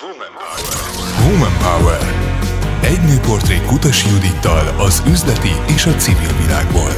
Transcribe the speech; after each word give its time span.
Woman 0.00 0.32
Power. 0.32 1.30
Woman 1.30 1.58
Power. 1.58 2.00
Egy 2.82 3.00
nőportré 3.00 3.60
Kutas 3.66 4.06
Judittal 4.06 4.74
az 4.80 5.02
üzleti 5.06 5.52
és 5.74 5.86
a 5.86 5.94
civil 5.94 6.36
világból. 6.46 6.90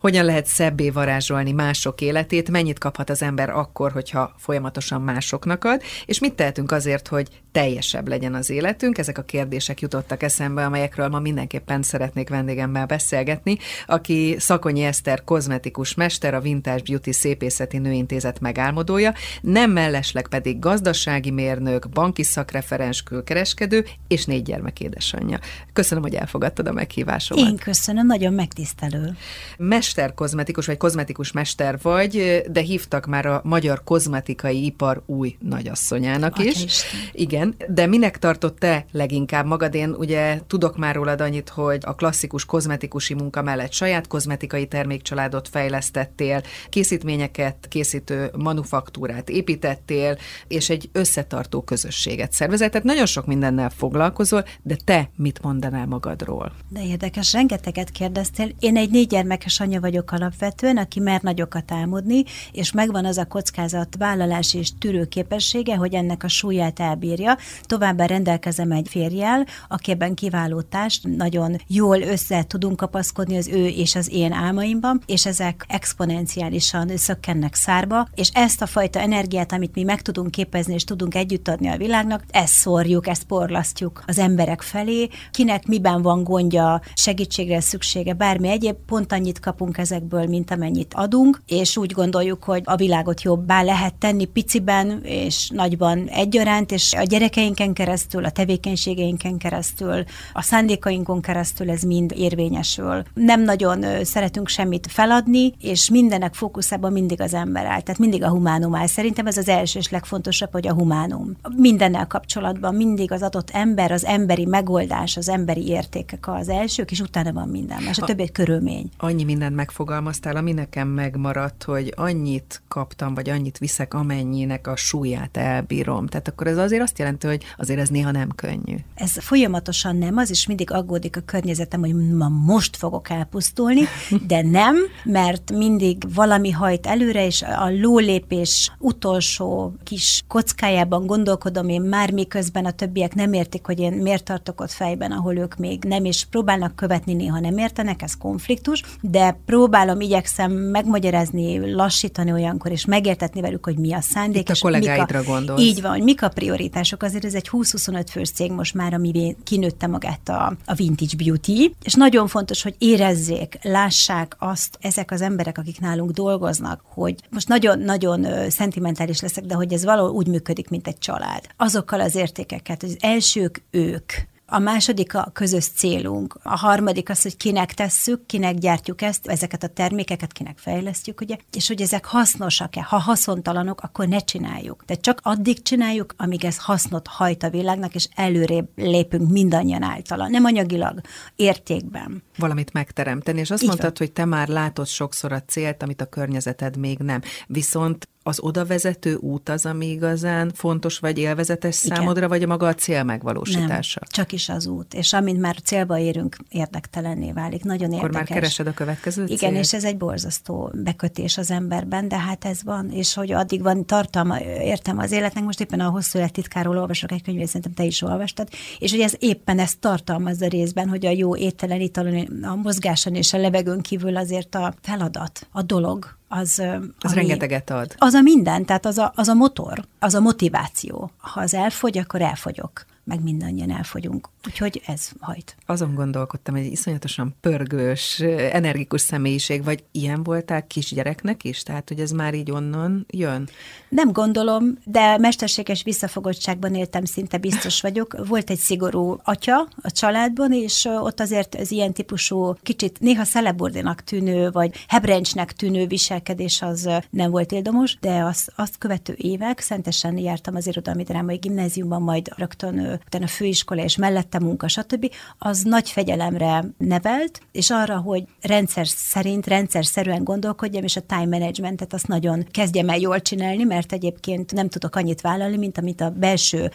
Hogyan 0.00 0.24
lehet 0.24 0.46
szebbé 0.46 0.90
varázsolni 0.90 1.52
mások 1.52 2.00
életét, 2.00 2.50
mennyit 2.50 2.78
kaphat 2.78 3.10
az 3.10 3.22
ember 3.22 3.50
akkor, 3.50 3.92
hogyha 3.92 4.34
folyamatosan 4.38 5.02
másoknak 5.02 5.64
ad, 5.64 5.82
és 6.06 6.18
mit 6.18 6.34
tehetünk 6.34 6.72
azért, 6.72 7.08
hogy 7.08 7.28
teljesebb 7.52 8.08
legyen 8.08 8.34
az 8.34 8.50
életünk? 8.50 8.98
Ezek 8.98 9.18
a 9.18 9.22
kérdések 9.22 9.80
jutottak 9.80 10.22
eszembe, 10.22 10.64
amelyekről 10.64 11.08
ma 11.08 11.18
mindenképpen 11.18 11.82
szeretnék 11.82 12.28
vendégemmel 12.28 12.86
beszélgetni, 12.86 13.58
aki 13.86 14.36
Szakonyi 14.38 14.82
Eszter 14.82 15.24
kozmetikus 15.24 15.94
mester, 15.94 16.34
a 16.34 16.40
Vintage 16.40 16.82
Beauty 16.82 17.10
Szépészeti 17.10 17.78
Nőintézet 17.78 18.40
megálmodója, 18.40 19.14
nem 19.40 19.70
mellesleg 19.70 20.28
pedig 20.28 20.58
gazdasági 20.58 21.30
mérnök, 21.30 21.88
banki 21.88 22.22
szakreferens 22.22 23.02
külkereskedő 23.02 23.86
és 24.08 24.24
négy 24.24 24.42
gyermek 24.42 24.80
édesanyja. 24.80 25.38
Köszönöm, 25.72 26.02
hogy 26.02 26.14
elfogadtad 26.14 26.68
a 26.68 26.72
meghívásomat. 26.72 27.48
Én 27.48 27.56
köszönöm, 27.56 28.06
nagyon 28.06 28.32
megtisztelő. 28.32 29.16
Mes 29.56 29.89
mester 29.94 30.14
kozmetikus, 30.14 30.66
vagy 30.66 30.76
kozmetikus 30.76 31.32
mester 31.32 31.78
vagy, 31.82 32.42
de 32.50 32.60
hívtak 32.60 33.06
már 33.06 33.26
a 33.26 33.40
magyar 33.44 33.84
kozmetikai 33.84 34.64
ipar 34.64 35.02
új 35.06 35.36
nagyasszonyának 35.40 36.36
Atya 36.36 36.44
is. 36.44 36.64
Isten. 36.64 37.00
Igen, 37.12 37.54
de 37.68 37.86
minek 37.86 38.18
tartott 38.18 38.58
te 38.58 38.84
leginkább 38.92 39.46
magad? 39.46 39.74
Én 39.74 39.90
ugye 39.90 40.40
tudok 40.46 40.76
már 40.76 40.94
rólad 40.94 41.20
annyit, 41.20 41.48
hogy 41.48 41.78
a 41.82 41.94
klasszikus 41.94 42.44
kozmetikusi 42.44 43.14
munka 43.14 43.42
mellett 43.42 43.72
saját 43.72 44.06
kozmetikai 44.06 44.66
termékcsaládot 44.66 45.48
fejlesztettél, 45.48 46.42
készítményeket 46.68 47.66
készítő 47.68 48.30
manufaktúrát 48.36 49.28
építettél, 49.28 50.18
és 50.48 50.70
egy 50.70 50.88
összetartó 50.92 51.62
közösséget 51.62 52.32
szervezett. 52.32 52.70
Tehát 52.70 52.86
nagyon 52.86 53.06
sok 53.06 53.26
mindennel 53.26 53.70
foglalkozol, 53.70 54.44
de 54.62 54.76
te 54.84 55.10
mit 55.16 55.42
mondanál 55.42 55.86
magadról? 55.86 56.52
De 56.68 56.84
érdekes, 56.84 57.32
rengeteget 57.32 57.90
kérdeztél. 57.90 58.48
Én 58.58 58.76
egy 58.76 58.90
négy 58.90 59.06
gyermekes 59.06 59.60
anya 59.60 59.79
vagyok 59.80 60.12
alapvetően, 60.12 60.76
aki 60.76 61.00
mer 61.00 61.20
nagyokat 61.22 61.72
álmodni, 61.72 62.24
és 62.52 62.72
megvan 62.72 63.04
az 63.04 63.18
a 63.18 63.24
kockázat 63.24 63.96
vállalás 63.98 64.54
és 64.54 64.70
tűrő 64.78 65.04
képessége, 65.04 65.76
hogy 65.76 65.94
ennek 65.94 66.24
a 66.24 66.28
súlyát 66.28 66.80
elbírja. 66.80 67.36
Továbbá 67.62 68.06
rendelkezem 68.06 68.72
egy 68.72 68.88
férjel, 68.88 69.46
aki 69.68 69.90
ebben 69.90 70.14
kiváló 70.14 70.60
társ, 70.60 71.00
nagyon 71.16 71.56
jól 71.66 72.00
össze 72.00 72.44
tudunk 72.46 72.76
kapaszkodni 72.76 73.36
az 73.36 73.48
ő 73.48 73.66
és 73.66 73.94
az 73.94 74.10
én 74.12 74.32
álmaimban, 74.32 75.02
és 75.06 75.26
ezek 75.26 75.64
exponenciálisan 75.68 76.96
szökkennek 76.96 77.54
szárba, 77.54 78.08
és 78.14 78.30
ezt 78.34 78.62
a 78.62 78.66
fajta 78.66 79.00
energiát, 79.00 79.52
amit 79.52 79.74
mi 79.74 79.82
meg 79.82 80.02
tudunk 80.02 80.30
képezni 80.30 80.74
és 80.74 80.84
tudunk 80.84 81.14
együtt 81.14 81.48
adni 81.48 81.68
a 81.68 81.76
világnak, 81.76 82.24
ezt 82.30 82.52
szórjuk, 82.52 83.06
ezt 83.06 83.24
porlasztjuk 83.24 84.02
az 84.06 84.18
emberek 84.18 84.62
felé, 84.62 85.08
kinek 85.30 85.66
miben 85.66 86.02
van 86.02 86.24
gondja, 86.24 86.80
segítségre 86.94 87.60
szüksége, 87.60 88.12
bármi 88.12 88.48
egyéb, 88.48 88.76
pont 88.86 89.12
annyit 89.12 89.40
kapunk 89.40 89.69
kapunk 89.70 89.90
ezekből, 89.90 90.26
mint 90.26 90.50
amennyit 90.50 90.94
adunk, 90.94 91.42
és 91.46 91.76
úgy 91.76 91.92
gondoljuk, 91.92 92.44
hogy 92.44 92.62
a 92.64 92.76
világot 92.76 93.22
jobbá 93.22 93.62
lehet 93.62 93.94
tenni 93.94 94.24
piciben 94.24 95.00
és 95.02 95.50
nagyban 95.54 96.08
egyaránt, 96.08 96.72
és 96.72 96.92
a 96.92 97.02
gyerekeinken 97.02 97.72
keresztül, 97.72 98.24
a 98.24 98.30
tevékenységeinken 98.30 99.38
keresztül, 99.38 100.04
a 100.32 100.42
szándékainkon 100.42 101.20
keresztül 101.20 101.70
ez 101.70 101.82
mind 101.82 102.12
érvényesül. 102.16 103.02
Nem 103.14 103.42
nagyon 103.42 104.04
szeretünk 104.04 104.48
semmit 104.48 104.86
feladni, 104.90 105.54
és 105.60 105.90
mindenek 105.90 106.34
fókuszában 106.34 106.92
mindig 106.92 107.20
az 107.20 107.34
ember 107.34 107.64
áll, 107.64 107.80
tehát 107.80 107.98
mindig 107.98 108.22
a 108.22 108.28
humánum 108.28 108.74
áll. 108.74 108.86
Szerintem 108.86 109.26
ez 109.26 109.36
az 109.36 109.48
első 109.48 109.78
és 109.78 109.90
legfontosabb, 109.90 110.52
hogy 110.52 110.66
a 110.66 110.74
humánum. 110.74 111.36
Mindennel 111.56 112.06
kapcsolatban 112.06 112.74
mindig 112.74 113.12
az 113.12 113.22
adott 113.22 113.50
ember, 113.50 113.92
az 113.92 114.04
emberi 114.04 114.44
megoldás, 114.44 115.16
az 115.16 115.28
emberi 115.28 115.68
értékek 115.68 116.28
az 116.28 116.48
elsők, 116.48 116.90
és 116.90 117.00
utána 117.00 117.32
van 117.32 117.48
minden 117.48 117.80
és 117.90 117.98
a, 117.98 118.02
a 118.02 118.06
többi 118.06 118.22
egy 118.30 118.32
körülmény. 118.32 118.90
Annyi 118.98 119.24
minden 119.24 119.52
megfogalmaztál, 119.60 120.36
ami 120.36 120.52
nekem 120.52 120.88
megmaradt, 120.88 121.62
hogy 121.62 121.92
annyit 121.96 122.62
kaptam, 122.68 123.14
vagy 123.14 123.28
annyit 123.28 123.58
viszek, 123.58 123.94
amennyinek 123.94 124.66
a 124.66 124.76
súlyát 124.76 125.36
elbírom. 125.36 126.06
Tehát 126.06 126.28
akkor 126.28 126.46
ez 126.46 126.56
azért 126.56 126.82
azt 126.82 126.98
jelenti, 126.98 127.26
hogy 127.26 127.44
azért 127.58 127.80
ez 127.80 127.88
néha 127.88 128.10
nem 128.10 128.28
könnyű. 128.28 128.76
Ez 128.94 129.22
folyamatosan 129.22 129.96
nem, 129.96 130.16
az 130.16 130.30
is 130.30 130.46
mindig 130.46 130.70
aggódik 130.70 131.16
a 131.16 131.20
környezetem, 131.20 131.80
hogy 131.80 131.94
ma 131.94 132.28
most 132.28 132.76
fogok 132.76 133.10
elpusztulni, 133.10 133.80
de 134.26 134.42
nem, 134.42 134.76
mert 135.04 135.52
mindig 135.52 136.14
valami 136.14 136.50
hajt 136.50 136.86
előre, 136.86 137.26
és 137.26 137.42
a 137.42 137.70
lólépés 137.80 138.72
utolsó 138.78 139.74
kis 139.84 140.22
kockájában 140.28 141.06
gondolkodom 141.06 141.68
én 141.68 141.82
már, 141.82 142.12
miközben 142.12 142.64
a 142.64 142.70
többiek 142.70 143.14
nem 143.14 143.32
értik, 143.32 143.66
hogy 143.66 143.78
én 143.78 143.92
miért 143.92 144.24
tartok 144.24 144.60
ott 144.60 144.70
fejben, 144.70 145.12
ahol 145.12 145.36
ők 145.36 145.56
még 145.56 145.84
nem, 145.84 146.04
és 146.04 146.24
próbálnak 146.30 146.76
követni, 146.76 147.14
néha 147.14 147.40
nem 147.40 147.58
értenek, 147.58 148.02
ez 148.02 148.16
konfliktus, 148.16 148.82
de 149.00 149.40
próbálom, 149.50 150.00
igyekszem 150.00 150.52
megmagyarázni, 150.52 151.72
lassítani 151.72 152.32
olyankor, 152.32 152.70
és 152.70 152.84
megértetni 152.84 153.40
velük, 153.40 153.64
hogy 153.64 153.78
mi 153.78 153.92
a 153.92 154.00
szándék. 154.00 154.48
Itt 154.48 154.56
a 154.56 154.60
kollégáidra 154.60 155.22
gondolsz. 155.22 155.60
Így 155.60 155.82
van, 155.82 155.90
hogy 155.90 156.02
mik 156.02 156.22
a 156.22 156.28
prioritások. 156.28 157.02
Azért 157.02 157.24
ez 157.24 157.34
egy 157.34 157.48
20-25 157.52 158.06
fős 158.10 158.30
cég 158.30 158.52
most 158.52 158.74
már, 158.74 158.94
ami 158.94 159.36
kinőtte 159.44 159.86
magát 159.86 160.28
a, 160.28 160.56
a 160.64 160.74
Vintage 160.74 161.16
Beauty, 161.16 161.74
és 161.82 161.94
nagyon 161.94 162.26
fontos, 162.26 162.62
hogy 162.62 162.74
érezzék, 162.78 163.58
lássák 163.62 164.36
azt 164.38 164.78
ezek 164.80 165.10
az 165.10 165.20
emberek, 165.20 165.58
akik 165.58 165.80
nálunk 165.80 166.10
dolgoznak, 166.10 166.80
hogy 166.84 167.14
most 167.30 167.48
nagyon-nagyon 167.48 168.50
szentimentális 168.50 169.20
leszek, 169.20 169.44
de 169.44 169.54
hogy 169.54 169.72
ez 169.72 169.84
valahol 169.84 170.10
úgy 170.10 170.26
működik, 170.26 170.68
mint 170.68 170.86
egy 170.86 170.98
család. 170.98 171.44
Azokkal 171.56 172.00
az 172.00 172.14
értékeket, 172.14 172.80
hogy 172.80 172.90
az 172.90 172.96
elsők 173.00 173.62
ők, 173.70 174.12
a 174.50 174.58
második 174.58 175.14
a 175.14 175.30
közös 175.32 175.66
célunk. 175.66 176.38
A 176.42 176.58
harmadik 176.58 177.10
az, 177.10 177.22
hogy 177.22 177.36
kinek 177.36 177.74
tesszük, 177.74 178.26
kinek 178.26 178.54
gyártjuk 178.54 179.02
ezt, 179.02 179.26
ezeket 179.26 179.62
a 179.62 179.66
termékeket, 179.66 180.32
kinek 180.32 180.58
fejlesztjük, 180.58 181.20
ugye, 181.20 181.36
és 181.52 181.68
hogy 181.68 181.80
ezek 181.80 182.04
hasznosak-e. 182.04 182.82
Ha 182.82 182.98
haszontalanok, 182.98 183.80
akkor 183.82 184.08
ne 184.08 184.18
csináljuk. 184.18 184.82
De 184.86 184.94
csak 184.94 185.20
addig 185.22 185.62
csináljuk, 185.62 186.14
amíg 186.16 186.44
ez 186.44 186.58
hasznot 186.58 187.06
hajt 187.06 187.42
a 187.42 187.50
világnak, 187.50 187.94
és 187.94 188.08
előrébb 188.14 188.68
lépünk 188.76 189.30
mindannyian 189.30 189.82
általa. 189.82 190.28
Nem 190.28 190.44
anyagilag, 190.44 191.00
értékben. 191.36 192.22
Valamit 192.36 192.72
megteremteni, 192.72 193.40
és 193.40 193.50
azt 193.50 193.62
Így 193.62 193.68
mondtad, 193.68 193.98
van. 193.98 194.06
hogy 194.06 194.12
te 194.12 194.24
már 194.24 194.48
látod 194.48 194.86
sokszor 194.86 195.32
a 195.32 195.42
célt, 195.42 195.82
amit 195.82 196.00
a 196.00 196.06
környezeted 196.06 196.76
még 196.76 196.98
nem. 196.98 197.20
Viszont 197.46 198.08
az 198.22 198.40
oda 198.40 198.64
vezető 198.64 199.14
út 199.14 199.48
az, 199.48 199.66
ami 199.66 199.86
igazán 199.86 200.52
fontos 200.54 200.98
vagy 200.98 201.18
élvezetes 201.18 201.84
Igen. 201.84 201.96
számodra, 201.96 202.28
vagy 202.28 202.42
a 202.42 202.46
maga 202.46 202.66
a 202.66 202.74
cél 202.74 203.02
megvalósítása? 203.02 204.00
Nem, 204.00 204.10
csak 204.10 204.32
is 204.32 204.48
az 204.48 204.66
út. 204.66 204.94
És 204.94 205.12
amint 205.12 205.40
már 205.40 205.56
célba 205.62 205.98
érünk, 205.98 206.36
érdektelenné 206.48 207.32
válik. 207.32 207.64
Nagyon 207.64 207.92
Akkor 207.92 208.02
érdekes. 208.02 208.28
már 208.28 208.38
keresed 208.38 208.66
a 208.66 208.72
következő 208.72 209.26
cél? 209.26 209.36
Igen, 209.36 209.54
és 209.54 209.72
ez 209.72 209.84
egy 209.84 209.96
borzasztó 209.96 210.70
bekötés 210.74 211.38
az 211.38 211.50
emberben, 211.50 212.08
de 212.08 212.18
hát 212.18 212.44
ez 212.44 212.62
van, 212.62 212.90
és 212.90 213.14
hogy 213.14 213.32
addig 213.32 213.62
van 213.62 213.86
tartalma, 213.86 214.40
értem 214.40 214.98
az 214.98 215.12
életnek, 215.12 215.44
most 215.44 215.60
éppen 215.60 215.80
a 215.80 215.88
hosszú 215.88 216.18
élettitkáról 216.18 216.78
olvasok 216.78 217.12
egy 217.12 217.22
könyvét, 217.22 217.46
szerintem 217.46 217.72
te 217.72 217.84
is 217.84 218.02
olvastad, 218.02 218.48
és 218.78 218.90
hogy 218.90 219.00
ez 219.00 219.14
éppen 219.18 219.58
ezt 219.58 219.78
tartalmazza 219.78 220.48
részben, 220.48 220.88
hogy 220.88 221.06
a 221.06 221.10
jó 221.10 221.36
ételen, 221.36 221.80
italon, 221.80 222.42
a 222.42 222.54
mozgáson 222.54 223.14
és 223.14 223.32
a 223.32 223.38
levegőn 223.38 223.80
kívül 223.80 224.16
azért 224.16 224.54
a 224.54 224.74
feladat, 224.82 225.46
a 225.52 225.62
dolog, 225.62 226.18
az... 226.32 226.58
Az 226.98 227.12
ami, 227.12 227.14
rengeteget 227.14 227.70
ad. 227.70 227.94
Az 227.98 228.14
a 228.14 228.20
minden, 228.20 228.64
tehát 228.64 228.86
az 228.86 228.98
a, 228.98 229.12
az 229.14 229.28
a 229.28 229.34
motor, 229.34 229.84
az 229.98 230.14
a 230.14 230.20
motiváció. 230.20 231.10
Ha 231.18 231.40
az 231.40 231.54
elfogy, 231.54 231.98
akkor 231.98 232.20
elfogyok 232.20 232.84
meg 233.04 233.22
mindannyian 233.22 233.70
elfogyunk. 233.70 234.28
Úgyhogy 234.46 234.82
ez 234.86 235.10
hajt. 235.20 235.56
Azon 235.66 235.94
gondolkodtam, 235.94 236.54
hogy 236.54 236.64
egy 236.64 236.72
iszonyatosan 236.72 237.34
pörgős, 237.40 238.20
energikus 238.52 239.00
személyiség, 239.00 239.64
vagy 239.64 239.84
ilyen 239.90 240.22
voltál 240.22 240.66
kisgyereknek 240.66 241.44
is? 241.44 241.62
Tehát, 241.62 241.88
hogy 241.88 242.00
ez 242.00 242.10
már 242.10 242.34
így 242.34 242.50
onnan 242.50 243.06
jön? 243.10 243.48
Nem 243.88 244.12
gondolom, 244.12 244.78
de 244.84 245.18
mesterséges 245.18 245.82
visszafogottságban 245.82 246.74
éltem, 246.74 247.04
szinte 247.04 247.38
biztos 247.38 247.80
vagyok. 247.80 248.26
Volt 248.26 248.50
egy 248.50 248.58
szigorú 248.58 249.16
atya 249.22 249.68
a 249.82 249.90
családban, 249.90 250.52
és 250.52 250.84
ott 250.84 251.20
azért 251.20 251.54
az 251.54 251.70
ilyen 251.70 251.92
típusú, 251.92 252.54
kicsit 252.62 253.00
néha 253.00 253.24
szelebordinak 253.24 254.04
tűnő, 254.04 254.50
vagy 254.50 254.84
hebrencsnek 254.88 255.52
tűnő 255.52 255.86
viselkedés 255.86 256.62
az 256.62 256.88
nem 257.10 257.30
volt 257.30 257.52
éldomos, 257.52 257.98
de 258.00 258.22
azt, 258.22 258.52
azt 258.56 258.78
követő 258.78 259.14
évek 259.16 259.60
szentesen 259.60 260.18
jártam 260.18 260.54
az 260.54 260.66
irodalmi 260.66 261.02
drámai 261.02 261.36
gimnáziumban, 261.36 262.02
majd 262.02 262.28
rögtön 262.36 262.89
utána 263.06 263.26
főiskola 263.26 263.82
és 263.82 263.96
mellette 263.96 264.38
munka, 264.38 264.68
stb., 264.68 265.10
az 265.38 265.62
nagy 265.62 265.90
fegyelemre 265.90 266.64
nevelt, 266.78 267.40
és 267.52 267.70
arra, 267.70 267.96
hogy 267.96 268.24
rendszer 268.40 268.86
szerint, 268.86 269.46
rendszer 269.46 269.86
szerűen 269.86 270.24
gondolkodjam, 270.24 270.84
és 270.84 270.96
a 270.96 271.00
time 271.00 271.38
managementet 271.38 271.92
azt 271.92 272.06
nagyon 272.06 272.46
kezdjem 272.50 272.88
el 272.88 272.98
jól 272.98 273.20
csinálni, 273.20 273.64
mert 273.64 273.92
egyébként 273.92 274.52
nem 274.52 274.68
tudok 274.68 274.96
annyit 274.96 275.20
vállalni, 275.20 275.56
mint 275.56 275.78
amit 275.78 276.00
a 276.00 276.10
belső 276.10 276.70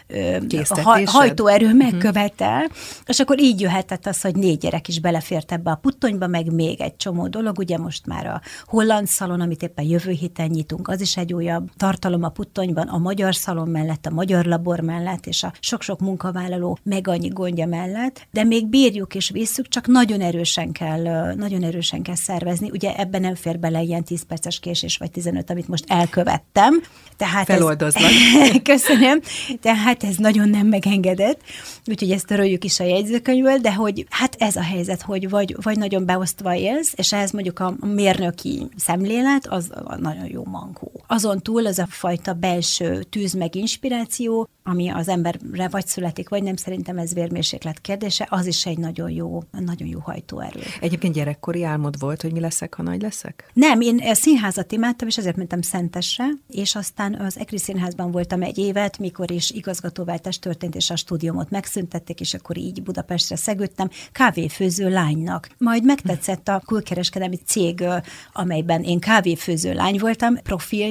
ha, 0.82 1.00
hajtóerő 1.04 1.66
mhm. 1.68 1.76
megkövetel, 1.76 2.62
uh-huh. 2.62 2.76
és 3.06 3.18
akkor 3.18 3.40
így 3.40 3.60
jöhetett 3.60 4.06
az, 4.06 4.20
hogy 4.20 4.34
négy 4.34 4.58
gyerek 4.58 4.88
is 4.88 5.00
belefért 5.00 5.52
ebbe 5.52 5.70
a 5.70 5.74
puttonyba, 5.74 6.26
meg 6.26 6.52
még 6.52 6.80
egy 6.80 6.96
csomó 6.96 7.28
dolog, 7.28 7.58
ugye 7.58 7.78
most 7.78 8.06
már 8.06 8.26
a 8.26 8.40
holland 8.64 9.06
szalon, 9.06 9.40
amit 9.40 9.62
éppen 9.62 9.84
jövő 9.84 10.10
héten 10.10 10.46
nyitunk, 10.46 10.88
az 10.88 11.00
is 11.00 11.16
egy 11.16 11.34
újabb 11.34 11.70
tartalom 11.76 12.22
a 12.22 12.28
puttonyban, 12.28 12.88
a 12.88 12.98
magyar 12.98 13.34
szalon 13.34 13.68
mellett, 13.68 14.06
a 14.06 14.10
magyar 14.10 14.44
labor 14.44 14.80
mellett, 14.80 15.26
és 15.26 15.42
a 15.42 15.52
sok-sok 15.60 16.00
munkavállaló 16.06 16.78
meg 16.82 17.08
annyi 17.08 17.28
gondja 17.28 17.66
mellett, 17.66 18.26
de 18.30 18.44
még 18.44 18.66
bírjuk 18.66 19.14
és 19.14 19.30
visszük, 19.30 19.68
csak 19.68 19.86
nagyon 19.86 20.20
erősen 20.20 20.72
kell, 20.72 21.34
nagyon 21.34 21.62
erősen 21.62 22.02
kell 22.02 22.14
szervezni. 22.14 22.70
Ugye 22.70 22.94
ebben 22.96 23.20
nem 23.20 23.34
fér 23.34 23.58
bele 23.58 23.82
ilyen 23.82 24.04
10 24.04 24.22
perces 24.22 24.58
késés 24.58 24.96
vagy 24.96 25.10
15, 25.10 25.50
amit 25.50 25.68
most 25.68 25.84
elkövettem. 25.88 26.82
Tehát 27.16 27.46
Feloldozlak. 27.46 28.10
Ez, 28.40 28.50
köszönöm. 28.72 29.20
Tehát 29.60 30.04
ez 30.04 30.16
nagyon 30.16 30.48
nem 30.48 30.66
megengedett, 30.66 31.40
úgyhogy 31.86 32.10
ezt 32.10 32.26
töröljük 32.26 32.64
is 32.64 32.80
a 32.80 32.84
jegyzőkönyvből, 32.84 33.58
de 33.58 33.74
hogy 33.74 34.06
hát 34.10 34.36
ez 34.38 34.56
a 34.56 34.62
helyzet, 34.62 35.02
hogy 35.02 35.30
vagy, 35.30 35.56
vagy 35.62 35.78
nagyon 35.78 36.06
beosztva 36.06 36.54
élsz, 36.54 36.92
és 36.96 37.12
ehhez 37.12 37.30
mondjuk 37.30 37.58
a 37.58 37.76
mérnöki 37.80 38.66
szemlélet, 38.76 39.46
az 39.46 39.70
nagyon 39.96 40.26
jó 40.28 40.44
mankó. 40.44 40.95
Azon 41.06 41.42
túl 41.42 41.66
az 41.66 41.78
a 41.78 41.86
fajta 41.88 42.32
belső 42.32 43.02
tűz 43.02 43.32
meg 43.32 43.54
inspiráció, 43.54 44.48
ami 44.62 44.88
az 44.88 45.08
emberre 45.08 45.68
vagy 45.68 45.86
születik, 45.86 46.28
vagy 46.28 46.42
nem, 46.42 46.56
szerintem 46.56 46.98
ez 46.98 47.14
vérmérséklet 47.14 47.80
kérdése, 47.80 48.26
az 48.30 48.46
is 48.46 48.66
egy 48.66 48.78
nagyon 48.78 49.10
jó, 49.10 49.42
nagyon 49.50 49.88
jó 49.88 49.98
hajtóerő. 49.98 50.60
Egyébként 50.80 51.14
gyerekkori 51.14 51.64
álmod 51.64 51.98
volt, 51.98 52.22
hogy 52.22 52.32
mi 52.32 52.40
leszek, 52.40 52.74
ha 52.74 52.82
nagy 52.82 53.02
leszek? 53.02 53.50
Nem, 53.52 53.80
én 53.80 54.14
színházat 54.14 54.72
imádtam, 54.72 55.08
és 55.08 55.18
ezért 55.18 55.36
mentem 55.36 55.62
Szentesre, 55.62 56.26
és 56.48 56.74
aztán 56.74 57.14
az 57.14 57.38
Ekri 57.38 57.58
Színházban 57.58 58.10
voltam 58.10 58.42
egy 58.42 58.58
évet, 58.58 58.98
mikor 58.98 59.30
is 59.30 59.50
igazgatóváltás 59.50 60.38
történt, 60.38 60.74
és 60.74 60.90
a 60.90 60.96
stúdiumot 60.96 61.50
megszüntették, 61.50 62.20
és 62.20 62.34
akkor 62.34 62.56
így 62.58 62.82
Budapestre 62.82 63.36
szegődtem 63.36 63.88
kávéfőző 64.12 64.88
lánynak. 64.88 65.48
Majd 65.58 65.84
megtetszett 65.84 66.48
a 66.48 66.62
külkereskedelmi 66.66 67.36
cég, 67.36 67.84
amelyben 68.32 68.82
én 68.82 68.98
kávéfőző 68.98 69.72
lány 69.72 69.98
voltam, 69.98 70.38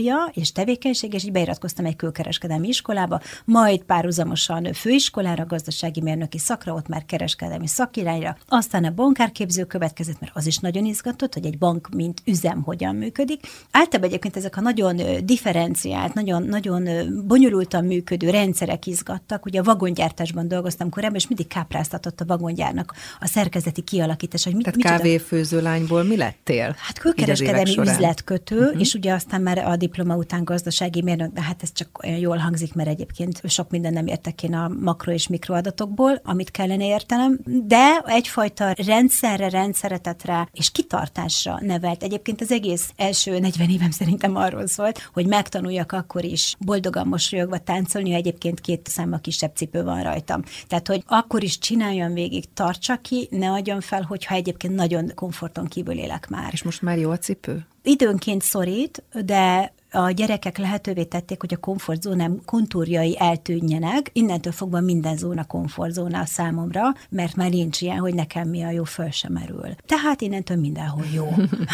profilja 0.06 0.32
és 0.34 0.52
tevékenység, 0.52 1.14
és 1.14 1.24
így 1.24 1.32
beiratkoztam 1.32 1.86
egy 1.86 1.96
külkereskedelmi 1.96 2.68
iskolába, 2.68 3.22
majd 3.46 3.84
párhuzamosan 3.84 4.74
főiskolára, 4.74 5.46
gazdasági 5.46 6.02
mérnöki 6.02 6.38
szakra, 6.38 6.74
ott 6.74 6.88
már 6.88 7.06
kereskedelmi 7.06 7.68
szakirányra, 7.68 8.38
aztán 8.48 8.84
a 8.84 8.92
bankárképző 8.92 9.64
következett, 9.64 10.20
mert 10.20 10.32
az 10.36 10.46
is 10.46 10.58
nagyon 10.58 10.86
izgatott, 10.86 11.34
hogy 11.34 11.46
egy 11.46 11.58
bank, 11.58 11.90
mint 11.96 12.22
üzem 12.26 12.62
hogyan 12.62 12.96
működik. 12.96 13.40
Általában 13.72 14.10
egyébként 14.10 14.38
ezek 14.38 14.58
a 14.58 14.62
nagyon 14.62 15.26
differenciált, 15.26 16.14
nagyon, 16.14 16.44
nagyon 16.44 16.90
bonyolultan 17.28 17.86
működő 17.86 18.30
rendszerek 18.30 18.86
izgattak. 18.86 19.46
Ugye 19.46 19.60
a 19.60 19.64
vagongyártásban 19.64 20.48
dolgoztam 20.48 20.90
korábban, 20.90 21.18
és 21.18 21.28
mindig 21.28 21.48
kápráztatott 21.48 22.22
a 22.22 22.26
vagongyárnak 22.26 22.94
a 23.20 23.28
szerkezeti 23.28 23.82
kialakítás, 23.82 24.44
hogy 24.44 24.54
mit, 24.54 24.64
Tehát 24.64 24.78
mit 24.78 24.86
kávéfőző 24.86 25.62
lányból 25.62 26.04
mi 26.04 26.18
lettél? 26.18 26.76
Hát 26.78 27.00
külkereskedelmi 27.00 27.78
üzletkötő, 27.78 28.60
uh-huh. 28.60 28.80
és 28.80 28.94
ugye 28.94 29.14
aztán 29.14 29.42
már 29.42 29.58
a 29.58 29.76
diploma 29.96 30.20
után 30.20 30.44
gazdasági 30.44 31.02
mérnök, 31.02 31.34
de 31.34 31.42
hát 31.42 31.64
ez 31.64 31.72
csak 31.74 32.04
olyan 32.04 32.18
jól 32.18 32.38
hangzik, 32.38 32.74
mert 32.74 32.90
egyébként 32.90 33.42
sok 33.50 33.70
minden 33.70 33.94
nem 33.94 34.08
értek 34.08 34.44
én 34.44 34.54
a 34.54 34.68
makro 34.68 35.12
és 35.12 35.28
mikroadatokból, 35.28 36.22
amit 36.24 36.52
kellene 36.52 36.86
értenem, 36.86 37.40
de 37.44 38.02
egyfajta 38.06 38.74
rendszerre, 38.86 39.50
rendszeretetre 39.50 40.50
és 40.52 40.72
kitartásra 40.72 41.60
nevelt. 41.62 42.04
Egyébként 42.04 42.42
az 42.42 42.52
egész 42.52 42.92
első 42.96 43.40
40 43.40 43.70
évem 43.70 43.92
szerintem 43.92 44.36
arról 44.36 44.68
szólt, 44.68 45.10
hogy 45.14 45.28
megtanuljak 45.28 45.92
akkor 45.92 46.24
is 46.24 46.56
boldogan 46.60 47.08
mosolyogva 47.08 47.58
táncolni, 47.58 48.12
ha 48.12 48.18
egyébként 48.18 48.62
két 48.62 48.88
számba 48.88 49.18
kisebb 49.18 49.56
cipő 49.56 49.84
van 49.84 50.04
rajtam. 50.04 50.44
Tehát, 50.68 50.88
hogy 50.88 51.04
akkor 51.08 51.44
is 51.44 51.58
csináljam 51.58 52.14
végig, 52.14 52.54
tartsa 52.54 52.96
ki, 52.98 53.28
ne 53.32 53.52
adjon 53.52 53.82
fel, 53.82 54.02
hogyha 54.02 54.36
egyébként 54.36 54.76
nagyon 54.76 55.12
komforton 55.16 55.66
kívül 55.66 55.98
élek 55.98 56.30
már. 56.30 56.50
És 56.52 56.64
most 56.64 56.82
már 56.82 56.98
jó 56.98 57.10
a 57.10 57.18
cipő? 57.18 57.66
Időnként 57.86 58.42
szorít, 58.42 59.04
de 59.26 59.74
a 59.96 60.12
gyerekek 60.12 60.58
lehetővé 60.58 61.04
tették, 61.04 61.40
hogy 61.40 61.54
a 61.54 61.58
komfortzónám 61.58 62.40
kontúrjai 62.46 63.20
eltűnjenek, 63.20 64.10
innentől 64.14 64.54
fogva 64.54 64.80
minden 64.80 65.18
zóna 65.18 65.44
komfortzóna 65.46 66.20
a 66.20 66.26
számomra, 66.26 66.82
mert 67.10 67.36
már 67.36 67.50
nincs 67.50 67.82
ilyen, 67.82 67.98
hogy 67.98 68.14
nekem 68.14 68.50
mi 68.50 68.64
a 68.64 68.70
jó, 68.70 68.84
föl 68.84 69.10
sem 69.10 69.34
merül. 69.34 69.76
Tehát 69.86 70.22
innentől 70.22 70.58
mindenhol 70.58 71.06
jó. 71.14 71.28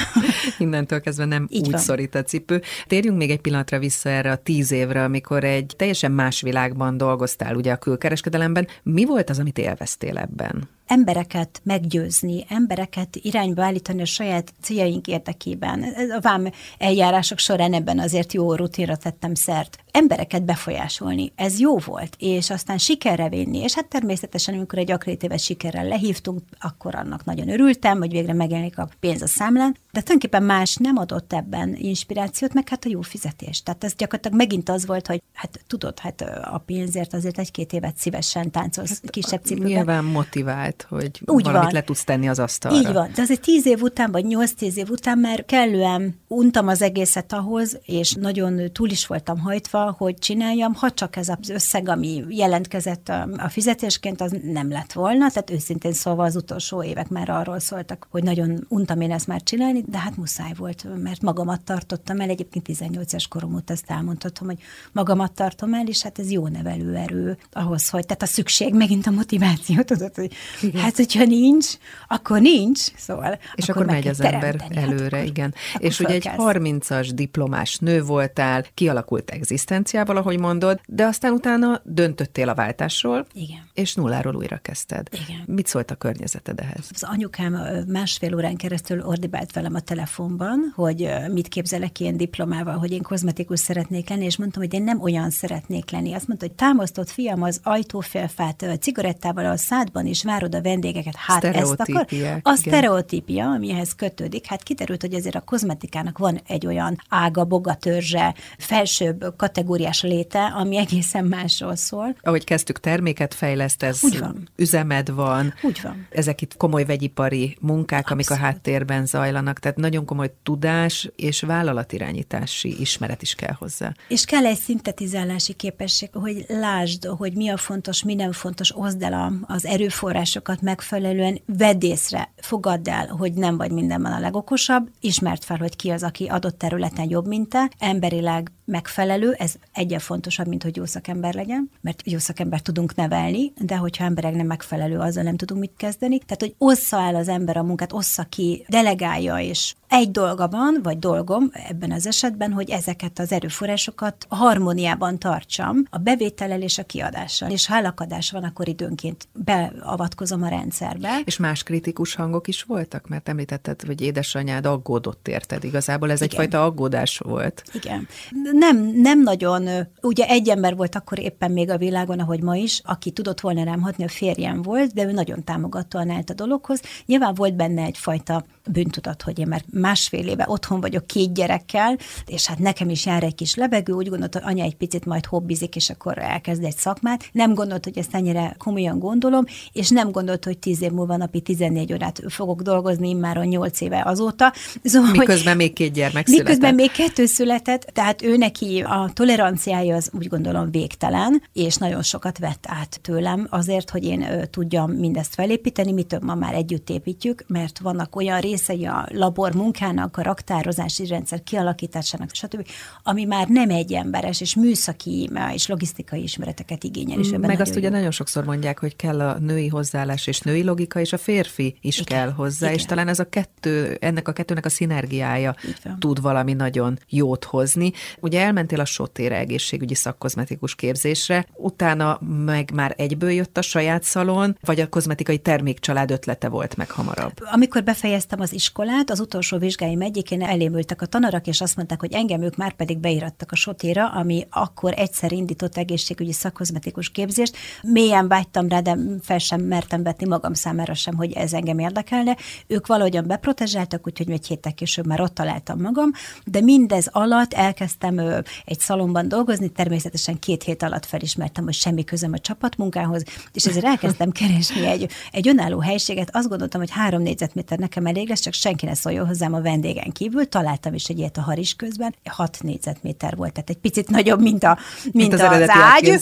innentől 0.65 1.01
kezdve 1.01 1.25
nem 1.25 1.47
Így 1.49 1.65
úgy 1.65 1.71
van. 1.71 1.79
szorít 1.79 2.15
a 2.15 2.23
cipő. 2.23 2.61
Térjünk 2.87 3.17
még 3.17 3.29
egy 3.29 3.41
pillanatra 3.41 3.79
vissza 3.79 4.09
erre 4.09 4.31
a 4.31 4.35
tíz 4.35 4.71
évre, 4.71 5.03
amikor 5.03 5.43
egy 5.43 5.73
teljesen 5.77 6.11
más 6.11 6.41
világban 6.41 6.97
dolgoztál, 6.97 7.55
ugye 7.55 7.71
a 7.71 7.77
külkereskedelemben. 7.77 8.67
Mi 8.83 9.05
volt 9.05 9.29
az, 9.29 9.39
amit 9.39 9.57
élveztél 9.57 10.17
ebben? 10.17 10.69
Embereket 10.91 11.61
meggyőzni, 11.63 12.45
embereket 12.49 13.15
irányba 13.15 13.63
állítani 13.63 14.01
a 14.01 14.05
saját 14.05 14.53
céljaink 14.61 15.07
érdekében. 15.07 15.83
A 16.17 16.19
vám 16.19 16.51
eljárások 16.77 17.37
során 17.37 17.73
ebben 17.73 17.99
azért 17.99 18.33
jó 18.33 18.55
rutinra 18.55 18.95
tettem 18.95 19.33
szert. 19.33 19.80
Embereket 19.91 20.43
befolyásolni, 20.43 21.31
ez 21.35 21.59
jó 21.59 21.77
volt, 21.77 22.15
és 22.19 22.49
aztán 22.49 22.77
sikerre 22.77 23.29
vinni, 23.29 23.57
és 23.57 23.73
hát 23.73 23.85
természetesen, 23.85 24.53
amikor 24.53 24.79
egy 24.79 24.91
akrétéves 24.91 25.43
sikerrel 25.43 25.87
lehívtunk, 25.87 26.41
akkor 26.59 26.95
annak 26.95 27.25
nagyon 27.25 27.49
örültem, 27.49 27.97
hogy 27.97 28.11
végre 28.11 28.33
megjelenik 28.33 28.77
a 28.77 28.89
pénz 28.99 29.21
a 29.21 29.27
számlán, 29.27 29.71
de 29.71 30.01
tulajdonképpen 30.01 30.43
más 30.43 30.75
nem 30.75 30.97
adott 30.97 31.33
ebben 31.33 31.75
inspirációt, 31.77 32.53
meg 32.53 32.69
hát 32.69 32.85
a 32.85 32.89
jó 32.89 33.01
fizetés. 33.01 33.63
Tehát 33.63 33.83
ez 33.83 33.93
gyakorlatilag 33.95 34.37
megint 34.37 34.69
az 34.69 34.85
volt, 34.85 35.07
hogy 35.07 35.21
hát 35.33 35.59
tudod, 35.67 35.99
hát 35.99 36.21
a 36.51 36.63
pénzért 36.65 37.13
azért 37.13 37.39
egy-két 37.39 37.73
évet 37.73 37.97
szívesen 37.97 38.51
táncolsz 38.51 39.01
hát, 39.01 39.09
kisebb 39.09 39.43
cipőben. 39.43 39.71
Nyilván 39.71 40.03
motivált, 40.03 40.85
hogy 40.89 41.21
Úgy 41.25 41.43
valamit 41.43 41.63
van. 41.63 41.73
le 41.73 41.83
tudsz 41.83 42.03
tenni 42.03 42.29
az 42.29 42.39
asztalra. 42.39 42.77
Így 42.77 42.93
van. 42.93 43.11
De 43.15 43.21
azért 43.21 43.41
tíz 43.41 43.65
év 43.65 43.81
után, 43.81 44.11
vagy 44.11 44.25
nyolc-tíz 44.25 44.77
év 44.77 44.89
után 44.89 45.17
már 45.17 45.45
kellően 45.45 46.19
untam 46.27 46.67
az 46.67 46.81
egészet 46.81 47.33
ahhoz, 47.33 47.79
és 47.85 48.13
nagyon 48.13 48.71
túl 48.71 48.89
is 48.89 49.07
voltam 49.07 49.39
hajtva, 49.39 49.80
hogy 49.89 50.15
csináljam, 50.17 50.73
ha 50.73 50.91
csak 50.91 51.15
ez 51.15 51.29
az 51.29 51.49
összeg, 51.49 51.89
ami 51.89 52.23
jelentkezett 52.29 53.09
a, 53.09 53.27
a 53.37 53.49
fizetésként, 53.49 54.21
az 54.21 54.35
nem 54.43 54.69
lett 54.69 54.91
volna. 54.91 55.29
Tehát 55.29 55.49
őszintén 55.49 55.93
szóval 55.93 56.25
az 56.25 56.35
utolsó 56.35 56.83
évek 56.83 57.09
már 57.09 57.29
arról 57.29 57.59
szóltak, 57.59 58.07
hogy 58.09 58.23
nagyon 58.23 58.65
untam 58.67 59.01
én 59.01 59.11
ezt 59.11 59.27
már 59.27 59.43
csinálni, 59.43 59.83
de 59.87 59.97
hát 59.97 60.17
muszáj 60.17 60.51
volt, 60.57 60.85
mert 60.97 61.21
magamat 61.21 61.61
tartottam 61.61 62.19
el. 62.19 62.29
Egyébként 62.29 62.65
18 62.65 63.13
es 63.13 63.27
korom 63.27 63.55
óta 63.55 63.73
ezt 63.73 63.91
elmondhatom, 63.91 64.47
hogy 64.47 64.57
magamat 64.91 65.31
tartom 65.31 65.73
el, 65.73 65.87
és 65.87 66.01
hát 66.01 66.19
ez 66.19 66.31
jó 66.31 66.47
nevelőerő 66.47 67.37
ahhoz, 67.51 67.89
hogy 67.89 68.05
tehát 68.05 68.21
a 68.21 68.25
szükség, 68.25 68.73
megint 68.73 69.07
a 69.07 69.11
motiváció, 69.11 69.81
tudod, 69.81 70.15
hogy 70.15 70.33
igen. 70.61 70.81
hát 70.81 70.95
hogyha 70.95 71.23
nincs, 71.23 71.67
akkor 72.07 72.41
nincs, 72.41 72.79
szóval. 72.95 73.39
És 73.55 73.69
akkor, 73.69 73.83
akkor 73.83 73.95
megy 73.95 74.07
az 74.07 74.21
ember 74.21 74.55
hát 74.59 74.75
előre, 74.75 75.17
hát, 75.17 75.25
igen. 75.25 75.53
Akkor 75.73 75.85
és 75.85 75.99
ugye 75.99 76.13
egy 76.13 76.29
30-as 76.37 77.09
diplomás 77.13 77.77
nő 77.77 78.03
voltál, 78.03 78.65
kialakult 78.73 79.29
egzisztenciával, 79.71 80.17
ahogy 80.17 80.39
mondod, 80.39 80.79
de 80.87 81.05
aztán 81.05 81.31
utána 81.31 81.81
döntöttél 81.83 82.49
a 82.49 82.53
váltásról, 82.53 83.25
igen. 83.33 83.69
és 83.73 83.95
nulláról 83.95 84.35
újra 84.35 84.57
kezdted. 84.57 85.07
Igen. 85.11 85.43
Mit 85.45 85.67
szólt 85.67 85.91
a 85.91 85.95
környezeted 85.95 86.59
ehhez? 86.59 86.89
Az 86.93 87.03
anyukám 87.03 87.57
másfél 87.87 88.35
órán 88.35 88.55
keresztül 88.55 89.01
ordibált 89.05 89.53
velem 89.53 89.75
a 89.75 89.79
telefonban, 89.79 90.73
hogy 90.75 91.09
mit 91.31 91.47
képzelek 91.47 91.99
ilyen 91.99 92.17
diplomával, 92.17 92.77
hogy 92.77 92.91
én 92.91 93.01
kozmetikus 93.01 93.59
szeretnék 93.59 94.09
lenni, 94.09 94.25
és 94.25 94.37
mondtam, 94.37 94.61
hogy 94.61 94.73
én 94.73 94.83
nem 94.83 95.01
olyan 95.01 95.29
szeretnék 95.29 95.91
lenni. 95.91 96.13
Azt 96.13 96.27
mondta, 96.27 96.45
hogy 96.45 96.55
támasztott 96.55 97.09
fiam 97.09 97.41
az 97.41 97.59
ajtófélfát 97.63 98.65
cigarettával 98.79 99.45
a 99.45 99.57
szádban, 99.57 100.05
és 100.05 100.23
várod 100.23 100.55
a 100.55 100.61
vendégeket. 100.61 101.15
Hát 101.15 101.43
ezt 101.43 101.79
akar. 101.79 102.05
A 102.41 102.55
sztereotípia, 102.55 103.45
amihez 103.45 103.95
kötődik, 103.95 104.45
hát 104.45 104.63
kiderült, 104.63 105.01
hogy 105.01 105.13
ezért 105.13 105.35
a 105.35 105.41
kozmetikának 105.41 106.17
van 106.17 106.41
egy 106.47 106.65
olyan 106.65 106.97
ága, 107.09 107.45
bogatörzse, 107.45 108.35
felsőbb 108.57 109.35
kategóriás 109.61 110.01
léte, 110.01 110.45
ami 110.45 110.77
egészen 110.77 111.25
másról 111.25 111.75
szól. 111.75 112.15
Ahogy 112.21 112.43
kezdtük, 112.43 112.79
terméket 112.79 113.33
fejlesztesz, 113.33 114.03
Úgy 114.03 114.19
van. 114.19 114.49
üzemed 114.55 115.13
van. 115.13 115.53
Úgy 115.61 115.79
van. 115.83 116.07
Ezek 116.09 116.41
itt 116.41 116.57
komoly 116.57 116.85
vegyipari 116.85 117.57
munkák, 117.59 117.99
Abszolút. 117.99 118.29
amik 118.29 118.41
a 118.41 118.45
háttérben 118.45 119.05
zajlanak, 119.05 119.59
tehát 119.59 119.77
nagyon 119.77 120.05
komoly 120.05 120.33
tudás 120.43 121.09
és 121.15 121.41
vállalatirányítási 121.41 122.79
ismeret 122.79 123.21
is 123.21 123.35
kell 123.35 123.53
hozzá. 123.53 123.93
És 124.07 124.25
kell 124.25 124.45
egy 124.45 124.57
szintetizálási 124.57 125.53
képesség, 125.53 126.09
hogy 126.13 126.45
lásd, 126.47 127.05
hogy 127.05 127.33
mi 127.33 127.49
a 127.49 127.57
fontos, 127.57 128.03
mi 128.03 128.13
nem 128.13 128.31
fontos, 128.31 128.75
oszd 128.75 129.01
el 129.01 129.39
az 129.47 129.65
erőforrásokat 129.65 130.61
megfelelően, 130.61 131.41
vedd 131.45 131.83
észre, 131.83 132.31
fogadd 132.37 132.89
el, 132.89 133.07
hogy 133.07 133.33
nem 133.33 133.57
vagy 133.57 133.71
mindenben 133.71 134.11
a 134.11 134.19
legokosabb, 134.19 134.89
ismert 134.99 135.43
fel, 135.43 135.57
hogy 135.57 135.75
ki 135.75 135.89
az, 135.89 136.03
aki 136.03 136.25
adott 136.27 136.57
területen 136.57 137.09
jobb, 137.09 137.27
mint 137.27 137.49
te, 137.49 137.71
emberileg 137.77 138.51
megfelelő, 138.65 139.31
ez 139.31 139.50
egyen 139.73 139.99
fontosabb, 139.99 140.47
mint 140.47 140.63
hogy 140.63 140.75
jó 140.75 140.85
szakember 140.85 141.33
legyen, 141.33 141.69
mert 141.81 142.01
jó 142.05 142.17
szakember 142.17 142.61
tudunk 142.61 142.95
nevelni, 142.95 143.53
de 143.61 143.75
hogyha 143.75 144.03
emberek 144.03 144.35
nem 144.35 144.45
megfelelő, 144.45 144.97
azzal 144.97 145.23
nem 145.23 145.37
tudunk 145.37 145.59
mit 145.59 145.73
kezdeni. 145.77 146.19
Tehát, 146.19 146.41
hogy 146.41 146.55
ossza 146.57 147.01
el 147.01 147.15
az 147.15 147.27
ember 147.27 147.57
a 147.57 147.63
munkát, 147.63 147.93
ossza 147.93 148.23
ki, 148.23 148.65
delegálja, 148.67 149.39
és 149.39 149.73
egy 149.87 150.11
dolga 150.11 150.47
van, 150.47 150.79
vagy 150.83 150.99
dolgom 150.99 151.49
ebben 151.67 151.91
az 151.91 152.07
esetben, 152.07 152.51
hogy 152.51 152.69
ezeket 152.69 153.19
az 153.19 153.31
erőforrásokat 153.31 154.25
harmóniában 154.29 155.19
tartsam 155.19 155.83
a 155.89 155.97
bevétellel 155.97 156.61
és 156.61 156.77
a 156.77 156.83
kiadással. 156.83 157.49
És 157.49 157.67
ha 157.67 157.75
elakadás 157.75 158.31
van, 158.31 158.43
akkor 158.43 158.67
időnként 158.67 159.27
beavatkozom 159.33 160.43
a 160.43 160.47
rendszerbe. 160.47 161.21
És 161.25 161.37
más 161.37 161.63
kritikus 161.63 162.15
hangok 162.15 162.47
is 162.47 162.63
voltak? 162.63 163.07
Mert 163.07 163.29
említetted, 163.29 163.81
hogy 163.81 164.01
édesanyád 164.01 164.65
aggódott 164.65 165.27
érted. 165.27 165.63
Igazából 165.63 166.11
ez 166.11 166.21
Igen. 166.21 166.29
egyfajta 166.29 166.63
aggódás 166.63 167.17
volt. 167.17 167.63
Igen. 167.73 168.07
Nem, 168.51 168.77
nem 168.95 169.23
nagyon, 169.41 169.87
ugye 170.01 170.25
egy 170.25 170.49
ember 170.49 170.75
volt 170.75 170.95
akkor 170.95 171.19
éppen 171.19 171.51
még 171.51 171.69
a 171.69 171.77
világon, 171.77 172.19
ahogy 172.19 172.41
ma 172.41 172.55
is, 172.55 172.81
aki 172.85 173.11
tudott 173.11 173.39
volna 173.39 173.63
rám 173.63 173.81
hatni, 173.81 174.03
a 174.03 174.07
férjem 174.07 174.61
volt, 174.61 174.93
de 174.93 175.03
ő 175.03 175.11
nagyon 175.11 175.43
támogatóan 175.43 176.09
állt 176.09 176.29
a 176.29 176.33
dologhoz. 176.33 176.81
Nyilván 177.05 177.33
volt 177.33 177.55
benne 177.55 177.83
egyfajta 177.83 178.43
bűntudat, 178.71 179.21
hogy 179.21 179.39
én 179.39 179.47
már 179.47 179.63
másfél 179.71 180.27
éve 180.27 180.45
otthon 180.47 180.81
vagyok 180.81 181.07
két 181.07 181.33
gyerekkel, 181.33 181.97
és 182.25 182.47
hát 182.47 182.59
nekem 182.59 182.89
is 182.89 183.05
jár 183.05 183.23
egy 183.23 183.35
kis 183.35 183.55
lebegő, 183.55 183.93
úgy 183.93 184.09
gondolt, 184.09 184.33
hogy 184.33 184.43
anya 184.45 184.63
egy 184.63 184.75
picit 184.75 185.05
majd 185.05 185.25
hobbizik, 185.25 185.75
és 185.75 185.89
akkor 185.89 186.17
elkezd 186.17 186.63
egy 186.63 186.77
szakmát. 186.77 187.29
Nem 187.31 187.53
gondolt, 187.53 187.83
hogy 187.83 187.97
ezt 187.97 188.15
ennyire 188.15 188.55
komolyan 188.57 188.99
gondolom, 188.99 189.43
és 189.71 189.89
nem 189.89 190.11
gondolt, 190.11 190.45
hogy 190.45 190.57
tíz 190.57 190.81
év 190.81 190.91
múlva 190.91 191.17
napi 191.17 191.41
14 191.41 191.93
órát 191.93 192.21
fogok 192.27 192.61
dolgozni, 192.61 193.13
már 193.13 193.37
a 193.37 193.43
nyolc 193.43 193.81
éve 193.81 194.03
azóta. 194.05 194.53
Szóval, 194.83 195.11
miközben 195.11 195.55
hogy, 195.55 195.61
még 195.61 195.73
két 195.73 195.93
gyermek 195.93 196.27
született. 196.27 196.47
Miközben 196.47 196.75
még 196.75 196.91
kettő 196.91 197.25
született, 197.25 197.81
tehát 197.81 198.21
ő 198.21 198.37
neki 198.37 198.81
a 198.81 199.11
toleranciája 199.35 199.95
az 199.95 200.09
úgy 200.13 200.27
gondolom 200.27 200.71
végtelen, 200.71 201.41
és 201.53 201.75
nagyon 201.75 202.01
sokat 202.01 202.37
vett 202.37 202.65
át 202.67 202.99
tőlem 203.01 203.47
azért, 203.49 203.89
hogy 203.89 204.03
én 204.03 204.25
tudjam 204.49 204.91
mindezt 204.91 205.33
felépíteni, 205.33 205.91
mi 205.91 206.03
több 206.03 206.23
ma 206.23 206.35
már 206.35 206.53
együtt 206.53 206.89
építjük, 206.89 207.43
mert 207.47 207.79
vannak 207.79 208.15
olyan 208.15 208.39
részei 208.39 208.85
a 208.85 209.07
labor 209.11 209.53
munkának, 209.53 210.17
a 210.17 210.21
raktározási 210.21 211.07
rendszer 211.07 211.43
kialakításának, 211.43 212.29
stb., 212.33 212.67
ami 213.03 213.23
már 213.23 213.47
nem 213.47 213.69
egy 213.69 213.93
emberes, 213.93 214.41
és 214.41 214.55
műszaki 214.55 215.29
és 215.53 215.67
logisztikai 215.67 216.23
ismereteket 216.23 216.83
igényel. 216.83 217.19
És 217.19 217.33
Meg 217.39 217.59
azt 217.59 217.75
ugye 217.75 217.89
nagyon 217.89 218.11
sokszor 218.11 218.43
mondják, 218.43 218.79
hogy 218.79 218.95
kell 218.95 219.19
a 219.21 219.39
női 219.39 219.67
hozzáállás 219.67 220.27
és 220.27 220.39
női 220.39 220.63
logika, 220.63 220.99
és 220.99 221.13
a 221.13 221.17
férfi 221.17 221.77
is 221.81 221.99
Igen. 221.99 222.17
kell 222.17 222.31
hozzá, 222.31 222.65
Igen. 222.65 222.79
és 222.79 222.85
talán 222.85 223.07
ez 223.07 223.19
a 223.19 223.29
kettő, 223.29 223.97
ennek 224.01 224.27
a 224.27 224.31
kettőnek 224.31 224.65
a 224.65 224.69
szinergiája 224.69 225.55
tud 225.99 226.21
valami 226.21 226.53
nagyon 226.53 226.99
jót 227.09 227.43
hozni. 227.43 227.91
Ugye 228.19 228.41
elmentél 228.41 228.79
a 228.79 228.85
Sotére 229.11 229.37
egészségügyi 229.37 229.95
szakkozmetikus 229.95 230.75
képzésre, 230.75 231.45
utána 231.55 232.19
meg 232.45 232.71
már 232.73 232.93
egyből 232.97 233.31
jött 233.31 233.57
a 233.57 233.61
saját 233.61 234.03
szalon, 234.03 234.57
vagy 234.61 234.79
a 234.79 234.89
kozmetikai 234.89 235.37
termékcsalád 235.37 236.11
ötlete 236.11 236.49
volt 236.49 236.75
meg 236.75 236.91
hamarabb? 236.91 237.31
Amikor 237.51 237.83
befejeztem 237.83 238.39
az 238.39 238.53
iskolát, 238.53 239.09
az 239.09 239.19
utolsó 239.19 239.57
vizsgáim 239.57 240.01
egyikén 240.01 240.41
elémültek 240.41 241.01
a 241.01 241.05
tanarak, 241.05 241.47
és 241.47 241.61
azt 241.61 241.75
mondták, 241.75 241.99
hogy 241.99 242.13
engem 242.13 242.41
ők 242.41 242.55
már 242.55 242.73
pedig 242.73 242.97
beirattak 242.97 243.51
a 243.51 243.55
sotéra, 243.55 244.09
ami 244.09 244.47
akkor 244.49 244.93
egyszer 244.97 245.31
indított 245.31 245.77
egészségügyi 245.77 246.33
szakkozmetikus 246.33 247.09
képzést. 247.09 247.57
Mélyen 247.81 248.27
vágytam 248.27 248.67
rá, 248.67 248.79
de 248.79 248.97
fel 249.21 249.37
sem 249.37 249.61
mertem 249.61 250.03
vetni 250.03 250.27
magam 250.27 250.53
számára 250.53 250.93
sem, 250.93 251.15
hogy 251.15 251.31
ez 251.31 251.53
engem 251.53 251.79
érdekelne. 251.79 252.37
Ők 252.67 252.87
valahogyan 252.87 253.27
beprotezsáltak, 253.27 254.07
úgyhogy 254.07 254.31
egy 254.31 254.47
héttel 254.47 254.73
később 254.73 255.05
már 255.07 255.21
ott 255.21 255.33
találtam 255.33 255.81
magam, 255.81 256.11
de 256.45 256.61
mindez 256.61 257.07
alatt 257.11 257.53
elkezdtem 257.53 258.19
egy 258.65 258.79
szalomban 259.01 259.27
dolgozni, 259.27 259.69
természetesen 259.69 260.39
két 260.39 260.63
hét 260.63 260.83
alatt 260.83 261.05
felismertem, 261.05 261.63
hogy 261.63 261.73
semmi 261.73 262.03
közöm 262.03 262.33
a 262.33 262.39
csapatmunkához, 262.39 263.23
és 263.53 263.65
ezért 263.65 263.85
elkezdtem 263.85 264.31
keresni 264.39 264.85
egy, 264.85 265.11
egy 265.31 265.47
önálló 265.47 265.79
helységet. 265.79 266.35
Azt 266.35 266.47
gondoltam, 266.47 266.79
hogy 266.79 266.91
három 266.91 267.21
négyzetméter 267.21 267.77
nekem 267.77 268.05
elég 268.05 268.29
lesz, 268.29 268.39
csak 268.39 268.53
senki 268.53 268.85
ne 268.85 268.93
szóljon 268.93 269.27
hozzám 269.27 269.53
a 269.53 269.61
vendégen 269.61 270.11
kívül. 270.11 270.49
Találtam 270.49 270.93
is 270.93 271.05
egy 271.05 271.17
ilyet 271.17 271.37
a 271.37 271.41
Haris 271.41 271.73
közben, 271.73 272.15
6 272.29 272.57
négyzetméter 272.61 273.35
volt, 273.35 273.53
tehát 273.53 273.69
egy 273.69 273.77
picit 273.77 274.09
nagyobb, 274.09 274.41
mint, 274.41 274.63
a, 274.63 274.77
mint, 275.03 275.15
mint 275.15 275.33
az, 275.33 275.39
az 275.39 275.65
ágy. 275.67 276.09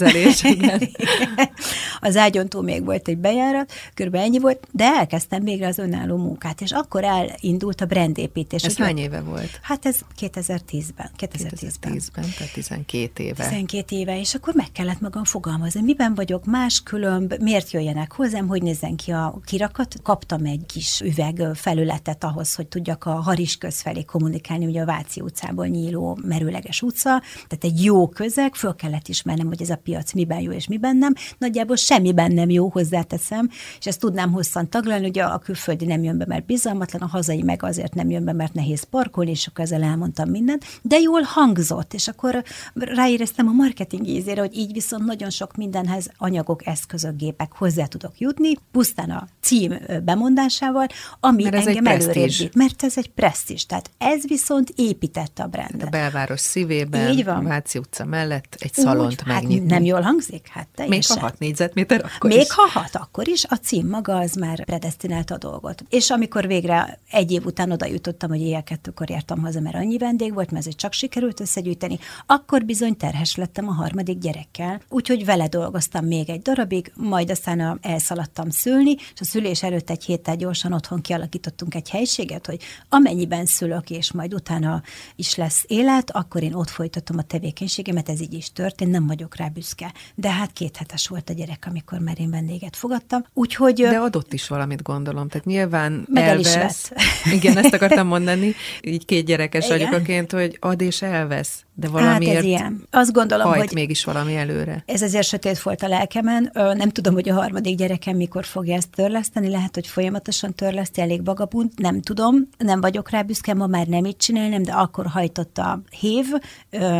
az 2.09 2.17
ágyon 2.17 2.47
túl 2.47 2.63
még 2.63 2.85
volt 2.85 3.07
egy 3.07 3.17
bejárat, 3.17 3.71
körülbelül 3.93 4.27
ennyi 4.27 4.39
volt, 4.39 4.67
de 4.71 4.85
elkezdtem 4.85 5.43
végre 5.43 5.67
az 5.67 5.77
önálló 5.77 6.17
munkát, 6.17 6.61
és 6.61 6.71
akkor 6.71 7.03
elindult 7.03 7.81
a 7.81 7.85
brandépítés. 7.85 8.63
Ez 8.63 8.77
hány 8.77 8.97
éve 8.97 9.21
volt? 9.21 9.59
Hát 9.61 9.85
ez 9.85 9.95
2010-ben. 10.19 11.09
2010-ben, 11.17 11.19
2010-ben 11.19 12.33
tehát 12.37 12.57
12 12.69 13.23
éve. 13.23 13.43
12 13.43 13.95
éve, 13.95 14.19
és 14.19 14.35
akkor 14.35 14.53
meg 14.53 14.71
kellett 14.71 14.99
magam 14.99 15.23
fogalmazni, 15.23 15.81
miben 15.81 16.15
vagyok 16.15 16.45
más 16.45 16.83
különb, 16.83 17.33
miért 17.41 17.71
jöjjenek 17.71 18.11
hozzám, 18.11 18.47
hogy 18.47 18.61
nézzen 18.61 18.95
ki 18.95 19.11
a 19.11 19.39
kirakat. 19.45 19.95
Kaptam 20.03 20.45
egy 20.45 20.65
kis 20.65 21.01
üveg 21.01 21.41
felületet 21.53 22.23
ahhoz, 22.23 22.55
hogy 22.55 22.67
tudjak 22.67 23.05
a 23.05 23.11
Haris 23.11 23.57
köz 23.57 23.81
felé 23.81 24.03
kommunikálni, 24.03 24.65
ugye 24.65 24.81
a 24.81 24.85
Váci 24.85 25.21
utcából 25.21 25.65
nyíló 25.65 26.19
merőleges 26.23 26.81
utca, 26.81 27.21
tehát 27.33 27.63
egy 27.63 27.83
jó 27.83 28.07
közeg, 28.07 28.55
föl 28.55 28.75
kellett 28.75 29.07
ismernem, 29.07 29.47
hogy 29.47 29.61
ez 29.61 29.69
a 29.69 29.75
piac 29.75 30.13
miben 30.13 30.39
jó 30.39 30.51
és 30.51 30.67
miben 30.67 30.97
nem. 30.97 31.13
Nagyjából 31.37 31.75
semmiben 31.75 32.31
nem 32.31 32.49
jó, 32.49 32.69
hozzáteszem, 32.69 33.49
és 33.79 33.85
ezt 33.85 33.99
tudnám 33.99 34.31
hosszan 34.31 34.69
taglalni, 34.69 35.07
ugye 35.07 35.23
a 35.23 35.37
külföldi 35.37 35.85
nem 35.85 36.03
jön 36.03 36.17
be, 36.17 36.25
mert 36.27 36.45
bizalmatlan, 36.45 37.01
a 37.01 37.07
hazai 37.07 37.41
meg 37.41 37.63
azért 37.63 37.93
nem 37.93 38.09
jön 38.09 38.25
be, 38.25 38.33
mert 38.33 38.53
nehéz 38.53 38.83
parkolni, 38.83 39.31
és 39.31 39.47
akkor 39.47 39.63
ezzel 39.63 39.83
elmondtam 39.83 40.29
mindent, 40.29 40.65
de 40.81 40.97
jól 40.99 41.21
hangzott, 41.21 41.93
és 41.93 42.07
akkor 42.07 42.43
ráéreztem 42.73 43.47
a 43.47 43.51
marketing 43.51 44.07
ízére, 44.07 44.41
hogy 44.41 44.57
így 44.57 44.73
viszont 44.73 45.05
nagyon 45.05 45.29
sok 45.29 45.55
mindenhez 45.55 46.09
anyagok, 46.17 46.67
eszközök, 46.67 47.15
gépek 47.15 47.51
hozzá 47.51 47.85
tudok 47.85 48.19
jutni, 48.19 48.53
pusztán 48.71 49.09
a 49.09 49.27
cím 49.41 49.77
bemondásával, 50.03 50.87
ami 51.19 51.43
mert 51.43 51.55
engem 51.67 51.85
előrébb 51.85 52.55
mert 52.55 52.83
ez 52.83 52.97
egy 52.97 53.09
presztis. 53.09 53.65
Tehát 53.65 53.89
ez 53.97 54.27
viszont 54.27 54.73
építette 54.75 55.43
a 55.43 55.47
brandet. 55.47 55.87
A 55.87 55.89
belváros 55.89 56.39
szívében, 56.39 57.11
Így 57.11 57.25
van. 57.25 57.45
a 57.45 57.47
Váci 57.47 57.77
utca 57.77 58.05
mellett 58.05 58.55
egy 58.59 58.73
szalont 58.73 59.21
Úgy, 59.21 59.27
megnyitni. 59.27 59.59
Hát 59.59 59.79
nem 59.79 59.83
jól 59.83 60.01
hangzik? 60.01 60.47
Hát 60.47 60.67
teljesen. 60.75 61.13
Még 61.13 61.19
ha 61.19 61.27
hat 61.27 61.39
négyzetméter, 61.39 62.05
akkor 62.15 62.29
Még 62.29 62.39
is. 62.39 62.51
ha 62.51 62.79
hat, 62.79 62.95
akkor 62.95 63.27
is. 63.27 63.45
A 63.45 63.55
cím 63.55 63.87
maga 63.87 64.17
az 64.17 64.33
már 64.33 64.65
predestinálta 64.65 65.33
a 65.33 65.37
dolgot. 65.37 65.83
És 65.89 66.09
amikor 66.09 66.47
végre 66.47 66.99
egy 67.11 67.31
év 67.31 67.45
után 67.45 67.71
oda 67.71 67.85
jutottam, 67.85 68.29
hogy 68.29 68.41
éjjel 68.41 68.63
kettőkor 68.63 69.09
jártam 69.09 69.41
haza, 69.41 69.59
mert 69.59 69.75
annyi 69.75 69.97
vendég 69.97 70.33
volt, 70.33 70.51
mert 70.51 70.67
ez 70.67 70.75
csak 70.75 70.93
sikerült 70.93 71.39
összegyűjteni, 71.39 71.99
akkor 72.25 72.48
bizony 72.65 72.97
terhes 72.97 73.35
lettem 73.35 73.67
a 73.67 73.73
harmadik 73.73 74.17
gyerekkel. 74.17 74.81
Úgyhogy 74.89 75.25
vele 75.25 75.47
dolgoztam 75.47 76.05
még 76.05 76.29
egy 76.29 76.41
darabig, 76.41 76.91
majd 76.95 77.29
aztán 77.29 77.79
elszaladtam 77.81 78.49
szülni, 78.49 78.95
és 78.95 79.19
a 79.19 79.23
szülés 79.23 79.63
előtt 79.63 79.89
egy 79.89 80.03
héttel 80.03 80.35
gyorsan 80.35 80.73
otthon 80.73 81.01
kialakítottunk 81.01 81.75
egy 81.75 81.89
helységet, 81.89 82.45
hogy 82.45 82.61
amennyiben 82.89 83.45
szülök, 83.45 83.89
és 83.89 84.11
majd 84.11 84.33
utána 84.33 84.81
is 85.15 85.35
lesz 85.35 85.63
élet, 85.67 86.11
akkor 86.11 86.43
én 86.43 86.53
ott 86.53 86.69
folytatom 86.69 87.17
a 87.17 87.21
tevékenységemet, 87.21 88.09
ez 88.09 88.21
így 88.21 88.33
is 88.33 88.51
történt, 88.51 88.91
nem 88.91 89.07
vagyok 89.07 89.35
rá 89.35 89.47
büszke. 89.47 89.93
De 90.15 90.29
hát 90.29 90.51
két 90.51 90.77
hetes 90.77 91.07
volt 91.07 91.29
a 91.29 91.33
gyerek, 91.33 91.65
amikor 91.69 91.99
már 91.99 92.19
én 92.19 92.29
vendéget 92.29 92.75
fogadtam. 92.75 93.25
Úgyhogy, 93.33 93.81
De 93.81 93.97
adott 93.97 94.33
is 94.33 94.47
valamit 94.47 94.81
gondolom, 94.81 95.27
tehát 95.27 95.45
nyilván 95.45 96.05
meg 96.07 96.23
elvesz. 96.23 96.55
El 96.55 96.67
is 96.67 96.81
vett. 96.89 97.01
Igen, 97.33 97.57
ezt 97.57 97.73
akartam 97.73 98.07
mondani, 98.07 98.53
így 98.81 99.05
két 99.05 99.25
gyerekes 99.25 99.69
anyukaként, 99.69 100.31
hogy 100.31 100.57
ad 100.59 100.81
és 100.81 101.01
elvesz 101.01 101.63
de 101.79 101.87
valamiért 101.87 102.33
hát 102.33 102.43
ez 102.43 102.43
ilyen. 102.43 102.87
Azt 102.91 103.11
gondolom, 103.11 103.47
hajt 103.47 103.59
hogy 103.59 103.73
mégis 103.73 104.03
valami 104.03 104.35
előre. 104.35 104.83
Ez 104.85 105.01
azért 105.01 105.27
sötét 105.27 105.61
volt 105.61 105.81
a 105.81 105.87
lelkemen. 105.87 106.51
Nem 106.53 106.89
tudom, 106.89 107.13
hogy 107.13 107.29
a 107.29 107.33
harmadik 107.33 107.77
gyerekem 107.77 108.15
mikor 108.15 108.45
fogja 108.45 108.75
ezt 108.75 108.89
törleszteni, 108.89 109.49
lehet, 109.49 109.75
hogy 109.75 109.87
folyamatosan 109.87 110.53
törleszti, 110.53 111.01
elég 111.01 111.25
vagabund, 111.25 111.71
nem 111.75 112.01
tudom, 112.01 112.49
nem 112.57 112.81
vagyok 112.81 113.09
rá 113.09 113.21
büszke, 113.21 113.53
ma 113.53 113.67
már 113.67 113.87
nem 113.87 114.05
így 114.05 114.17
csinálnám, 114.17 114.63
de 114.63 114.71
akkor 114.71 115.05
hajtott 115.05 115.57
a 115.57 115.81
hév. 115.99 116.25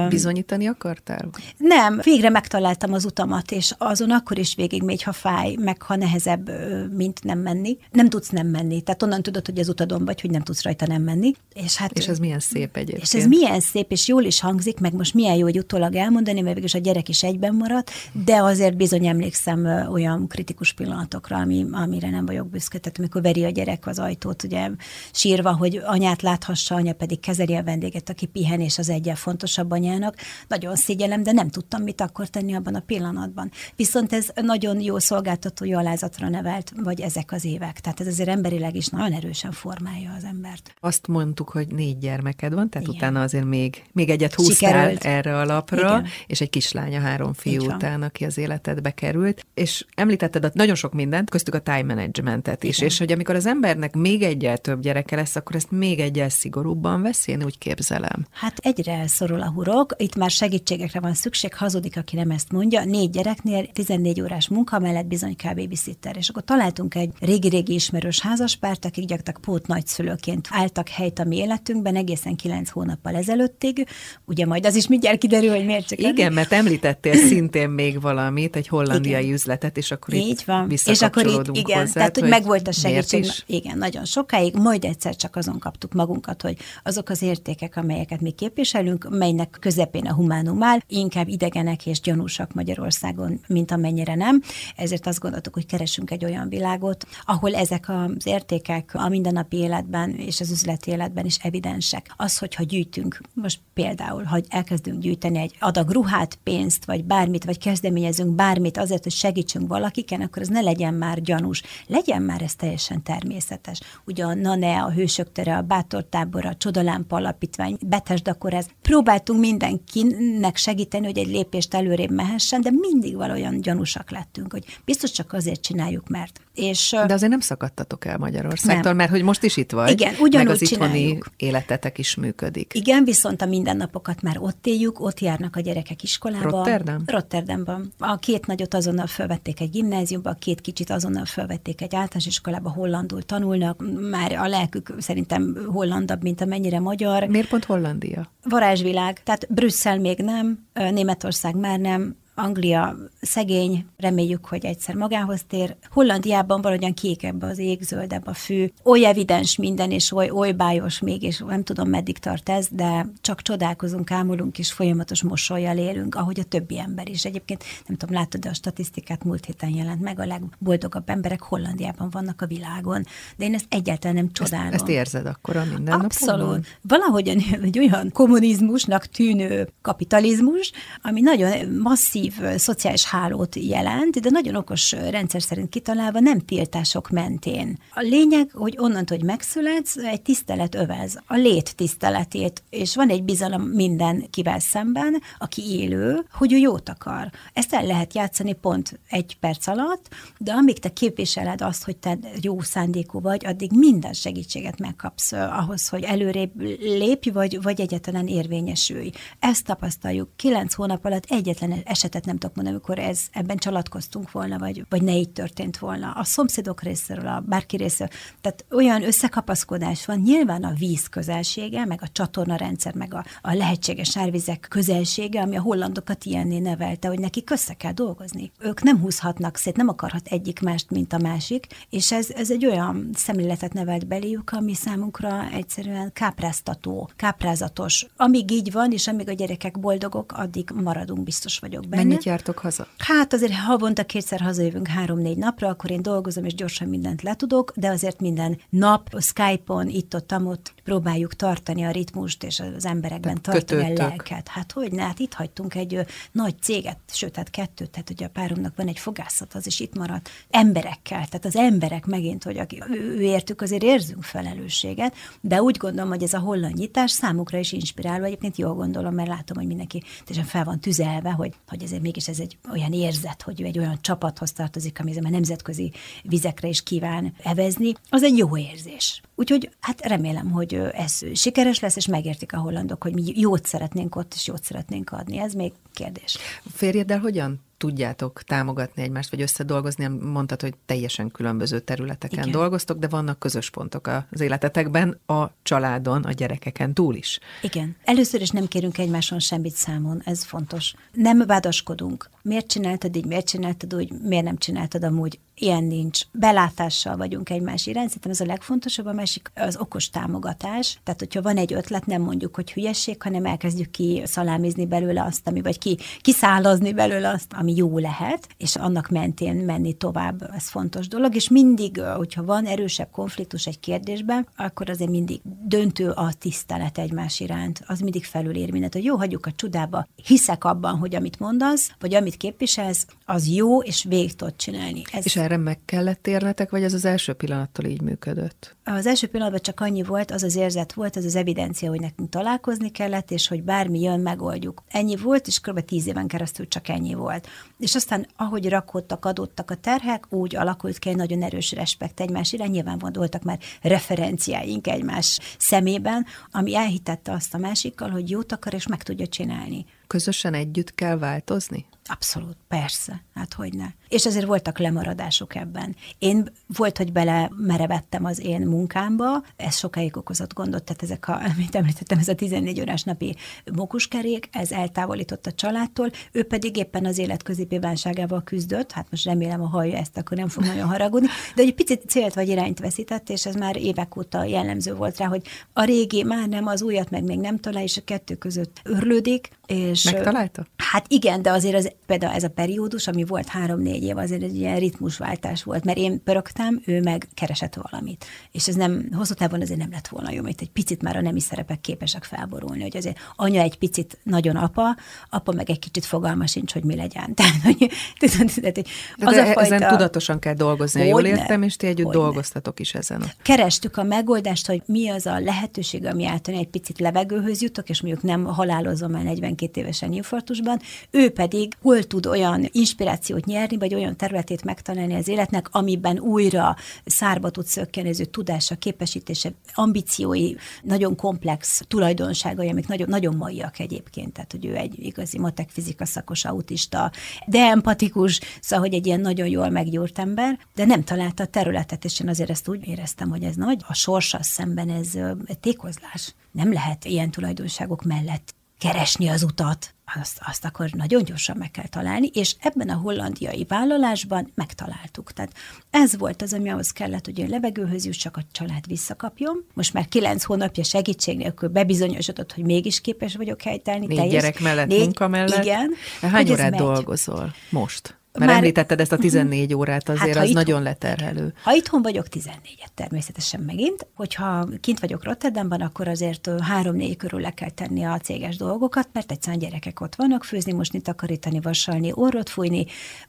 Bizonyítani 0.09 0.67
akartál? 0.67 1.29
Nem, 1.57 1.99
végre 2.03 2.29
megtaláltam 2.29 2.93
az 2.93 3.05
utamat, 3.05 3.51
és 3.51 3.73
azon 3.77 4.11
akkor 4.11 4.37
is 4.37 4.55
végig 4.55 4.83
megy, 4.83 5.03
ha 5.03 5.11
fáj, 5.11 5.55
meg 5.59 5.81
ha 5.81 5.95
nehezebb, 5.95 6.51
mint 6.91 7.23
nem 7.23 7.39
menni. 7.39 7.77
Nem 7.91 8.09
tudsz 8.09 8.29
nem 8.29 8.47
menni, 8.47 8.81
tehát 8.81 9.03
onnan 9.03 9.21
tudod, 9.21 9.45
hogy 9.45 9.59
az 9.59 9.69
utadon 9.69 10.05
vagy, 10.05 10.21
hogy 10.21 10.29
nem 10.29 10.41
tudsz 10.41 10.63
rajta 10.63 10.85
nem 10.87 11.01
menni. 11.01 11.31
És, 11.53 11.77
hát, 11.77 11.97
és 11.97 12.07
ez 12.07 12.19
milyen 12.19 12.39
szép 12.39 12.77
egyébként. 12.77 13.03
És 13.03 13.13
ez 13.13 13.25
milyen 13.25 13.59
szép, 13.59 13.91
és 13.91 14.07
jól 14.07 14.23
is 14.23 14.39
hangzik, 14.39 14.68
hangzik, 14.69 14.79
meg 14.79 14.93
most 14.93 15.13
milyen 15.13 15.35
jó, 15.35 15.43
hogy 15.43 15.57
utólag 15.57 15.95
elmondani, 15.95 16.41
mert 16.41 16.53
végülis 16.53 16.73
a 16.73 16.77
gyerek 16.77 17.09
is 17.09 17.23
egyben 17.23 17.55
maradt, 17.55 17.91
de 18.11 18.35
azért 18.35 18.75
bizony 18.75 19.07
emlékszem 19.07 19.65
olyan 19.91 20.27
kritikus 20.27 20.73
pillanatokra, 20.73 21.37
ami, 21.37 21.65
amire 21.71 22.09
nem 22.09 22.25
vagyok 22.25 22.49
büszke. 22.49 22.77
Tehát 22.77 22.97
amikor 22.99 23.21
veri 23.21 23.43
a 23.43 23.49
gyerek 23.49 23.87
az 23.87 23.99
ajtót, 23.99 24.43
ugye 24.43 24.69
sírva, 25.11 25.55
hogy 25.55 25.81
anyát 25.85 26.21
láthassa, 26.21 26.75
anya 26.75 26.93
pedig 26.93 27.19
kezeli 27.19 27.55
a 27.55 27.63
vendéget, 27.63 28.09
aki 28.09 28.25
pihen, 28.25 28.59
és 28.61 28.77
az 28.77 28.89
egyen 28.89 29.15
fontosabb 29.15 29.71
anyának. 29.71 30.15
Nagyon 30.47 30.75
szégyellem, 30.75 31.23
de 31.23 31.31
nem 31.31 31.49
tudtam 31.49 31.81
mit 31.81 32.01
akkor 32.01 32.27
tenni 32.27 32.53
abban 32.53 32.75
a 32.75 32.79
pillanatban. 32.79 33.51
Viszont 33.75 34.13
ez 34.13 34.27
nagyon 34.41 34.81
jó 34.81 34.99
szolgáltatói 34.99 35.73
alázatra 35.73 36.29
nevelt, 36.29 36.71
vagy 36.83 37.01
ezek 37.01 37.31
az 37.31 37.45
évek. 37.45 37.79
Tehát 37.79 37.99
ez 37.99 38.07
azért 38.07 38.29
emberileg 38.29 38.75
is 38.75 38.87
nagyon 38.87 39.11
erősen 39.11 39.51
formálja 39.51 40.13
az 40.17 40.23
embert. 40.23 40.73
Azt 40.79 41.07
mondtuk, 41.07 41.49
hogy 41.49 41.67
négy 41.67 41.97
gyermeked 41.97 42.53
van, 42.53 42.69
tehát 42.69 42.87
Igen. 42.87 42.99
utána 42.99 43.21
azért 43.21 43.45
még, 43.45 43.83
még 43.91 44.09
egyet 44.09 44.33
húztál 44.33 44.58
sikerült. 44.67 45.05
erre 45.05 45.37
a 45.37 45.45
lapra, 45.45 45.79
Igen. 45.79 46.05
és 46.27 46.41
egy 46.41 46.49
kislánya 46.49 46.99
három 46.99 47.33
fiú 47.33 47.63
után, 47.63 48.01
aki 48.01 48.25
az 48.25 48.37
életedbe 48.37 48.91
került. 48.91 49.45
És 49.53 49.85
említetted 49.95 50.43
a 50.43 50.49
nagyon 50.53 50.75
sok 50.75 50.93
mindent, 50.93 51.29
köztük 51.29 51.53
a 51.55 51.59
time 51.59 51.83
managementet 51.83 52.63
is, 52.63 52.77
Igen. 52.77 52.89
és 52.89 52.97
hogy 52.97 53.11
amikor 53.11 53.35
az 53.35 53.45
embernek 53.45 53.95
még 53.95 54.21
egyel 54.21 54.57
több 54.57 54.81
gyereke 54.81 55.15
lesz, 55.15 55.35
akkor 55.35 55.55
ezt 55.55 55.71
még 55.71 55.99
egyel 55.99 56.29
szigorúbban 56.29 57.01
veszi, 57.01 57.31
én 57.31 57.43
úgy 57.43 57.57
képzelem. 57.57 58.27
Hát 58.31 58.57
egyre 58.57 58.91
elszorul 58.91 59.41
a 59.41 59.51
hurok, 59.51 59.93
itt 59.97 60.15
már 60.15 60.29
segítségekre 60.29 60.99
van 60.99 61.13
szükség, 61.13 61.53
hazudik, 61.53 61.97
aki 61.97 62.15
nem 62.15 62.31
ezt 62.31 62.51
mondja. 62.51 62.83
Négy 62.85 63.09
gyereknél 63.09 63.67
14 63.67 64.21
órás 64.21 64.47
munka 64.47 64.79
mellett 64.79 65.05
bizony 65.05 65.35
kell 65.35 65.53
babysitter. 65.53 66.17
És 66.17 66.29
akkor 66.29 66.43
találtunk 66.43 66.95
egy 66.95 67.11
régi-régi 67.19 67.73
ismerős 67.73 68.21
házaspárt, 68.21 68.85
akik 68.85 69.05
gyaktak 69.05 69.37
pót 69.41 69.67
nagyszülőként 69.67 70.47
álltak 70.51 70.89
helyt 70.89 71.19
a 71.19 71.23
mi 71.23 71.37
életünkben 71.37 71.95
egészen 71.95 72.35
kilenc 72.35 72.69
hónappal 72.69 73.15
ezelőttig. 73.15 73.87
Ugye 74.25 74.38
majd 74.47 74.65
az 74.65 74.75
is 74.75 74.87
mindjárt 74.87 75.17
kiderül, 75.17 75.49
hogy 75.49 75.65
miért 75.65 75.87
csak 75.87 75.99
Igen, 75.99 76.33
mert 76.33 76.51
említettél 76.51 77.13
szintén 77.13 77.69
még 77.69 78.01
valamit, 78.01 78.55
egy 78.55 78.67
hollandiai 78.67 79.21
igen. 79.21 79.33
üzletet, 79.33 79.77
és 79.77 79.91
akkor 79.91 80.13
így 80.13 80.43
van. 80.45 80.71
És 80.85 81.01
akkor 81.01 81.25
itt, 81.25 81.49
igen, 81.51 81.79
hozzá, 81.79 81.93
tehát 81.93 82.19
hogy 82.19 82.29
megvolt 82.29 82.67
a 82.67 82.71
segítség. 82.71 83.25
Igen, 83.45 83.77
nagyon 83.77 84.05
sokáig, 84.05 84.55
majd 84.55 84.83
egyszer 84.83 85.15
csak 85.15 85.35
azon 85.35 85.59
kaptuk 85.59 85.93
magunkat, 85.93 86.41
hogy 86.41 86.57
azok 86.83 87.09
az 87.09 87.21
értékek, 87.21 87.75
amelyeket 87.75 88.21
mi 88.21 88.31
képviselünk, 88.31 89.09
melynek 89.09 89.57
közepén 89.59 90.05
a 90.05 90.13
humánum 90.13 90.63
áll, 90.63 90.79
inkább 90.87 91.27
idegenek 91.27 91.85
és 91.85 92.01
gyanúsak 92.01 92.53
Magyarországon, 92.53 93.39
mint 93.47 93.71
amennyire 93.71 94.15
nem. 94.15 94.41
Ezért 94.75 95.07
azt 95.07 95.19
gondoltuk, 95.19 95.53
hogy 95.53 95.65
keresünk 95.65 96.11
egy 96.11 96.25
olyan 96.25 96.49
világot, 96.49 97.05
ahol 97.25 97.55
ezek 97.55 97.89
az 97.89 98.25
értékek 98.25 98.91
a 98.93 99.09
mindennapi 99.09 99.57
életben 99.57 100.09
és 100.09 100.39
az 100.39 100.51
üzleti 100.51 100.91
életben 100.91 101.25
is 101.25 101.37
evidensek. 101.41 102.13
Az, 102.17 102.37
hogyha 102.37 102.63
gyűjtünk, 102.63 103.21
most 103.33 103.59
például, 103.73 104.23
hogy 104.29 104.45
elkezdünk 104.49 104.99
gyűjteni 104.99 105.37
egy 105.37 105.55
adag 105.59 105.89
ruhát, 105.89 106.39
pénzt, 106.43 106.85
vagy 106.85 107.03
bármit, 107.03 107.43
vagy 107.43 107.57
kezdeményezünk 107.57 108.35
bármit 108.35 108.77
azért, 108.77 109.03
hogy 109.03 109.11
segítsünk 109.11 109.67
valakiken, 109.67 110.21
akkor 110.21 110.41
ez 110.41 110.47
ne 110.47 110.61
legyen 110.61 110.93
már 110.93 111.21
gyanús, 111.21 111.63
legyen 111.87 112.21
már 112.21 112.41
ez 112.41 112.55
teljesen 112.55 113.03
természetes. 113.03 113.79
Ugye 114.05 114.23
a 114.23 114.33
NANE, 114.33 114.81
a 114.81 114.91
Hősök 114.91 115.31
tere, 115.31 115.57
a 115.57 115.61
Bátor 115.61 116.05
tábor, 116.05 116.45
a 116.45 116.55
Csodalámpa 116.55 117.15
alapítvány, 117.15 117.77
Betesd, 117.85 118.27
akkor 118.27 118.53
ez 118.53 118.67
próbáltunk 118.81 119.39
mindenkinek 119.39 120.57
segíteni, 120.57 121.05
hogy 121.05 121.17
egy 121.17 121.27
lépést 121.27 121.73
előrébb 121.73 122.11
mehessen, 122.11 122.61
de 122.61 122.69
mindig 122.71 123.15
valójában 123.15 123.61
gyanúsak 123.61 124.11
lettünk, 124.11 124.51
hogy 124.51 124.65
biztos 124.85 125.11
csak 125.11 125.33
azért 125.33 125.61
csináljuk, 125.61 126.07
mert. 126.07 126.41
És, 126.59 126.95
de 127.07 127.13
azért 127.13 127.31
nem 127.31 127.39
szakadtatok 127.39 128.05
el 128.05 128.17
Magyarországtól, 128.17 128.83
nem. 128.83 128.95
mert 128.95 129.09
hogy 129.09 129.23
most 129.23 129.43
is 129.43 129.57
itt 129.57 129.71
vagy, 129.71 129.91
Igen, 129.91 130.13
ugyanúgy 130.19 130.47
meg 130.47 130.55
az 130.55 130.61
itthoni 130.61 130.91
csináljuk. 130.91 131.29
életetek 131.37 131.97
is 131.97 132.15
működik. 132.15 132.73
Igen, 132.75 133.03
viszont 133.03 133.41
a 133.41 133.45
mindennapokat 133.45 134.21
már 134.21 134.37
ott 134.39 134.67
éljük, 134.67 134.99
ott 134.99 135.19
járnak 135.19 135.55
a 135.55 135.59
gyerekek 135.59 136.03
iskolába. 136.03 136.49
Rotterdam? 136.49 137.03
Rotterdamban. 137.05 137.93
A 137.97 138.15
két 138.15 138.45
nagyot 138.45 138.73
azonnal 138.73 139.07
felvették 139.07 139.59
egy 139.59 139.69
gimnáziumba, 139.69 140.29
a 140.29 140.33
két 140.39 140.61
kicsit 140.61 140.89
azonnal 140.89 141.25
felvették 141.25 141.81
egy 141.81 141.95
általános 141.95 142.25
iskolába, 142.25 142.69
hollandul 142.69 143.23
tanulnak, 143.23 143.83
már 144.09 144.31
a 144.31 144.47
lelkük 144.47 144.93
szerintem 144.97 145.57
hollandabb, 145.67 146.21
mint 146.21 146.41
amennyire 146.41 146.79
magyar. 146.79 147.23
Miért 147.23 147.47
pont 147.47 147.65
Hollandia? 147.65 148.31
Varázsvilág, 148.43 149.23
tehát 149.23 149.53
Brüsszel 149.53 149.99
még 149.99 150.19
nem, 150.19 150.67
Németország 150.73 151.55
már 151.55 151.79
nem, 151.79 152.15
Anglia 152.39 152.97
szegény, 153.21 153.85
reméljük, 153.97 154.45
hogy 154.45 154.65
egyszer 154.65 154.95
magához 154.95 155.43
tér. 155.47 155.75
Hollandiában 155.89 156.61
valahogyan 156.61 156.93
kékebb 156.93 157.41
az 157.41 157.57
ég, 157.57 157.81
zöldebb 157.81 158.27
a 158.27 158.33
fű. 158.33 158.67
Oly 158.83 159.05
evidens 159.05 159.55
minden, 159.55 159.91
és 159.91 160.11
oly, 160.11 160.29
oly 160.29 160.51
bájos 160.51 160.99
még, 160.99 161.23
és 161.23 161.43
nem 161.47 161.63
tudom, 161.63 161.89
meddig 161.89 162.17
tart 162.17 162.49
ez, 162.49 162.67
de 162.71 163.11
csak 163.21 163.41
csodálkozunk, 163.41 164.11
ámulunk, 164.11 164.59
és 164.59 164.71
folyamatos 164.71 165.23
mosolyjal 165.23 165.77
élünk, 165.77 166.15
ahogy 166.15 166.39
a 166.39 166.43
többi 166.43 166.79
ember 166.79 167.09
is. 167.09 167.25
Egyébként 167.25 167.63
nem 167.87 167.97
tudom, 167.97 168.15
látod, 168.15 168.41
de 168.41 168.49
a 168.49 168.53
statisztikát 168.53 169.23
múlt 169.23 169.45
héten 169.45 169.69
jelent 169.69 170.01
meg, 170.01 170.19
a 170.19 170.25
legboldogabb 170.25 171.09
emberek 171.09 171.41
Hollandiában 171.41 172.09
vannak 172.09 172.41
a 172.41 172.45
világon. 172.45 173.05
De 173.37 173.45
én 173.45 173.53
ezt 173.53 173.65
egyáltalán 173.69 174.15
nem 174.15 174.31
csodálom. 174.31 174.65
Ezt, 174.65 174.73
ezt 174.73 174.89
érzed 174.89 175.25
akkor 175.25 175.55
a 175.55 175.63
minden 175.73 175.99
Abszolút. 175.99 176.77
Valahogyan 176.81 177.37
egy 177.63 177.79
olyan 177.79 178.11
kommunizmusnak 178.11 179.05
tűnő 179.05 179.69
kapitalizmus, 179.81 180.71
ami 181.01 181.21
nagyon 181.21 181.69
masszív 181.81 182.28
masszív 182.37 182.57
szociális 182.57 183.05
hálót 183.05 183.55
jelent, 183.55 184.19
de 184.19 184.29
nagyon 184.29 184.55
okos 184.55 184.91
rendszer 184.91 185.41
szerint 185.41 185.69
kitalálva 185.69 186.19
nem 186.19 186.39
tiltások 186.39 187.09
mentén. 187.09 187.77
A 187.93 188.01
lényeg, 188.01 188.49
hogy 188.53 188.75
onnantól, 188.77 189.17
hogy 189.17 189.25
megszületsz, 189.25 189.97
egy 189.97 190.21
tisztelet 190.21 190.75
övez, 190.75 191.17
a 191.27 191.35
lét 191.35 191.75
tiszteletét, 191.75 192.63
és 192.69 192.95
van 192.95 193.09
egy 193.09 193.23
bizalom 193.23 193.61
mindenkivel 193.61 194.59
szemben, 194.59 195.21
aki 195.39 195.61
élő, 195.61 196.25
hogy 196.31 196.53
ő 196.53 196.57
jót 196.57 196.89
akar. 196.89 197.29
Ezt 197.53 197.73
el 197.73 197.85
lehet 197.85 198.13
játszani 198.13 198.53
pont 198.53 198.99
egy 199.09 199.37
perc 199.39 199.67
alatt, 199.67 200.07
de 200.37 200.51
amíg 200.51 200.79
te 200.79 200.93
képviseled 200.93 201.61
azt, 201.61 201.83
hogy 201.83 201.97
te 201.97 202.17
jó 202.41 202.61
szándékú 202.61 203.21
vagy, 203.21 203.45
addig 203.45 203.71
minden 203.71 204.13
segítséget 204.13 204.79
megkapsz 204.79 205.31
ahhoz, 205.31 205.89
hogy 205.89 206.03
előrébb 206.03 206.61
lépj, 206.79 207.29
vagy, 207.29 207.61
vagy 207.61 207.81
egyetlen 207.81 208.27
érvényesülj. 208.27 209.11
Ezt 209.39 209.65
tapasztaljuk. 209.65 210.29
Kilenc 210.35 210.73
hónap 210.73 211.05
alatt 211.05 211.25
egyetlen 211.29 211.81
esetet 211.85 212.18
esetet 212.19 212.25
nem 212.25 212.37
tudok 212.37 212.55
mondani, 212.55 212.75
amikor 212.75 212.99
ez, 212.99 213.21
ebben 213.31 213.57
csalatkoztunk 213.57 214.31
volna, 214.31 214.57
vagy, 214.57 214.85
vagy 214.89 215.01
ne 215.01 215.15
így 215.15 215.29
történt 215.29 215.77
volna. 215.77 216.11
A 216.11 216.23
szomszédok 216.23 216.81
részéről, 216.81 217.27
a 217.27 217.43
bárki 217.47 217.77
részéről. 217.77 218.13
Tehát 218.41 218.65
olyan 218.71 219.03
összekapaszkodás 219.03 220.05
van, 220.05 220.19
nyilván 220.19 220.63
a 220.63 220.73
víz 220.73 221.07
közelsége, 221.07 221.85
meg 221.85 221.99
a 222.01 222.07
csatorna 222.11 222.55
rendszer, 222.55 222.95
meg 222.95 223.13
a, 223.13 223.25
a 223.41 223.53
lehetséges 223.53 224.17
árvizek 224.17 224.65
közelsége, 224.69 225.41
ami 225.41 225.55
a 225.55 225.61
hollandokat 225.61 226.25
ilyenné 226.25 226.59
nevelte, 226.59 227.07
hogy 227.07 227.19
neki 227.19 227.43
össze 227.51 227.73
kell 227.73 227.91
dolgozni. 227.91 228.51
Ők 228.59 228.81
nem 228.81 228.99
húzhatnak 228.99 229.55
szét, 229.55 229.75
nem 229.75 229.87
akarhat 229.87 230.27
egyik 230.27 230.59
mást, 230.59 230.89
mint 230.89 231.13
a 231.13 231.17
másik, 231.17 231.67
és 231.89 232.11
ez, 232.11 232.29
ez 232.29 232.51
egy 232.51 232.65
olyan 232.65 233.09
szemléletet 233.13 233.73
nevelt 233.73 234.07
beléjük, 234.07 234.51
ami 234.51 234.73
számunkra 234.73 235.49
egyszerűen 235.51 236.13
kápráztató, 236.13 237.09
káprázatos. 237.15 238.05
Amíg 238.17 238.51
így 238.51 238.71
van, 238.71 238.91
és 238.91 239.07
amíg 239.07 239.29
a 239.29 239.33
gyerekek 239.33 239.79
boldogok, 239.79 240.31
addig 240.31 240.69
maradunk, 240.73 241.23
biztos 241.23 241.59
vagyok 241.59 241.87
benne. 241.87 242.01
Mennyit 242.09 242.25
jártok 242.25 242.57
haza? 242.57 242.87
Hát 242.97 243.33
azért 243.33 243.53
havonta 243.53 244.03
kétszer 244.03 244.39
hazajövünk 244.39 244.87
három-négy 244.87 245.37
napra, 245.37 245.67
akkor 245.67 245.91
én 245.91 246.01
dolgozom, 246.01 246.45
és 246.45 246.53
gyorsan 246.53 246.87
mindent 246.87 247.21
letudok, 247.21 247.73
de 247.75 247.89
azért 247.89 248.19
minden 248.19 248.59
nap 248.69 249.09
Skype-on, 249.19 249.87
itt-ott, 249.87 250.33
ott 250.33 250.73
próbáljuk 250.83 251.33
tartani 251.35 251.83
a 251.83 251.91
ritmust, 251.91 252.43
és 252.43 252.59
az 252.59 252.85
emberekben 252.85 253.41
tehát 253.41 253.65
tartani 253.65 253.81
kötőtök. 253.81 254.05
a 254.05 254.07
lelket. 254.07 254.47
Hát 254.47 254.71
hogy 254.71 254.91
ne, 254.91 255.01
hát 255.01 255.19
itt 255.19 255.33
hagytunk 255.33 255.75
egy 255.75 255.95
ö, 255.95 256.01
nagy 256.31 256.61
céget, 256.61 256.99
sőt, 257.11 257.35
hát 257.35 257.49
kettőt, 257.49 257.89
tehát 257.89 258.09
ugye 258.09 258.25
a 258.25 258.29
páromnak 258.29 258.75
van 258.75 258.87
egy 258.87 258.99
fogászat, 258.99 259.53
az 259.53 259.67
is 259.67 259.79
itt 259.79 259.97
maradt, 259.97 260.29
emberekkel, 260.49 261.25
tehát 261.25 261.45
az 261.45 261.55
emberek 261.55 262.05
megint, 262.05 262.43
hogy 262.43 262.57
aki, 262.57 262.83
ő, 262.89 263.15
ő 263.15 263.21
értük, 263.21 263.61
azért 263.61 263.83
érzünk 263.83 264.23
felelősséget, 264.23 265.15
de 265.41 265.61
úgy 265.61 265.77
gondolom, 265.77 266.09
hogy 266.09 266.23
ez 266.23 266.33
a 266.33 266.39
holland 266.39 266.75
nyitás 266.75 267.11
számukra 267.11 267.57
is 267.57 267.71
inspiráló, 267.71 268.23
egyébként 268.23 268.57
jól 268.57 268.73
gondolom, 268.73 269.13
mert 269.13 269.29
látom, 269.29 269.57
hogy 269.57 269.67
mindenki 269.67 270.03
teljesen 270.25 270.49
fel 270.49 270.63
van 270.63 270.79
tüzelve, 270.79 271.29
hogy, 271.29 271.53
hogy 271.67 271.83
ezért 271.89 272.01
mégis 272.01 272.27
ez 272.27 272.39
egy 272.39 272.57
olyan 272.71 272.93
érzet, 272.93 273.41
hogy 273.41 273.61
ő 273.61 273.65
egy 273.65 273.79
olyan 273.79 273.97
csapathoz 274.01 274.51
tartozik, 274.51 274.99
ami 274.99 275.17
a 275.17 275.29
nemzetközi 275.29 275.91
vizekre 276.23 276.67
is 276.67 276.83
kíván 276.83 277.33
evezni, 277.43 277.93
az 278.09 278.23
egy 278.23 278.37
jó 278.37 278.57
érzés. 278.57 279.21
Úgyhogy 279.35 279.69
hát 279.79 280.05
remélem, 280.05 280.51
hogy 280.51 280.73
ez 280.73 281.19
sikeres 281.33 281.79
lesz, 281.79 281.95
és 281.95 282.07
megértik 282.07 282.53
a 282.53 282.59
hollandok, 282.59 283.03
hogy 283.03 283.13
mi 283.13 283.23
jót 283.35 283.65
szeretnénk 283.65 284.15
ott, 284.15 284.33
és 284.33 284.47
jót 284.47 284.63
szeretnénk 284.63 285.11
adni. 285.11 285.39
Ez 285.39 285.53
még 285.53 285.71
kérdés. 285.93 286.37
Férjeddel 286.73 287.19
hogyan 287.19 287.61
tudjátok 287.79 288.43
támogatni 288.43 289.01
egymást, 289.01 289.29
vagy 289.29 289.41
összedolgozni? 289.41 290.07
Mondtad, 290.07 290.61
hogy 290.61 290.73
teljesen 290.85 291.31
különböző 291.31 291.79
területeken 291.79 292.39
Igen. 292.39 292.51
dolgoztok, 292.51 292.97
de 292.97 293.07
vannak 293.07 293.39
közös 293.39 293.69
pontok 293.69 294.09
az 294.31 294.41
életetekben, 294.41 295.19
a 295.25 295.45
családon, 295.63 296.23
a 296.23 296.31
gyerekeken 296.31 296.93
túl 296.93 297.15
is. 297.15 297.39
Igen. 297.61 297.95
Először 298.03 298.41
is 298.41 298.49
nem 298.49 298.67
kérünk 298.67 298.97
egymáson 298.97 299.39
semmit 299.39 299.75
számon, 299.75 300.21
ez 300.25 300.43
fontos. 300.43 300.93
Nem 301.13 301.43
vádaskodunk. 301.47 302.29
Miért 302.41 302.67
csináltad 302.67 303.15
így, 303.15 303.25
miért 303.25 303.47
csináltad 303.47 303.95
úgy, 303.95 304.11
miért 304.21 304.43
nem 304.43 304.57
csináltad 304.57 305.03
amúgy? 305.03 305.39
Ilyen 305.61 305.83
nincs. 305.83 306.21
Belátással 306.31 307.17
vagyunk 307.17 307.49
egymás 307.49 307.85
irány. 307.87 308.07
Szerintem 308.07 308.31
ez 308.31 308.39
a 308.39 308.45
legfontosabb, 308.45 309.05
a 309.05 309.13
másik 309.13 309.51
az 309.55 309.77
okos 309.77 310.09
támogatás. 310.09 310.99
Tehát, 311.03 311.19
hogyha 311.19 311.41
van 311.41 311.57
egy 311.57 311.73
ötlet, 311.73 312.05
nem 312.05 312.21
mondjuk, 312.21 312.55
hogy 312.55 312.71
hülyeség, 312.71 313.21
hanem 313.21 313.45
elkezdjük 313.45 313.91
ki 313.91 314.21
szalámizni 314.25 314.85
belőle 314.85 315.23
azt, 315.23 315.47
ami, 315.47 315.61
vagy 315.61 315.79
ki, 315.79 315.97
kiszálazni 316.21 316.93
belőle 316.93 317.29
azt, 317.29 317.53
ami 317.53 317.75
jó 317.75 317.97
lehet, 317.97 318.47
és 318.57 318.75
annak 318.75 319.09
mentén 319.09 319.55
menni 319.55 319.93
tovább, 319.93 320.49
ez 320.55 320.69
fontos 320.69 321.07
dolog. 321.07 321.35
És 321.35 321.49
mindig, 321.49 322.01
hogyha 322.01 322.43
van 322.43 322.65
erősebb 322.65 323.09
konfliktus 323.11 323.67
egy 323.67 323.79
kérdésben, 323.79 324.47
akkor 324.57 324.89
azért 324.89 325.09
mindig 325.09 325.41
döntő 325.65 326.09
a 326.09 326.33
tisztelet 326.33 326.97
egymás 326.97 327.39
iránt. 327.39 327.81
Az 327.87 327.99
mindig 327.99 328.25
felülér 328.25 328.71
mindent, 328.71 328.93
hogy 328.93 329.03
jó, 329.03 329.15
hagyjuk 329.15 329.45
a 329.45 329.51
csodába. 329.51 330.07
Hiszek 330.25 330.63
abban, 330.63 330.97
hogy 330.97 331.15
amit 331.15 331.39
mondasz, 331.39 331.91
vagy 331.99 332.13
amit 332.13 332.37
képviselsz, 332.37 333.07
az 333.25 333.47
jó, 333.47 333.81
és 333.81 334.03
végig 334.03 334.35
tudod 334.35 334.55
csinálni. 334.55 335.01
Ez 335.11 335.25
és 335.25 335.35
erre 335.49 335.61
meg 335.61 335.79
kellett 335.85 336.21
térnetek, 336.21 336.69
vagy 336.69 336.83
ez 336.83 336.93
az 336.93 337.05
első 337.05 337.33
pillanattól 337.33 337.85
így 337.85 338.01
működött? 338.01 338.75
Az 338.83 339.05
első 339.05 339.27
pillanatban 339.27 339.61
csak 339.61 339.79
annyi 339.79 340.03
volt, 340.03 340.31
az 340.31 340.43
az 340.43 340.55
érzet 340.55 340.93
volt, 340.93 341.15
az 341.15 341.25
az 341.25 341.35
evidencia, 341.35 341.89
hogy 341.89 341.99
nekünk 341.99 342.29
találkozni 342.29 342.91
kellett, 342.91 343.31
és 343.31 343.47
hogy 343.47 343.63
bármi 343.63 344.01
jön, 344.01 344.19
megoldjuk. 344.19 344.83
Ennyi 344.87 345.15
volt, 345.15 345.47
és 345.47 345.59
kb. 345.59 345.79
tíz 345.79 346.07
éven 346.07 346.27
keresztül 346.27 346.67
csak 346.67 346.87
ennyi 346.87 347.13
volt. 347.13 347.47
És 347.79 347.95
aztán, 347.95 348.27
ahogy 348.35 348.69
rakódtak, 348.69 349.25
adottak 349.25 349.71
a 349.71 349.75
terhek, 349.75 350.25
úgy 350.29 350.55
alakult 350.55 350.99
ki 350.99 351.09
egy 351.09 351.15
nagyon 351.15 351.43
erős 351.43 351.71
respekt 351.71 352.19
egymás 352.19 352.53
irány. 352.53 352.69
Nyilván 352.69 352.99
voltak 352.99 353.43
már 353.43 353.59
referenciáink 353.81 354.87
egymás 354.87 355.39
szemében, 355.57 356.25
ami 356.51 356.75
elhitette 356.75 357.31
azt 357.31 357.53
a 357.53 357.57
másikkal, 357.57 358.09
hogy 358.09 358.29
jót 358.29 358.51
akar, 358.51 358.73
és 358.73 358.87
meg 358.87 359.03
tudja 359.03 359.27
csinálni. 359.27 359.85
Közösen 360.07 360.53
együtt 360.53 360.95
kell 360.95 361.17
változni? 361.17 361.85
Abszolút, 362.11 362.57
persze, 362.67 363.23
hát 363.33 363.53
hogy 363.53 363.73
ne. 363.73 363.85
És 364.07 364.25
azért 364.25 364.45
voltak 364.45 364.77
lemaradások 364.77 365.55
ebben. 365.55 365.95
Én 366.17 366.51
volt, 366.67 366.97
hogy 366.97 367.11
bele 367.11 367.51
merevettem 367.55 368.25
az 368.25 368.39
én 368.39 368.61
munkámba, 368.61 369.43
ez 369.55 369.77
sokáig 369.77 370.17
okozott 370.17 370.53
gondot, 370.53 370.83
tehát 370.83 371.03
ezek 371.03 371.27
a, 371.27 371.41
amit 371.55 371.75
említettem, 371.75 372.19
ez 372.19 372.27
a 372.27 372.35
14 372.35 372.79
órás 372.79 373.03
napi 373.03 373.35
mokuskerék, 373.73 374.49
ez 374.51 374.71
eltávolított 374.71 375.45
a 375.45 375.51
családtól, 375.51 376.09
ő 376.31 376.43
pedig 376.43 376.77
éppen 376.77 377.05
az 377.05 377.17
élet 377.17 377.43
középébánságával 377.43 378.43
küzdött, 378.43 378.91
hát 378.91 379.07
most 379.09 379.25
remélem, 379.25 379.61
a 379.61 379.67
hallja 379.67 379.97
ezt, 379.97 380.17
akkor 380.17 380.37
nem 380.37 380.47
fog 380.47 380.63
nagyon 380.63 380.87
haragudni, 380.87 381.27
de 381.55 381.61
egy 381.61 381.75
picit 381.75 382.09
célt 382.09 382.33
vagy 382.33 382.47
irányt 382.47 382.79
veszített, 382.79 383.29
és 383.29 383.45
ez 383.45 383.55
már 383.55 383.75
évek 383.75 384.17
óta 384.17 384.43
jellemző 384.43 384.95
volt 384.95 385.17
rá, 385.17 385.25
hogy 385.25 385.41
a 385.73 385.83
régi 385.83 386.23
már 386.23 386.47
nem, 386.47 386.67
az 386.67 386.81
újat 386.81 387.09
meg 387.09 387.23
még 387.23 387.39
nem 387.39 387.57
talál, 387.57 387.83
és 387.83 387.97
a 387.97 388.03
kettő 388.03 388.35
között 388.35 388.81
örlődik. 388.83 389.57
És, 389.69 390.03
Megtalálta? 390.03 390.65
Hát 390.77 391.05
igen, 391.07 391.41
de 391.41 391.51
azért 391.51 391.75
az, 391.75 391.91
például 392.05 392.33
ez 392.33 392.43
a 392.43 392.49
periódus, 392.49 393.07
ami 393.07 393.23
volt 393.23 393.47
három-négy 393.47 394.03
év, 394.03 394.17
azért 394.17 394.43
egy 394.43 394.55
ilyen 394.55 394.79
ritmusváltás 394.79 395.63
volt, 395.63 395.83
mert 395.83 395.97
én 395.97 396.23
pörögtem, 396.23 396.81
ő 396.85 397.01
meg 397.01 397.27
keresett 397.33 397.77
valamit. 397.89 398.25
És 398.51 398.67
ez 398.67 398.75
nem, 398.75 399.09
hosszú 399.13 399.33
távon 399.33 399.61
azért 399.61 399.79
nem 399.79 399.89
lett 399.91 400.07
volna 400.07 400.31
jó, 400.31 400.41
mert 400.41 400.61
egy 400.61 400.69
picit 400.69 401.01
már 401.01 401.15
a 401.15 401.21
nemi 401.21 401.39
szerepek 401.39 401.81
képesek 401.81 402.23
felborulni, 402.23 402.81
hogy 402.81 402.97
azért 402.97 403.17
anya 403.35 403.61
egy 403.61 403.77
picit 403.77 404.17
nagyon 404.23 404.55
apa, 404.55 404.95
apa 405.29 405.51
meg 405.51 405.69
egy 405.69 405.79
kicsit 405.79 406.05
fogalma 406.05 406.47
sincs, 406.47 406.73
hogy 406.73 406.83
mi 406.83 406.95
legyen. 406.95 407.33
Tehát, 407.39 407.61
hogy, 407.63 407.91
tudod, 408.17 408.51
tehát, 408.53 408.75
hogy 408.75 408.87
az 409.19 409.33
de 409.33 409.41
a 409.41 409.45
fajta... 409.45 409.75
ezen 409.75 409.89
tudatosan 409.89 410.39
kell 410.39 410.53
dolgozni, 410.53 411.07
jól 411.07 411.25
értem, 411.25 411.63
és 411.63 411.75
ti 411.75 411.87
együtt 411.87 412.11
dolgoztatok 412.11 412.79
is 412.79 412.93
ezen. 412.93 413.23
Kerestük 413.41 413.97
a 413.97 414.03
megoldást, 414.03 414.67
hogy 414.67 414.81
mi 414.85 415.09
az 415.09 415.25
a 415.25 415.39
lehetőség, 415.39 416.05
ami 416.05 416.25
által 416.25 416.55
egy 416.55 416.67
picit 416.67 416.99
levegőhöz 416.99 417.61
jutok, 417.61 417.89
és 417.89 418.01
mondjuk 418.01 418.23
nem 418.23 418.45
halálozom 418.45 419.15
el 419.15 419.27
42 419.59 419.81
évesen 419.81 420.13
infarktusban, 420.13 420.79
ő 421.11 421.29
pedig 421.29 421.73
hol 421.81 422.03
tud 422.03 422.25
olyan 422.25 422.69
inspirációt 422.71 423.45
nyerni, 423.45 423.77
vagy 423.77 423.93
olyan 423.93 424.15
területét 424.15 424.63
megtalálni 424.63 425.15
az 425.15 425.27
életnek, 425.27 425.67
amiben 425.71 426.19
újra 426.19 426.75
szárba 427.05 427.49
tud 427.49 427.65
szökkenni 427.65 428.09
az 428.09 428.19
ő 428.19 428.25
tudása, 428.25 428.75
képesítése, 428.75 429.53
ambíciói, 429.73 430.53
nagyon 430.83 431.15
komplex 431.15 431.81
tulajdonságai, 431.87 432.69
amik 432.69 432.87
nagyon, 432.87 433.09
nagyon 433.09 433.35
maiak 433.35 433.79
egyébként, 433.79 434.33
tehát 434.33 434.51
hogy 434.51 434.65
ő 434.65 434.75
egy 434.75 434.99
igazi 434.99 435.39
matek 435.39 435.69
fizika 435.69 436.05
szakos 436.05 436.45
autista, 436.45 437.11
de 437.47 437.59
empatikus, 437.59 438.39
szóval, 438.61 438.85
hogy 438.85 438.95
egy 438.95 439.05
ilyen 439.05 439.21
nagyon 439.21 439.47
jól 439.47 439.69
meggyúrt 439.69 440.19
ember, 440.19 440.59
de 440.75 440.85
nem 440.85 441.03
találta 441.03 441.43
a 441.43 441.47
területet, 441.47 442.05
és 442.05 442.19
én 442.19 442.29
azért 442.29 442.49
ezt 442.49 442.67
úgy 442.67 442.87
éreztem, 442.87 443.29
hogy 443.29 443.43
ez 443.43 443.55
nagy, 443.55 443.81
a 443.87 443.93
sorsa 443.93 444.43
szemben 444.43 444.89
ez 444.89 445.17
tékozlás. 445.59 446.35
Nem 446.51 446.73
lehet 446.73 447.05
ilyen 447.05 447.31
tulajdonságok 447.31 448.03
mellett 448.03 448.57
keresni 448.79 449.27
az 449.27 449.43
utat, 449.43 449.93
azt, 450.21 450.39
azt 450.45 450.65
akkor 450.65 450.89
nagyon 450.89 451.23
gyorsan 451.23 451.57
meg 451.57 451.71
kell 451.71 451.87
találni, 451.87 452.27
és 452.33 452.55
ebben 452.59 452.89
a 452.89 452.95
hollandiai 452.95 453.65
vállalásban 453.67 454.51
megtaláltuk. 454.55 455.31
Tehát 455.31 455.51
ez 455.89 456.17
volt 456.17 456.41
az, 456.41 456.53
ami 456.53 456.69
ahhoz 456.69 456.91
kellett, 456.91 457.25
hogy 457.25 457.39
én 457.39 457.49
levegőhöz 457.49 458.05
jussak, 458.05 458.37
a 458.37 458.41
család 458.51 458.87
visszakapjon. 458.87 459.65
Most 459.73 459.93
már 459.93 460.07
kilenc 460.07 460.43
hónapja 460.43 460.83
segítség 460.83 461.37
nélkül 461.37 461.69
bebizonyosodott, 461.69 462.53
hogy 462.53 462.63
mégis 462.63 463.01
képes 463.01 463.35
vagyok 463.35 463.61
helytelni. 463.61 464.05
Négy 464.05 464.17
teljes, 464.17 464.33
gyerek 464.33 464.59
mellett, 464.59 464.87
négy, 464.87 464.99
munka 464.99 465.27
mellett. 465.27 465.63
Igen. 465.63 465.93
Hány 466.21 466.51
órát 466.51 466.75
dolgozol 466.75 467.53
most? 467.69 468.18
Mert 468.39 468.51
Már, 468.51 468.59
említetted 468.59 468.99
ezt 468.99 469.11
a 469.11 469.17
14 469.17 469.69
mhm. 469.69 469.79
órát, 469.79 470.09
azért 470.09 470.35
hát, 470.35 470.43
az 470.43 470.49
itthon, 470.49 470.63
nagyon 470.63 470.83
leterhelő. 470.83 471.53
Ha 471.63 471.75
itthon 471.75 472.01
vagyok, 472.01 472.25
14-et 472.31 472.93
természetesen 472.93 473.61
megint. 473.61 474.07
Hogyha 474.15 474.67
kint 474.81 474.99
vagyok 474.99 475.23
Rotterdamban, 475.23 475.81
akkor 475.81 476.07
azért 476.07 476.49
3-4 476.81 477.13
körül 477.17 477.39
le 477.39 477.51
kell 477.51 477.69
tenni 477.69 478.03
a 478.03 478.17
céges 478.17 478.57
dolgokat, 478.57 479.09
mert 479.13 479.31
egyszerűen 479.31 479.59
gyerekek 479.59 480.01
ott 480.01 480.15
vannak, 480.15 480.43
főzni, 480.43 480.71
mosni, 480.71 481.01
takarítani, 481.01 481.59
vasalni, 481.59 482.11
orrot 482.13 482.49
fújni, 482.49 482.85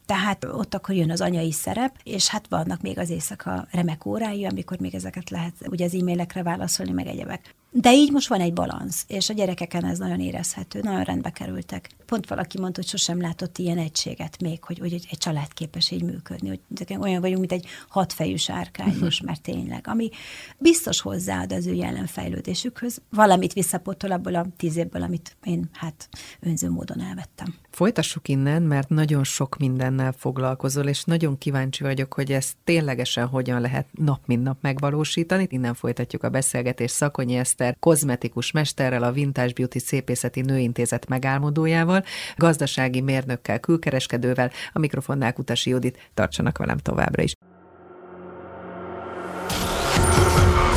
tehát 0.07 0.45
ott 0.45 0.75
akkor 0.75 0.95
jön 0.95 1.11
az 1.11 1.21
anyai 1.21 1.53
szerep, 1.53 1.97
és 2.03 2.29
hát 2.29 2.47
vannak 2.49 2.81
még 2.83 2.99
az 2.99 3.11
éjszaka 3.11 3.67
remek 3.71 4.07
órái, 4.07 4.47
amikor 4.47 4.79
még 4.79 4.95
ezeket 4.95 5.31
lehet 5.31 5.55
ugye 5.67 5.85
az 5.85 5.95
e-mailekre 5.95 6.43
válaszolni, 6.43 6.93
meg 6.93 7.07
egyebek. 7.07 7.55
De 7.73 7.95
így 7.95 8.13
most 8.13 8.29
van 8.29 8.41
egy 8.41 8.53
balansz, 8.53 9.05
és 9.07 9.29
a 9.29 9.33
gyerekeken 9.33 9.85
ez 9.85 9.99
nagyon 9.99 10.21
érezhető, 10.21 10.81
nagyon 10.81 11.03
rendbe 11.03 11.31
kerültek. 11.31 11.91
Pont 12.07 12.29
valaki 12.29 12.59
mondta, 12.59 12.81
hogy 12.81 12.91
sosem 12.91 13.21
látott 13.21 13.59
ilyen 13.59 13.79
egységet 13.79 14.41
még, 14.41 14.65
hogy, 14.65 14.79
hogy 14.79 14.93
egy 14.93 15.19
család 15.19 15.53
képes 15.53 15.91
így 15.91 16.03
működni, 16.03 16.49
hogy 16.49 16.61
olyan 16.99 17.21
vagyunk, 17.21 17.39
mint 17.39 17.53
egy 17.53 17.67
hatfejű 17.89 18.37
sárkány 18.37 18.97
most, 19.01 19.23
mert 19.23 19.43
tényleg, 19.43 19.87
ami 19.89 20.11
biztos 20.59 21.01
hozzáad 21.01 21.53
az 21.53 21.67
ő 21.67 21.73
jelenfejlődésükhöz, 21.73 23.01
valamit 23.11 23.53
visszapotol 23.53 24.13
abból 24.13 24.35
a 24.35 24.47
tíz 24.57 24.77
évből, 24.77 25.03
amit 25.03 25.37
én 25.45 25.71
hát 25.73 26.09
önző 26.41 26.71
módon 26.71 27.01
elvettem. 27.01 27.55
Folytassuk 27.71 28.29
innen, 28.29 28.63
mert 28.63 28.89
nagyon 28.89 29.25
sok 29.25 29.57
mindennel 29.59 30.13
foglalkozol, 30.13 30.87
és 30.87 31.05
nagyon 31.05 31.39
kíváncsi 31.39 31.83
vagyok, 31.83 32.15
hogy 32.15 32.33
ezt 32.33 32.57
ténylegesen 32.65 33.27
hogyan 33.27 33.61
lehet 33.61 33.87
nap 33.91 34.21
mint 34.27 34.43
nap 34.43 34.59
megvalósítani. 34.61 35.47
Innen 35.51 35.75
folytatjuk 35.75 36.23
a 36.23 36.29
beszélgetést 36.29 36.95
Szakonyi 36.95 37.37
Eszter, 37.37 37.77
kozmetikus 37.79 38.51
mesterrel, 38.51 39.03
a 39.03 39.13
Vintage 39.13 39.53
Beauty 39.53 39.79
Szépészeti 39.79 40.41
Nőintézet 40.41 41.09
megálmodójával, 41.09 42.05
gazdasági 42.37 43.01
mérnökkel, 43.01 43.61
külkereskedővel, 43.61 44.51
a 44.73 44.79
mikrofonnál 44.79 45.33
Kutasi 45.33 45.71
Judit. 45.71 46.11
Tartsanak 46.15 46.59
velem 46.59 46.79
továbbra 46.79 47.23
is. 47.23 47.35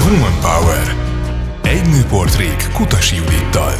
Woman 0.07 0.39
Power. 0.41 1.11
Egy 1.61 1.89
nőportrék 1.89 2.71
Kutasi 2.73 3.15
Judittal. 3.15 3.73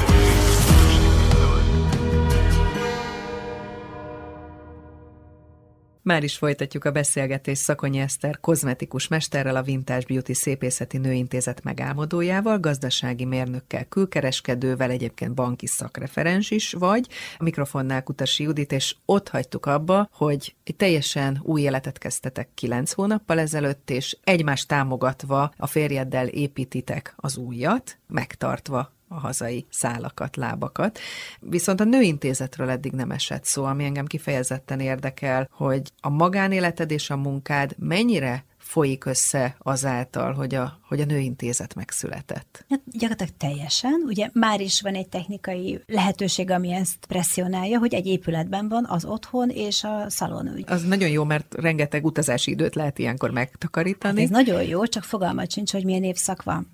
Már 6.03 6.23
is 6.23 6.37
folytatjuk 6.37 6.85
a 6.85 6.91
beszélgetést 6.91 7.61
Szakonyi 7.61 7.99
Eszter 7.99 8.39
kozmetikus 8.39 9.07
mesterrel, 9.07 9.55
a 9.55 9.61
Vintage 9.61 10.05
Beauty 10.07 10.33
Szépészeti 10.33 10.97
Nőintézet 10.97 11.63
megálmodójával, 11.63 12.59
gazdasági 12.59 13.25
mérnökkel, 13.25 13.85
külkereskedővel, 13.85 14.89
egyébként 14.89 15.33
banki 15.33 15.67
szakreferens 15.67 16.51
is 16.51 16.73
vagy. 16.73 17.07
A 17.37 17.43
mikrofonnál 17.43 18.03
Kutasi 18.03 18.43
Judit, 18.43 18.71
és 18.71 18.95
ott 19.05 19.29
hagytuk 19.29 19.65
abba, 19.65 20.09
hogy 20.11 20.55
egy 20.63 20.75
teljesen 20.75 21.39
új 21.43 21.61
életet 21.61 21.97
kezdtetek 21.97 22.49
kilenc 22.53 22.91
hónappal 22.91 23.39
ezelőtt, 23.39 23.89
és 23.89 24.17
egymást 24.23 24.67
támogatva 24.67 25.53
a 25.57 25.67
férjeddel 25.67 26.27
építitek 26.27 27.13
az 27.15 27.37
újat, 27.37 27.97
megtartva 28.07 28.91
a 29.15 29.19
hazai 29.19 29.65
szálakat, 29.69 30.35
lábakat. 30.35 30.99
Viszont 31.39 31.79
a 31.79 31.83
nőintézetről 31.83 32.69
eddig 32.69 32.91
nem 32.91 33.11
esett 33.11 33.45
szó, 33.45 33.63
ami 33.63 33.83
engem 33.83 34.05
kifejezetten 34.05 34.79
érdekel, 34.79 35.49
hogy 35.51 35.91
a 36.01 36.09
magánéleted 36.09 36.91
és 36.91 37.09
a 37.09 37.17
munkád 37.17 37.75
mennyire 37.77 38.45
folyik 38.73 39.05
össze 39.05 39.55
azáltal, 39.59 40.33
hogy 40.33 40.55
a, 40.55 40.79
hogy 40.87 40.99
a 40.99 41.05
nőintézet 41.05 41.75
megszületett? 41.75 42.65
Hát 42.69 42.81
gyakorlatilag 42.85 43.33
teljesen. 43.37 44.03
Ugye 44.05 44.29
már 44.33 44.61
is 44.61 44.81
van 44.81 44.93
egy 44.93 45.09
technikai 45.09 45.79
lehetőség, 45.85 46.51
ami 46.51 46.71
ezt 46.71 47.05
presszionálja, 47.07 47.79
hogy 47.79 47.93
egy 47.93 48.07
épületben 48.07 48.69
van 48.69 48.85
az 48.89 49.05
otthon 49.05 49.49
és 49.49 49.83
a 49.83 50.05
szalon. 50.07 50.63
Az 50.65 50.83
nagyon 50.83 51.09
jó, 51.09 51.23
mert 51.23 51.55
rengeteg 51.55 52.05
utazási 52.05 52.51
időt 52.51 52.75
lehet 52.75 52.99
ilyenkor 52.99 53.31
megtakarítani. 53.31 54.15
Hát 54.15 54.23
ez 54.23 54.29
nagyon 54.29 54.63
jó, 54.63 54.85
csak 54.85 55.03
fogalmat 55.03 55.51
sincs, 55.51 55.71
hogy 55.71 55.83
milyen 55.83 56.03
évszak 56.03 56.43
van. 56.43 56.69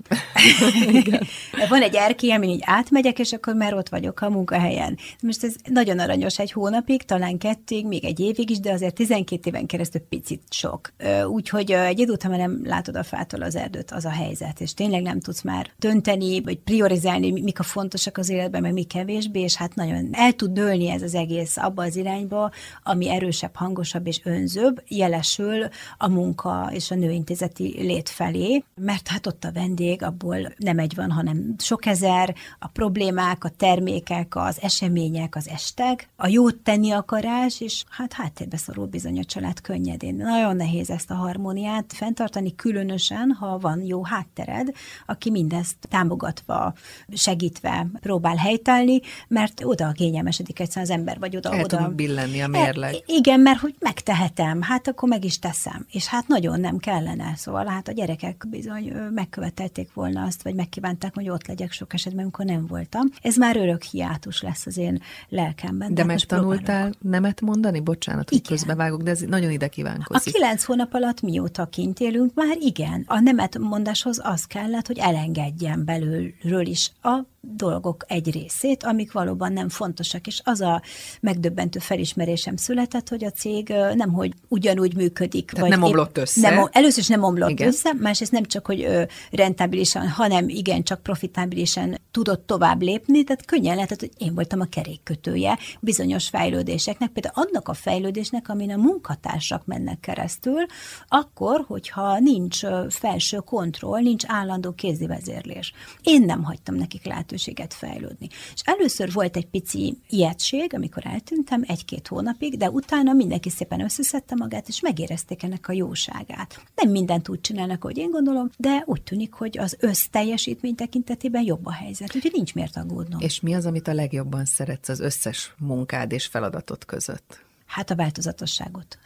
van 1.70 1.82
egy 1.82 1.96
erkély, 1.96 2.32
amin 2.32 2.50
így 2.50 2.64
átmegyek, 2.66 3.20
és 3.20 3.32
akkor 3.32 3.54
már 3.54 3.74
ott 3.74 3.90
vagyok 3.90 4.22
a 4.22 4.30
munkahelyen. 4.30 4.98
Most 5.22 5.44
ez 5.44 5.56
nagyon 5.64 6.00
aranyos 6.00 6.40
egy 6.40 6.52
hónapig, 6.52 7.04
talán 7.04 7.38
kettőig, 7.38 7.88
még 7.88 8.06
egy 8.06 8.20
évig 8.20 8.50
is, 8.50 8.60
de 8.60 8.72
azért 8.72 8.96
12 8.96 9.50
éven 9.50 9.66
keresztül 9.66 10.02
picit 10.02 10.44
sok. 10.50 10.94
Úgyhogy 11.28 11.78
egy 11.90 12.00
idő 12.00 12.12
után 12.12 12.32
nem 12.32 12.62
látod 12.64 12.96
a 12.96 13.04
fától 13.04 13.42
az 13.42 13.56
erdőt, 13.56 13.92
az 13.92 14.06
a 14.06 14.10
helyzet, 14.10 14.62
és 14.62 14.74
tényleg 14.74 15.02
nem 15.02 15.20
tudsz 15.20 15.42
már 15.42 15.70
dönteni, 15.80 16.42
vagy 16.42 16.58
priorizálni, 16.58 17.32
mik 17.32 17.60
a 17.60 17.64
fontosak 17.64 18.18
az 18.18 18.30
életben, 18.30 18.62
meg 18.62 18.74
mi 18.74 18.84
kevésbé, 18.84 19.40
és 19.40 19.56
hát 19.56 19.76
nagyon 19.76 20.10
el 20.12 20.34
tud 20.34 20.52
dőlni 20.52 20.90
ez 20.90 21.02
az 21.02 21.16
egész 21.16 21.58
abba 21.58 21.84
az 21.84 21.96
irányba, 21.96 22.52
ami 22.84 23.10
erősebb, 23.10 23.56
hangosabb 23.56 24.08
és 24.08 24.22
önzőbb, 24.24 24.84
jelesül 24.88 25.68
a 25.98 26.08
munka 26.08 26.70
és 26.74 26.92
a 26.92 26.96
nőintézeti 26.96 27.76
lét 27.82 28.10
felé, 28.10 28.64
mert 28.76 29.08
hát 29.08 29.28
ott 29.28 29.44
a 29.44 29.52
vendég, 29.52 30.04
abból 30.04 30.38
nem 30.58 30.80
egy 30.80 30.96
van, 30.96 31.12
hanem 31.12 31.56
sok 31.58 31.86
ezer, 31.86 32.36
a 32.60 32.68
problémák, 32.68 33.44
a 33.44 33.50
termékek, 33.50 34.36
az 34.36 34.58
események, 34.62 35.36
az 35.36 35.48
estek, 35.48 36.10
a 36.16 36.28
jót 36.28 36.56
tenni 36.56 36.92
akarás, 36.92 37.62
és 37.62 37.84
hát 37.90 38.14
háttérbe 38.14 38.58
szorul 38.58 38.86
bizony 38.86 39.20
a 39.20 39.24
család 39.24 39.62
könnyedén. 39.62 40.16
Nagyon 40.16 40.56
nehéz 40.56 40.90
ezt 40.90 41.12
a 41.12 41.14
harmóniát 41.14 41.79
fenntartani, 41.88 42.56
különösen, 42.56 43.32
ha 43.32 43.58
van 43.58 43.82
jó 43.82 44.04
háttered, 44.04 44.72
aki 45.06 45.32
mindezt 45.32 45.76
támogatva, 45.90 46.74
segítve 47.14 47.88
próbál 48.00 48.36
helytállni, 48.36 49.02
mert 49.28 49.64
oda 49.64 49.92
kényelmesedik 49.92 50.60
egyszerűen 50.60 50.92
az 50.92 50.98
ember, 50.98 51.20
vagy 51.20 51.36
oda, 51.36 51.54
El 51.54 51.64
oda. 51.64 51.90
billenni 51.90 52.42
a 52.42 52.48
mérleg. 52.48 52.94
E, 52.94 52.98
igen, 53.06 53.40
mert 53.40 53.60
hogy 53.60 53.76
megtehetem, 53.80 54.62
hát 54.62 54.88
akkor 54.88 55.10
meg 55.10 55.26
is 55.26 55.40
teszem. 55.40 55.86
És 55.92 56.06
hát 56.06 56.28
nagyon 56.28 56.60
nem 56.60 56.78
kellene. 56.78 57.34
Szóval 57.36 57.66
hát 57.66 57.88
a 57.88 57.92
gyerekek 57.92 58.46
bizony 58.50 58.94
megkövetelték 59.14 59.94
volna 59.94 60.24
azt, 60.24 60.44
vagy 60.44 60.56
megkívánták, 60.56 61.14
hogy 61.14 61.30
ott 61.30 61.48
legyek 61.48 61.72
sok 61.72 61.94
esetben, 61.94 62.22
amikor 62.22 62.46
nem 62.46 62.68
voltam. 62.68 63.08
Ez 63.22 63.36
már 63.36 63.58
örök 63.58 63.82
hiátus 63.82 64.42
lesz 64.42 64.66
az 64.66 64.78
én 64.78 65.02
lelkemben. 65.30 65.94
De 65.94 66.04
megtanultál 66.04 66.92
nemet 67.02 67.42
mondani? 67.42 67.80
Bocsánat, 67.80 68.30
hogy 68.30 68.42
közbevágok, 68.42 69.02
de 69.02 69.12
ez 69.12 69.20
nagyon 69.20 69.52
ide 69.52 69.68
kívánkozik. 69.68 70.36
A 70.36 70.38
kilenc 70.38 70.64
hónap 70.64 70.94
alatt 70.94 71.22
mióta 71.22 71.66
kint 71.70 72.00
élünk, 72.00 72.34
már 72.34 72.58
igen. 72.60 73.04
A 73.08 73.20
nemet 73.20 73.58
mondáshoz 73.58 74.20
az 74.24 74.46
kellett, 74.46 74.88
hogy 74.88 74.98
elengedjen 74.98 75.86
belülről 75.86 76.66
is 76.66 76.92
a 77.02 77.20
dolgok 77.42 78.04
egy 78.08 78.32
részét, 78.32 78.84
amik 78.84 79.12
valóban 79.12 79.54
nem 79.54 79.70
fontosak, 79.70 80.28
és 80.28 80.42
az 80.44 80.62
a 80.62 80.82
megdöbbentő 81.22 81.80
felismerésem 81.80 82.56
született, 82.56 83.10
hogy 83.10 83.24
a 83.24 83.32
cég 83.32 83.74
nem, 83.94 84.14
hogy 84.14 84.34
ugyanúgy 84.48 84.96
működik. 84.96 85.52
Tehát 85.52 85.70
vagy 85.70 85.80
nem 85.80 85.90
omlott 85.90 86.18
össze. 86.18 86.50
Nem, 86.50 86.70
először 86.72 87.00
is 87.00 87.08
nem 87.08 87.24
omlott 87.24 87.50
igen. 87.50 87.68
össze, 87.68 87.94
másrészt 88.00 88.32
nem 88.32 88.44
csak, 88.44 88.66
hogy 88.66 89.08
rentábilisan, 89.32 90.10
hanem 90.10 90.50
igen, 90.50 90.84
csak 90.84 91.04
profitábilisan 91.04 91.98
tudott 92.12 92.46
tovább 92.46 92.82
lépni, 92.82 93.24
tehát 93.24 93.46
könnyen 93.46 93.76
lehetett, 93.76 94.00
hogy 94.00 94.12
én 94.18 94.34
voltam 94.34 94.60
a 94.60 94.66
kerékkötője 94.66 95.58
bizonyos 95.80 96.28
fejlődéseknek, 96.28 97.10
például 97.10 97.46
annak 97.48 97.68
a 97.68 97.74
fejlődésnek, 97.74 98.50
amin 98.50 98.72
a 98.72 98.78
munkatársak 98.78 99.66
mennek 99.66 100.00
keresztül, 100.00 100.66
akkor, 101.08 101.64
hogyha 101.68 102.20
nincs 102.20 102.60
felső 102.90 103.38
kontroll, 103.38 104.02
nincs 104.02 104.24
állandó 104.28 104.72
kézi 104.72 105.08
vezérlés. 105.08 105.74
Én 106.02 106.22
nem 106.22 106.44
hagytam 106.44 106.76
nekik 106.76 107.06
lehetőséget 107.30 107.74
fejlődni. 107.74 108.28
És 108.54 108.62
először 108.64 109.12
volt 109.12 109.36
egy 109.36 109.46
pici 109.46 109.98
ijegység, 110.10 110.74
amikor 110.74 111.06
eltűntem, 111.06 111.64
egy-két 111.68 112.08
hónapig, 112.08 112.58
de 112.58 112.70
utána 112.70 113.14
mindenki 113.14 113.50
szépen 113.50 113.82
összeszedte 113.82 114.36
magát, 114.36 114.68
és 114.68 114.82
megérezték 114.82 115.44
ennek 115.44 115.68
a 115.68 115.72
jóságát. 115.72 116.64
Nem 116.76 116.92
mindent 116.92 117.30
úgy 117.30 117.42
csinálnak, 117.42 117.84
ahogy 117.84 117.98
én 117.98 118.12
gondolom, 118.12 118.50
de 118.58 118.84
úgy 118.86 119.02
tűnik, 119.02 119.34
hogy 119.34 119.58
az 119.58 119.78
összteljesítmény 119.80 120.76
tekintetében 120.76 121.44
jobb 121.44 121.66
a 121.66 121.72
helyzet, 121.72 122.16
úgyhogy 122.16 122.32
nincs 122.36 122.54
miért 122.54 122.78
aggódnom. 122.78 123.20
És 123.20 123.40
mi 123.40 123.54
az, 123.54 123.66
amit 123.66 123.88
a 123.88 123.94
legjobban 123.94 124.46
szeretsz 124.46 124.90
az 124.90 125.00
összes 125.00 125.54
munkád 125.58 126.12
és 126.12 126.26
feladatot 126.26 126.86
között? 126.86 127.48
Hát 127.70 127.90
a 127.90 127.96
változatosságot. 127.96 128.98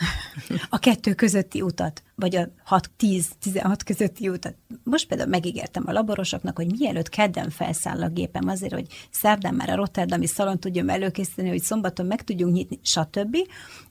A 0.70 0.80
kettő 0.80 1.14
közötti 1.14 1.62
utat 1.62 2.04
vagy 2.16 2.36
a 2.36 2.48
6-10-16 2.70 3.80
közötti 3.86 4.30
utat. 4.30 4.56
Most 4.84 5.08
például 5.08 5.30
megígértem 5.30 5.84
a 5.86 5.92
laborosoknak, 5.92 6.56
hogy 6.56 6.76
mielőtt 6.80 7.10
kedden 7.10 7.50
felszáll 7.50 8.02
a 8.02 8.10
gépem 8.10 8.48
azért, 8.48 8.74
hogy 8.74 8.88
szerdán 9.12 9.54
már 9.54 9.70
a 9.70 9.76
Rotterdami 9.76 10.26
szalon 10.26 10.60
tudjam 10.60 10.90
előkészíteni, 10.90 11.50
hogy 11.50 11.62
szombaton 11.62 12.06
meg 12.06 12.24
tudjunk 12.24 12.54
nyitni, 12.54 12.80
stb. 12.84 13.38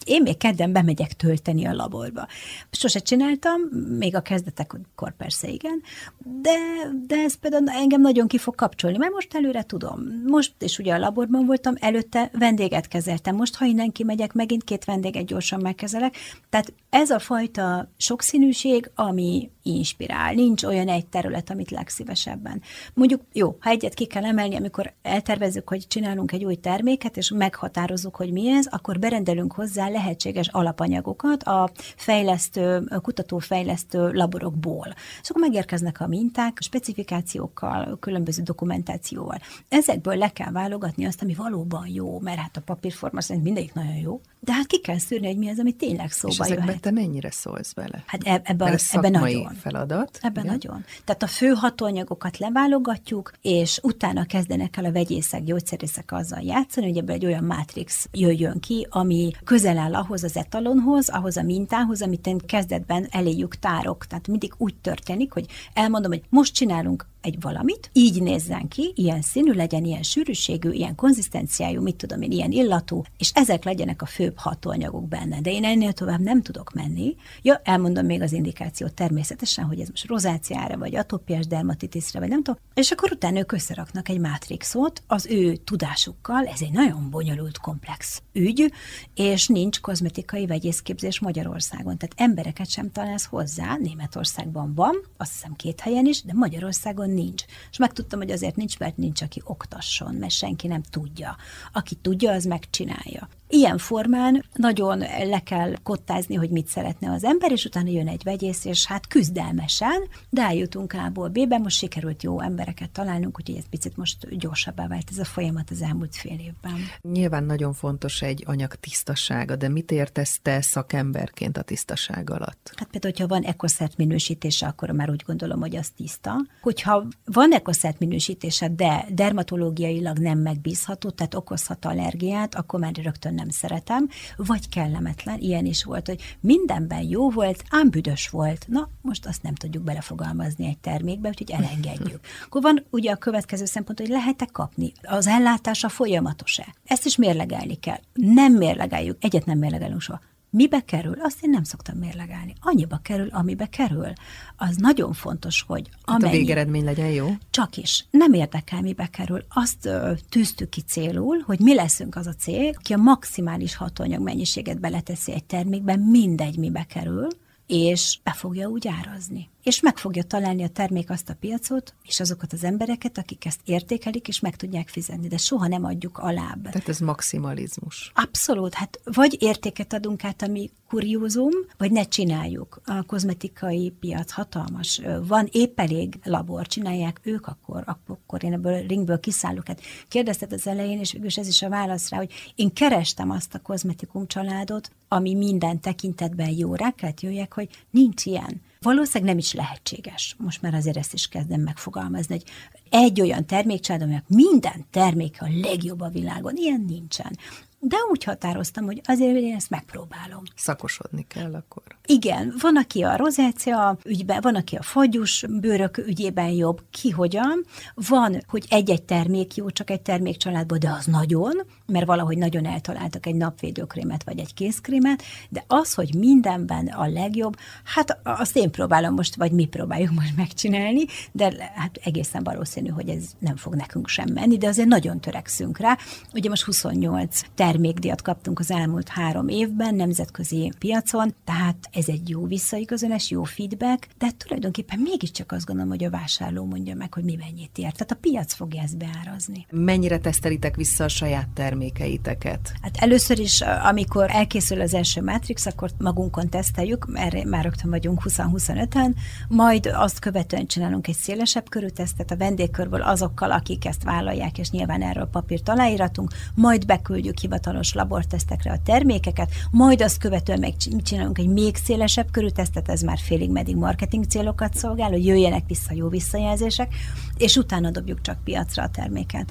Én 0.04 0.22
még 0.22 0.36
kedden 0.36 0.72
bemegyek 0.72 1.12
tölteni 1.12 1.64
a 1.64 1.72
laborba. 1.72 2.26
Sose 2.70 2.98
csináltam, 2.98 3.60
még 3.98 4.14
a 4.16 4.20
kezdetekkor 4.20 5.16
persze 5.16 5.48
igen, 5.48 5.82
de, 6.18 6.58
de 7.06 7.16
ez 7.16 7.34
például 7.34 7.68
engem 7.68 8.00
nagyon 8.00 8.26
ki 8.26 8.38
fog 8.38 8.54
kapcsolni, 8.54 8.96
mert 8.96 9.12
most 9.12 9.34
előre 9.34 9.62
tudom. 9.62 10.22
Most 10.26 10.52
is 10.58 10.78
ugye 10.78 10.94
a 10.94 10.98
laborban 10.98 11.46
voltam, 11.46 11.74
előtte 11.80 12.30
vendéget 12.38 12.88
kezeltem. 12.88 13.36
Most, 13.36 13.54
ha 13.54 13.64
innen 13.64 13.92
kimegyek, 13.92 14.32
megint 14.32 14.61
két 14.64 14.84
vendéget 14.84 15.24
gyorsan 15.24 15.60
megkezelek. 15.60 16.16
Tehát 16.48 16.72
ez 16.90 17.10
a 17.10 17.18
fajta 17.18 17.88
sokszínűség, 17.96 18.90
ami 18.94 19.50
inspirál. 19.62 20.34
Nincs 20.34 20.64
olyan 20.64 20.88
egy 20.88 21.06
terület, 21.06 21.50
amit 21.50 21.70
legszívesebben. 21.70 22.62
Mondjuk, 22.94 23.20
jó, 23.32 23.56
ha 23.60 23.70
egyet 23.70 23.94
ki 23.94 24.06
kell 24.06 24.24
emelni, 24.24 24.56
amikor 24.56 24.92
eltervezzük, 25.02 25.68
hogy 25.68 25.86
csinálunk 25.86 26.32
egy 26.32 26.44
új 26.44 26.54
terméket, 26.54 27.16
és 27.16 27.30
meghatározzuk, 27.30 28.16
hogy 28.16 28.32
mi 28.32 28.48
ez, 28.48 28.66
akkor 28.70 28.98
berendelünk 28.98 29.52
hozzá 29.52 29.88
lehetséges 29.88 30.48
alapanyagokat 30.48 31.42
a 31.42 31.70
fejlesztő, 31.96 32.86
a 32.90 33.00
kutatófejlesztő 33.00 34.10
laborokból. 34.12 34.94
És 35.22 35.30
akkor 35.30 35.42
megérkeznek 35.42 36.00
a 36.00 36.06
minták, 36.06 36.58
specifikációkkal, 36.60 37.96
különböző 38.00 38.42
dokumentációval. 38.42 39.38
Ezekből 39.68 40.16
le 40.16 40.28
kell 40.28 40.50
válogatni 40.50 41.04
azt, 41.04 41.22
ami 41.22 41.34
valóban 41.34 41.86
jó, 41.86 42.20
mert 42.20 42.38
hát 42.38 42.56
a 42.56 42.60
papírforma 42.60 43.20
szerint 43.20 43.44
mindegyik 43.44 43.74
nagyon 43.74 43.96
jó, 43.96 44.20
de 44.40 44.51
hát 44.52 44.66
ki 44.66 44.80
kell 44.80 44.98
szűrni, 44.98 45.26
hogy 45.26 45.36
mi 45.36 45.48
az, 45.48 45.58
ami 45.58 45.72
tényleg 45.72 46.10
szóba 46.10 46.44
és 46.44 46.50
jöhet. 46.50 46.80
te 46.80 46.90
mennyire 46.90 47.30
szólsz 47.30 47.72
bele? 47.72 48.02
Hát 48.06 48.22
ebben, 48.22 48.78
ebben 48.92 49.10
nagyon. 49.10 49.54
feladat. 49.54 50.18
Ebben 50.22 50.44
igen? 50.44 50.56
nagyon. 50.56 50.84
Tehát 51.04 51.22
a 51.22 51.26
fő 51.26 51.48
hatóanyagokat 51.48 52.38
leválogatjuk, 52.38 53.32
és 53.42 53.78
utána 53.82 54.24
kezdenek 54.24 54.76
el 54.76 54.84
a 54.84 54.92
vegyészek, 54.92 55.44
gyógyszerészek 55.44 56.12
azzal 56.12 56.40
játszani, 56.40 56.86
hogy 56.86 56.96
ebből 56.96 57.14
egy 57.14 57.26
olyan 57.26 57.44
mátrix 57.44 58.08
jöjjön 58.12 58.60
ki, 58.60 58.86
ami 58.90 59.30
közel 59.44 59.78
áll 59.78 59.94
ahhoz 59.94 60.24
az 60.24 60.36
etalonhoz, 60.36 61.08
ahhoz 61.08 61.36
a 61.36 61.42
mintához, 61.42 62.02
amit 62.02 62.26
én 62.26 62.38
kezdetben 62.38 63.06
eléjük 63.10 63.56
tárok. 63.56 64.06
Tehát 64.06 64.28
mindig 64.28 64.54
úgy 64.56 64.74
történik, 64.80 65.32
hogy 65.32 65.46
elmondom, 65.74 66.10
hogy 66.10 66.22
most 66.28 66.54
csinálunk 66.54 67.10
egy 67.22 67.40
valamit, 67.40 67.90
így 67.92 68.22
nézzen 68.22 68.68
ki, 68.68 68.92
ilyen 68.94 69.22
színű 69.22 69.52
legyen, 69.52 69.84
ilyen 69.84 70.02
sűrűségű, 70.02 70.70
ilyen 70.70 70.94
konzisztenciájú, 70.94 71.82
mit 71.82 71.96
tudom 71.96 72.22
én, 72.22 72.30
ilyen 72.30 72.50
illatú, 72.50 73.02
és 73.18 73.30
ezek 73.34 73.64
legyenek 73.64 74.02
a 74.02 74.06
főbb 74.06 74.36
hatóanyagok 74.36 75.08
benne. 75.08 75.40
De 75.40 75.50
én 75.50 75.64
ennél 75.64 75.92
tovább 75.92 76.20
nem 76.20 76.42
tudok 76.42 76.72
menni. 76.72 77.16
Ja, 77.42 77.60
elmondom 77.64 78.06
még 78.06 78.22
az 78.22 78.32
indikációt 78.32 78.94
természetesen, 78.94 79.64
hogy 79.64 79.80
ez 79.80 79.88
most 79.88 80.06
rozáciára, 80.06 80.78
vagy 80.78 80.96
atópiás 80.96 81.46
dermatitiszre, 81.46 82.18
vagy 82.18 82.28
nem 82.28 82.42
tudom, 82.42 82.60
és 82.74 82.90
akkor 82.90 83.12
utána 83.12 83.38
ők 83.38 83.52
összeraknak 83.52 84.08
egy 84.08 84.18
mátrixot 84.18 85.02
az 85.06 85.26
ő 85.26 85.56
tudásukkal, 85.56 86.46
ez 86.46 86.60
egy 86.60 86.72
nagyon 86.72 87.10
bonyolult, 87.10 87.58
komplex 87.58 88.22
ügy, 88.32 88.72
és 89.14 89.46
nincs 89.46 89.80
kozmetikai 89.80 90.46
vegyészképzés 90.46 91.20
Magyarországon. 91.20 91.96
Tehát 91.98 92.14
embereket 92.16 92.70
sem 92.70 92.90
találsz 92.90 93.24
hozzá, 93.24 93.76
Németországban 93.76 94.74
van, 94.74 94.94
azt 95.16 95.32
hiszem 95.32 95.52
két 95.52 95.80
helyen 95.80 96.06
is, 96.06 96.22
de 96.22 96.32
Magyarországon 96.34 97.10
nincs. 97.12 97.44
És 97.70 97.78
megtudtam, 97.78 98.18
hogy 98.18 98.30
azért 98.30 98.56
nincs, 98.56 98.78
mert 98.78 98.96
nincs, 98.96 99.22
aki 99.22 99.42
oktasson, 99.44 100.14
mert 100.14 100.32
senki 100.32 100.66
nem 100.66 100.82
tudja. 100.82 101.36
Aki 101.72 101.94
tudja, 101.94 102.32
az 102.32 102.44
megcsinálja. 102.44 103.28
Ilyen 103.54 103.78
formán 103.78 104.44
nagyon 104.54 104.98
le 105.24 105.40
kell 105.40 105.74
kottázni, 105.82 106.34
hogy 106.34 106.50
mit 106.50 106.66
szeretne 106.66 107.10
az 107.10 107.24
ember, 107.24 107.52
és 107.52 107.64
utána 107.64 107.90
jön 107.90 108.08
egy 108.08 108.22
vegyész, 108.22 108.64
és 108.64 108.86
hát 108.86 109.06
küzdelmesen, 109.06 110.08
de 110.30 110.42
eljutunk 110.42 110.92
A-ból 110.92 111.28
B-be, 111.28 111.58
most 111.58 111.76
sikerült 111.76 112.22
jó 112.22 112.40
embereket 112.40 112.90
találnunk, 112.90 113.38
úgyhogy 113.38 113.56
ez 113.56 113.68
picit 113.70 113.96
most 113.96 114.36
gyorsabbá 114.38 114.86
vált 114.86 115.08
ez 115.10 115.18
a 115.18 115.24
folyamat 115.24 115.70
az 115.70 115.82
elmúlt 115.82 116.16
fél 116.16 116.38
évben. 116.38 116.74
Nyilván 117.00 117.44
nagyon 117.44 117.72
fontos 117.72 118.22
egy 118.22 118.44
anyag 118.46 118.74
tisztasága, 118.74 119.56
de 119.56 119.68
mit 119.68 119.90
értesz 119.90 120.38
te 120.42 120.60
szakemberként 120.60 121.56
a 121.56 121.62
tisztaság 121.62 122.30
alatt? 122.30 122.72
Hát 122.76 122.88
például, 122.90 123.14
hogyha 123.16 123.34
van 123.34 123.42
ekoszert 123.42 123.96
minősítése, 123.96 124.66
akkor 124.66 124.90
már 124.90 125.10
úgy 125.10 125.22
gondolom, 125.26 125.60
hogy 125.60 125.76
az 125.76 125.90
tiszta. 125.96 126.34
Hogyha 126.60 127.06
van 127.24 127.52
ekoszert 127.52 127.98
minősítése, 127.98 128.68
de 128.68 129.06
dermatológiailag 129.10 130.18
nem 130.18 130.38
megbízható, 130.38 131.10
tehát 131.10 131.34
okozhat 131.34 131.84
allergiát, 131.84 132.54
akkor 132.54 132.80
már 132.80 132.92
rögtön 132.94 133.40
nem 133.42 133.50
szeretem, 133.50 134.08
vagy 134.36 134.68
kellemetlen, 134.68 135.38
ilyen 135.38 135.64
is 135.64 135.84
volt, 135.84 136.06
hogy 136.06 136.36
mindenben 136.40 137.02
jó 137.02 137.30
volt, 137.30 137.62
ám 137.68 137.90
büdös 137.90 138.28
volt. 138.28 138.64
Na, 138.68 138.88
most 139.00 139.26
azt 139.26 139.42
nem 139.42 139.54
tudjuk 139.54 139.84
belefogalmazni 139.84 140.66
egy 140.66 140.78
termékbe, 140.78 141.28
úgyhogy 141.28 141.50
elengedjük. 141.50 142.20
Akkor 142.44 142.62
van 142.62 142.84
ugye 142.90 143.10
a 143.10 143.16
következő 143.16 143.64
szempont, 143.64 143.98
hogy 143.98 144.08
lehet-e 144.08 144.48
kapni? 144.52 144.92
Az 145.02 145.26
ellátása 145.26 145.88
folyamatos-e? 145.88 146.74
Ezt 146.84 147.04
is 147.04 147.16
mérlegelni 147.16 147.74
kell. 147.74 148.00
Nem 148.12 148.52
mérlegeljük, 148.52 149.16
egyet 149.20 149.46
nem 149.46 149.58
mérlegelünk 149.58 150.00
soha 150.00 150.20
Mibe 150.54 150.80
kerül? 150.80 151.16
Azt 151.20 151.44
én 151.44 151.50
nem 151.50 151.62
szoktam 151.62 151.98
mérlegelni. 151.98 152.54
Annyiba 152.60 152.96
kerül, 153.02 153.28
amibe 153.30 153.66
kerül. 153.66 154.12
Az 154.56 154.76
nagyon 154.76 155.12
fontos, 155.12 155.64
hogy 155.66 155.88
amennyi... 156.04 156.24
Hát 156.24 156.34
a 156.34 156.36
végeredmény 156.36 156.84
legyen 156.84 157.10
jó? 157.10 157.28
Csak 157.50 157.76
is. 157.76 158.06
Nem 158.10 158.32
érdekel, 158.32 158.80
mibe 158.80 159.06
kerül. 159.06 159.44
Azt 159.48 159.86
ö, 159.86 160.12
tűztük 160.28 160.68
ki 160.68 160.80
célul, 160.80 161.42
hogy 161.46 161.60
mi 161.60 161.74
leszünk 161.74 162.16
az 162.16 162.26
a 162.26 162.34
cég, 162.34 162.74
aki 162.78 162.92
a 162.92 162.96
maximális 162.96 163.76
hatóanyag 163.76 164.22
mennyiséget 164.22 164.80
beleteszi 164.80 165.32
egy 165.32 165.44
termékben, 165.44 166.00
mindegy, 166.00 166.58
mibe 166.58 166.84
kerül, 166.84 167.26
és 167.66 168.18
be 168.22 168.32
fogja 168.32 168.68
úgy 168.68 168.88
árazni. 168.88 169.48
És 169.62 169.80
meg 169.80 169.98
fogja 169.98 170.22
találni 170.22 170.62
a 170.62 170.68
termék 170.68 171.10
azt 171.10 171.28
a 171.28 171.34
piacot, 171.34 171.94
és 172.02 172.20
azokat 172.20 172.52
az 172.52 172.64
embereket, 172.64 173.18
akik 173.18 173.44
ezt 173.44 173.60
értékelik, 173.64 174.28
és 174.28 174.40
meg 174.40 174.56
tudják 174.56 174.88
fizetni, 174.88 175.28
de 175.28 175.36
soha 175.36 175.66
nem 175.66 175.84
adjuk 175.84 176.18
alább. 176.18 176.62
Tehát 176.62 176.88
ez 176.88 176.98
maximalizmus. 176.98 178.12
Abszolút, 178.14 178.74
hát 178.74 179.00
vagy 179.04 179.36
értéket 179.42 179.92
adunk 179.92 180.24
át, 180.24 180.42
ami 180.42 180.70
kuriózum, 180.88 181.52
vagy 181.78 181.92
ne 181.92 182.04
csináljuk. 182.04 182.80
A 182.84 183.02
kozmetikai 183.02 183.90
piac 184.00 184.32
hatalmas. 184.32 185.00
Van 185.26 185.48
épp 185.52 185.80
elég 185.80 186.18
labor, 186.24 186.66
csinálják 186.66 187.20
ők, 187.22 187.46
akkor, 187.46 187.82
akkor 188.06 188.44
én 188.44 188.52
ebből 188.52 188.86
ringből 188.86 189.20
kiszállok. 189.20 189.66
Hát 189.66 189.80
kérdezted 190.08 190.52
az 190.52 190.66
elején, 190.66 190.98
és 190.98 191.12
végülis 191.12 191.36
ez 191.36 191.48
is 191.48 191.62
a 191.62 191.68
válasz 191.68 192.08
rá, 192.08 192.16
hogy 192.16 192.32
én 192.54 192.72
kerestem 192.72 193.30
azt 193.30 193.54
a 193.54 193.58
kozmetikum 193.58 194.26
családot, 194.26 194.90
ami 195.08 195.34
minden 195.34 195.80
tekintetben 195.80 196.50
jó. 196.50 196.74
Rá 196.74 196.90
kellett 196.90 197.20
jöjjek, 197.20 197.52
hogy 197.54 197.68
nincs 197.90 198.26
ilyen. 198.26 198.60
Valószínűleg 198.82 199.34
nem 199.34 199.38
is 199.38 199.52
lehetséges. 199.52 200.36
Most 200.38 200.62
már 200.62 200.74
azért 200.74 200.96
ezt 200.96 201.12
is 201.12 201.28
kezdem 201.28 201.60
megfogalmazni, 201.60 202.34
hogy 202.34 202.44
egy 202.90 203.20
olyan 203.20 203.46
termékcsalád, 203.46 204.02
aminek 204.02 204.24
minden 204.28 204.86
terméke 204.90 205.44
a 205.44 205.68
legjobb 205.68 206.00
a 206.00 206.08
világon, 206.08 206.56
ilyen 206.56 206.84
nincsen. 206.86 207.36
De 207.84 207.96
úgy 208.10 208.24
határoztam, 208.24 208.84
hogy 208.84 209.00
azért 209.04 209.36
én 209.36 209.54
ezt 209.54 209.70
megpróbálom. 209.70 210.42
Szakosodni 210.56 211.26
kell 211.28 211.54
akkor. 211.54 211.82
Igen, 212.06 212.54
van, 212.60 212.76
aki 212.76 213.02
a 213.02 213.16
rozácia 213.16 213.96
ügyben, 214.04 214.40
van, 214.40 214.54
aki 214.54 214.76
a 214.76 214.82
fagyus 214.82 215.44
bőrök 215.60 215.98
ügyében 215.98 216.50
jobb, 216.50 216.82
ki 216.90 217.10
hogyan. 217.10 217.64
Van, 217.94 218.42
hogy 218.48 218.66
egy-egy 218.68 219.02
termék 219.02 219.54
jó, 219.54 219.70
csak 219.70 219.90
egy 219.90 220.00
termékcsaládban, 220.00 220.78
de 220.78 220.90
az 220.90 221.06
nagyon, 221.06 221.62
mert 221.92 222.06
valahogy 222.06 222.38
nagyon 222.38 222.66
eltaláltak 222.66 223.26
egy 223.26 223.34
napvédőkrémet 223.34 224.24
vagy 224.24 224.38
egy 224.38 224.54
kézkrémet, 224.54 225.22
de 225.48 225.64
az, 225.66 225.94
hogy 225.94 226.14
mindenben 226.14 226.86
a 226.86 227.06
legjobb, 227.06 227.56
hát 227.84 228.18
azt 228.22 228.56
én 228.56 228.70
próbálom 228.70 229.14
most, 229.14 229.34
vagy 229.34 229.52
mi 229.52 229.64
próbáljuk 229.64 230.12
most 230.12 230.36
megcsinálni, 230.36 231.04
de 231.32 231.72
hát 231.74 232.00
egészen 232.04 232.42
valószínű, 232.42 232.88
hogy 232.88 233.08
ez 233.08 233.24
nem 233.38 233.56
fog 233.56 233.74
nekünk 233.74 234.08
sem 234.08 234.28
menni, 234.32 234.58
de 234.58 234.66
azért 234.66 234.88
nagyon 234.88 235.20
törekszünk 235.20 235.78
rá. 235.78 235.98
Ugye 236.34 236.48
most 236.48 236.62
28 236.62 237.40
termékdiat 237.54 238.22
kaptunk 238.22 238.58
az 238.58 238.70
elmúlt 238.70 239.08
három 239.08 239.48
évben 239.48 239.94
nemzetközi 239.94 240.72
piacon, 240.78 241.34
tehát 241.44 241.88
ez 241.92 242.08
egy 242.08 242.28
jó 242.28 242.46
visszaigazolás, 242.46 243.30
jó 243.30 243.44
feedback, 243.44 244.08
de 244.18 244.30
tulajdonképpen 244.36 244.98
mégiscsak 244.98 245.52
azt 245.52 245.66
gondolom, 245.66 245.90
hogy 245.90 246.04
a 246.04 246.10
vásárló 246.10 246.64
mondja 246.64 246.94
meg, 246.94 247.14
hogy 247.14 247.24
mi 247.24 247.36
mennyit 247.36 247.78
ér. 247.78 247.92
Tehát 247.92 248.10
a 248.10 248.14
piac 248.20 248.54
fogja 248.54 248.82
ezt 248.82 248.96
beárazni. 248.96 249.66
Mennyire 249.70 250.18
tesztelitek 250.18 250.76
vissza 250.76 251.04
a 251.04 251.08
saját 251.08 251.48
termékeiteket? 251.82 252.72
Hát 252.82 252.96
először 252.96 253.38
is, 253.38 253.60
amikor 253.60 254.30
elkészül 254.30 254.80
az 254.80 254.94
első 254.94 255.22
Matrix, 255.22 255.66
akkor 255.66 255.90
magunkon 255.98 256.48
teszteljük, 256.48 257.06
erre 257.14 257.44
már 257.44 257.64
rögtön 257.64 257.90
vagyunk 257.90 258.22
20-25-en, 258.24 259.14
majd 259.48 259.90
azt 259.94 260.18
követően 260.18 260.66
csinálunk 260.66 261.08
egy 261.08 261.14
szélesebb 261.14 261.68
körű 261.68 261.86
tesztet 261.86 262.30
a 262.30 262.36
vendégkörből 262.36 263.02
azokkal, 263.02 263.50
akik 263.50 263.84
ezt 263.84 264.02
vállalják, 264.02 264.58
és 264.58 264.70
nyilván 264.70 265.02
erről 265.02 265.28
papírt 265.32 265.68
aláíratunk, 265.68 266.32
majd 266.54 266.86
beküldjük 266.86 267.38
hivatalos 267.38 267.94
labortesztekre 267.94 268.72
a 268.72 268.82
termékeket, 268.84 269.52
majd 269.70 270.02
azt 270.02 270.18
követően 270.18 270.58
meg 270.58 270.76
csinálunk 271.02 271.38
egy 271.38 271.48
még 271.48 271.76
szélesebb 271.76 272.30
körű 272.30 272.48
tesztet, 272.48 272.88
ez 272.88 273.00
már 273.02 273.18
félig 273.18 273.50
meddig 273.50 273.76
marketing 273.76 274.24
célokat 274.24 274.74
szolgál, 274.74 275.10
hogy 275.10 275.26
jöjjenek 275.26 275.64
vissza 275.66 275.94
jó 275.94 276.08
visszajelzések, 276.08 276.94
és 277.36 277.56
utána 277.56 277.90
dobjuk 277.90 278.20
csak 278.20 278.44
piacra 278.44 278.82
a 278.82 278.88
terméket. 278.88 279.50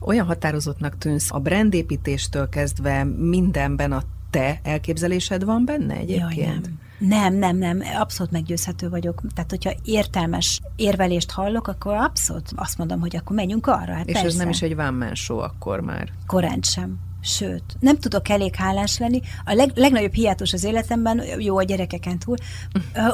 Olyan 0.00 0.26
határozottnak 0.26 0.98
tűnsz, 0.98 1.32
a 1.32 1.38
brandépítéstől 1.38 2.48
kezdve 2.48 3.04
mindenben 3.04 3.92
a 3.92 4.02
te 4.30 4.60
elképzelésed 4.62 5.44
van 5.44 5.64
benne 5.64 5.94
egyébként? 5.94 6.36
Jaj, 6.36 6.60
nem. 6.62 6.78
Nem, 6.98 7.34
nem, 7.34 7.56
nem, 7.56 7.82
abszolút 7.98 8.32
meggyőzhető 8.32 8.88
vagyok. 8.88 9.22
Tehát, 9.34 9.50
hogyha 9.50 9.72
értelmes 9.84 10.60
érvelést 10.76 11.30
hallok, 11.30 11.68
akkor 11.68 11.94
abszolút 11.94 12.52
azt 12.54 12.78
mondom, 12.78 13.00
hogy 13.00 13.16
akkor 13.16 13.36
menjünk 13.36 13.66
arra. 13.66 13.94
Hát 13.94 14.06
És 14.06 14.12
persze. 14.12 14.28
ez 14.28 14.34
nem 14.34 14.48
is 14.48 14.62
egy 14.62 14.76
show 15.14 15.38
akkor 15.38 15.80
már? 15.80 16.08
Korán 16.26 16.60
sem. 16.62 16.98
Sőt, 17.20 17.62
nem 17.80 17.98
tudok 17.98 18.28
elég 18.28 18.54
hálás 18.54 18.98
lenni. 18.98 19.20
A 19.44 19.52
leg, 19.52 19.72
legnagyobb 19.74 20.12
hiátus 20.12 20.52
az 20.52 20.64
életemben, 20.64 21.22
jó 21.38 21.58
a 21.58 21.62
gyerekeken 21.62 22.18
túl, 22.18 22.36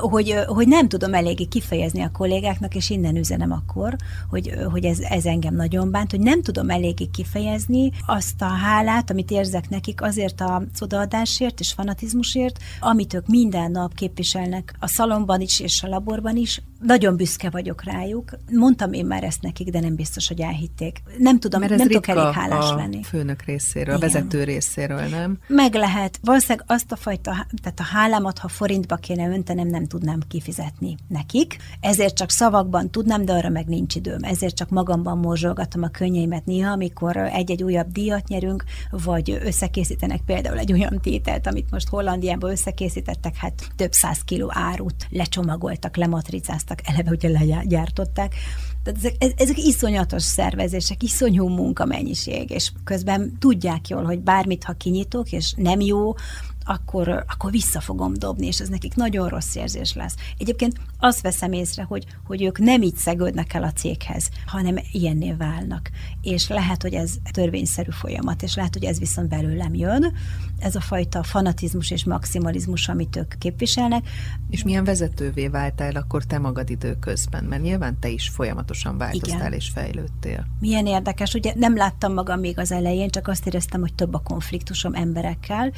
hogy, 0.01 0.35
hogy 0.47 0.69
nem 0.69 0.89
tudom 0.89 1.15
eléggé 1.15 1.45
kifejezni 1.45 2.03
a 2.03 2.11
kollégáknak, 2.11 2.75
és 2.75 2.91
innen 2.91 3.17
üzenem 3.17 3.53
akkor, 3.53 3.97
hogy, 4.31 4.55
hogy 4.71 4.85
ez, 4.85 4.99
ez 4.99 5.25
engem 5.25 5.55
nagyon 5.55 5.91
bánt, 5.91 6.11
hogy 6.11 6.21
nem 6.21 6.43
tudom 6.43 6.71
eléggé 6.71 7.07
kifejezni 7.07 7.91
azt 8.07 8.43
a 8.43 8.45
hálát, 8.45 9.11
amit 9.11 9.31
érzek 9.31 9.69
nekik 9.69 10.03
azért 10.03 10.41
a 10.41 10.63
odaadásért 10.81 11.61
és 11.61 11.73
fanatizmusért, 11.73 12.59
amit 12.81 13.15
ők 13.15 13.27
minden 13.27 13.71
nap 13.71 13.95
képviselnek 13.95 14.75
a 14.81 14.87
szalomban 14.87 15.41
is 15.41 15.61
és 15.61 15.83
a 15.83 15.89
laborban 15.89 16.37
is, 16.37 16.63
nagyon 16.81 17.17
büszke 17.17 17.51
vagyok 17.51 17.85
rájuk. 17.85 18.31
Mondtam 18.53 18.93
én 18.93 19.07
már 19.07 19.25
ezt 19.25 19.43
nekik, 19.43 19.71
de 19.71 19.81
nem 19.81 19.95
biztos, 19.95 20.29
hogy 20.29 20.41
elhitték. 20.41 21.03
Nem 21.19 21.39
tudom, 21.39 21.61
Mert 21.61 21.73
ez 21.73 21.79
nem 21.79 21.89
tudok 21.89 22.09
elég 22.09 22.33
hálás 22.33 22.71
a 22.71 22.75
lenni. 22.75 23.03
főnök 23.03 23.43
részéről, 23.43 23.97
Igen. 23.97 24.09
a 24.09 24.13
vezető 24.13 24.45
részéről, 24.45 25.01
nem? 25.01 25.39
Meg 25.47 25.75
lehet. 25.75 26.19
Valószínűleg 26.23 26.65
azt 26.67 26.93
a 26.93 26.97
fajta, 26.97 27.31
tehát 27.63 27.81
a 27.81 27.83
hálámat, 27.83 28.39
ha 28.39 28.49
forintba 28.49 28.97
kéne 28.97 29.29
öntenem, 29.29 29.69
nem 29.69 29.87
tudnám 29.87 30.21
kifizetni 30.29 30.97
nekik. 31.09 31.57
Ezért 31.81 32.15
csak 32.15 32.31
szavakban 32.31 32.91
tudnám, 32.91 33.25
de 33.25 33.33
arra 33.33 33.49
meg 33.49 33.67
nincs 33.67 33.95
időm. 33.95 34.23
Ezért 34.23 34.55
csak 34.55 34.69
magamban 34.69 35.19
morzsolgatom 35.19 35.83
a 35.83 35.89
könnyeimet 35.89 36.45
néha, 36.47 36.71
amikor 36.73 37.17
egy-egy 37.17 37.63
újabb 37.63 37.93
díjat 37.93 38.29
nyerünk, 38.29 38.65
vagy 38.91 39.39
összekészítenek 39.45 40.21
például 40.27 40.59
egy 40.59 40.73
olyan 40.73 41.01
tételt, 41.03 41.47
amit 41.47 41.71
most 41.71 41.89
Hollandiában 41.89 42.51
összekészítettek, 42.51 43.37
hát 43.37 43.69
több 43.77 43.93
száz 43.93 44.19
kiló 44.25 44.51
árut 44.55 45.07
lecsomagoltak, 45.11 45.97
lematricáztak 45.97 46.66
gyártottak, 46.67 46.81
eleve 46.85 47.11
ugye 47.11 47.29
legyártották. 47.29 48.35
Tehát 48.83 48.99
ezek, 49.01 49.41
ezek 49.41 49.59
iszonyatos 49.59 50.23
szervezések, 50.23 51.03
iszonyú 51.03 51.49
munkamennyiség, 51.49 52.51
és 52.51 52.73
közben 52.85 53.39
tudják 53.39 53.89
jól, 53.89 54.05
hogy 54.05 54.19
bármit, 54.19 54.65
ha 54.65 54.73
kinyitok, 54.73 55.33
és 55.33 55.53
nem 55.57 55.81
jó, 55.81 56.15
akkor, 56.69 57.09
akkor 57.09 57.51
vissza 57.51 57.81
fogom 57.81 58.13
dobni, 58.15 58.47
és 58.47 58.61
ez 58.61 58.69
nekik 58.69 58.95
nagyon 58.95 59.29
rossz 59.29 59.55
érzés 59.55 59.95
lesz. 59.95 60.15
Egyébként 60.39 60.81
azt 60.99 61.21
veszem 61.21 61.53
észre, 61.53 61.83
hogy, 61.83 62.05
hogy 62.27 62.43
ők 62.43 62.59
nem 62.59 62.83
így 62.83 62.97
szegődnek 62.97 63.55
el 63.55 63.63
a 63.63 63.73
céghez, 63.73 64.29
hanem 64.47 64.79
ilyenné 64.93 65.33
válnak. 65.33 65.91
És 66.27 66.49
lehet, 66.49 66.83
hogy 66.83 66.95
ez 66.95 67.13
törvényszerű 67.33 67.91
folyamat, 67.91 68.43
és 68.43 68.55
lehet, 68.55 68.73
hogy 68.73 68.85
ez 68.85 68.99
viszont 68.99 69.29
belőlem 69.29 69.75
jön, 69.75 70.13
ez 70.59 70.75
a 70.75 70.81
fajta 70.81 71.23
fanatizmus 71.23 71.91
és 71.91 72.05
maximalizmus, 72.05 72.89
amit 72.89 73.17
ők 73.17 73.39
képviselnek. 73.39 74.09
És 74.51 74.63
milyen 74.63 74.85
vezetővé 74.85 75.49
váltál 75.49 75.97
akkor 75.97 76.25
te 76.25 76.39
magad 76.39 76.71
időközben? 76.71 77.45
Mert 77.45 77.63
nyilván 77.63 77.99
te 78.01 78.09
is 78.09 78.29
folyamatosan 78.29 78.99
változtál 78.99 79.39
Igen. 79.39 79.53
és 79.53 79.69
fejlődtél. 79.75 80.47
Milyen 80.61 80.87
érdekes, 80.87 81.35
ugye 81.35 81.53
nem 81.57 81.77
láttam 81.77 82.13
magam 82.13 82.41
még 82.41 82.59
az 82.59 82.73
elején, 82.73 83.09
csak 83.09 83.29
azt 83.29 83.47
éreztem, 83.47 83.81
hogy 83.81 83.95
több 83.95 84.15
a 84.15 84.19
konfliktusom 84.19 84.95
emberekkel. 84.95 85.73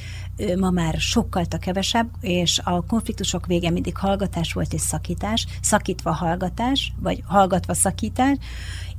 Ma 0.59 0.71
már 0.71 0.95
sokkal 0.99 1.45
kevesebb, 1.61 2.09
és 2.21 2.61
a 2.65 2.85
konfliktusok 2.87 3.47
vége 3.47 3.71
mindig 3.71 3.97
hallgatás 3.97 4.53
volt 4.53 4.73
és 4.73 4.81
szakítás, 4.81 5.47
szakítva 5.61 6.13
hallgatás, 6.13 6.93
vagy 7.01 7.23
hallgatva 7.27 7.75
szakítás, 7.75 8.37